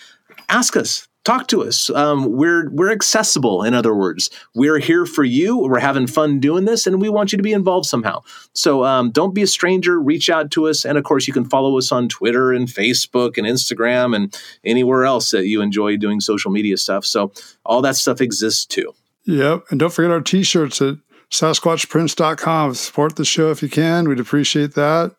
ask 0.47 0.78
us. 0.78 1.09
Talk 1.24 1.47
to 1.49 1.62
us. 1.62 1.91
Um, 1.91 2.32
we're 2.32 2.72
we're 2.72 2.91
accessible. 2.91 3.62
In 3.62 3.76
other 3.76 3.93
words, 3.93 4.32
we're 4.55 4.80
here 4.80 5.05
for 5.05 5.24
you. 5.24 5.55
We're 5.55 5.78
having 5.78 6.07
fun 6.07 6.39
doing 6.39 6.66
this, 6.66 6.88
and 6.88 6.99
we 6.99 7.09
want 7.09 7.32
you 7.32 7.38
to 7.38 7.43
be 7.43 7.51
involved 7.51 7.86
somehow. 7.86 8.24
So 8.53 8.84
um, 8.86 9.12
don't 9.12 9.36
be 9.36 9.43
a 9.43 9.47
stranger. 9.47 9.99
Reach 9.99 10.32
out 10.32 10.49
to 10.51 10.68
us, 10.68 10.84
and 10.84 10.97
of 10.97 11.03
course, 11.03 11.28
you 11.28 11.34
can 11.34 11.45
follow 11.45 11.78
us 11.78 11.91
on 11.91 12.09
Twitter 12.09 12.51
and 12.51 12.68
Facebook 12.68 13.38
and 13.38 13.45
Instagram 13.45 14.16
and 14.16 14.36
anywhere 14.64 15.03
else 15.03 15.30
that 15.30 15.45
you 15.45 15.62
enjoy 15.62 15.95
doing 15.95 16.22
social 16.22 16.49
media 16.49 16.76
stuff. 16.78 17.05
So 17.05 17.34
all 17.66 17.84
that 17.84 17.97
stuff 17.97 18.20
exists 18.20 18.66
too. 18.66 18.95
Yep. 19.26 19.66
And 19.70 19.80
don't 19.80 19.93
forget 19.93 20.09
our 20.09 20.22
t 20.22 20.41
shirts 20.41 20.82
at 20.82 20.95
SasquatchPrints.com. 21.32 22.76
Support 22.76 23.16
the 23.16 23.26
show 23.26 23.52
if 23.52 23.62
you 23.62 23.70
can. 23.70 24.08
We'd 24.08 24.20
appreciate 24.20 24.76
that. 24.76 25.16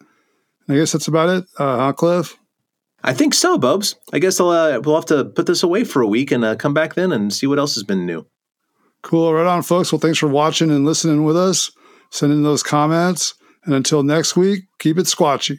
I 0.69 0.75
guess 0.75 0.93
that's 0.93 1.09
about 1.09 1.29
it, 1.29 1.45
uh, 1.59 1.77
huh, 1.79 1.93
Cliff? 1.93 2.39
I 3.03 3.13
think 3.13 3.35
so, 3.35 3.59
Bubs. 3.59 3.97
I 4.13 4.21
guess 4.21 4.39
I'll, 4.39 4.51
uh, 4.51 4.81
we'll 4.81 4.95
have 4.95 5.07
to 5.07 5.25
put 5.25 5.47
this 5.47 5.63
away 5.63 5.83
for 5.83 6.03
a 6.03 6.07
week 6.07 6.31
and 6.31 6.45
uh, 6.45 6.55
come 6.55 6.73
back 6.73 6.95
then 6.95 7.11
and 7.11 7.33
see 7.33 7.47
what 7.49 7.59
else 7.59 7.75
has 7.75 7.83
been 7.83 8.07
new. 8.07 8.27
Cool. 9.03 9.35
Right 9.35 9.47
on, 9.47 9.63
folks. 9.63 9.91
Well, 9.91 9.99
thanks 9.99 10.19
for 10.19 10.29
watching 10.29 10.71
and 10.71 10.85
listening 10.85 11.25
with 11.25 11.37
us. 11.37 11.73
Send 12.11 12.33
in 12.33 12.45
those 12.45 12.63
comments. 12.63 13.35
And 13.65 13.75
until 13.75 14.03
next 14.03 14.37
week, 14.37 14.65
keep 14.79 14.99
it 14.99 15.07
squatchy. 15.07 15.59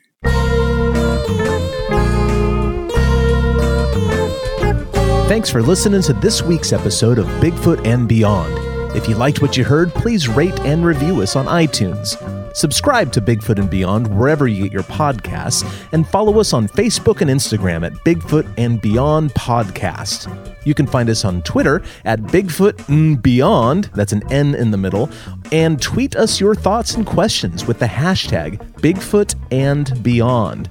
Thanks 5.27 5.49
for 5.49 5.61
listening 5.61 6.01
to 6.03 6.13
this 6.13 6.41
week's 6.41 6.71
episode 6.71 7.17
of 7.17 7.25
Bigfoot 7.41 7.85
and 7.85 8.07
Beyond. 8.07 8.62
If 8.95 9.09
you 9.09 9.15
liked 9.15 9.41
what 9.41 9.57
you 9.57 9.63
heard, 9.63 9.93
please 9.93 10.27
rate 10.27 10.59
and 10.61 10.85
review 10.85 11.21
us 11.21 11.35
on 11.35 11.45
iTunes. 11.47 12.15
Subscribe 12.55 13.11
to 13.13 13.21
Bigfoot 13.21 13.57
and 13.57 13.67
Beyond 13.67 14.15
wherever 14.15 14.47
you 14.47 14.63
get 14.63 14.71
your 14.71 14.83
podcasts, 14.83 15.67
and 15.91 16.07
follow 16.07 16.39
us 16.39 16.53
on 16.53 16.67
Facebook 16.67 17.21
and 17.21 17.29
Instagram 17.29 17.83
at 17.83 17.93
Bigfoot 18.05 18.47
and 18.57 18.79
Beyond 18.79 19.31
Podcast. 19.33 20.29
You 20.63 20.75
can 20.75 20.85
find 20.85 21.09
us 21.09 21.25
on 21.25 21.41
Twitter 21.41 21.81
at 22.05 22.19
Bigfoot 22.21 22.87
and 22.87 23.19
Beyond, 23.21 23.89
that's 23.95 24.13
an 24.13 24.21
N 24.31 24.53
in 24.53 24.69
the 24.69 24.77
middle, 24.77 25.09
and 25.51 25.81
tweet 25.81 26.15
us 26.15 26.39
your 26.39 26.53
thoughts 26.53 26.93
and 26.93 27.05
questions 27.05 27.65
with 27.65 27.79
the 27.79 27.87
hashtag 27.87 28.57
Bigfoot 28.73 29.33
and 29.51 30.03
Beyond. 30.03 30.69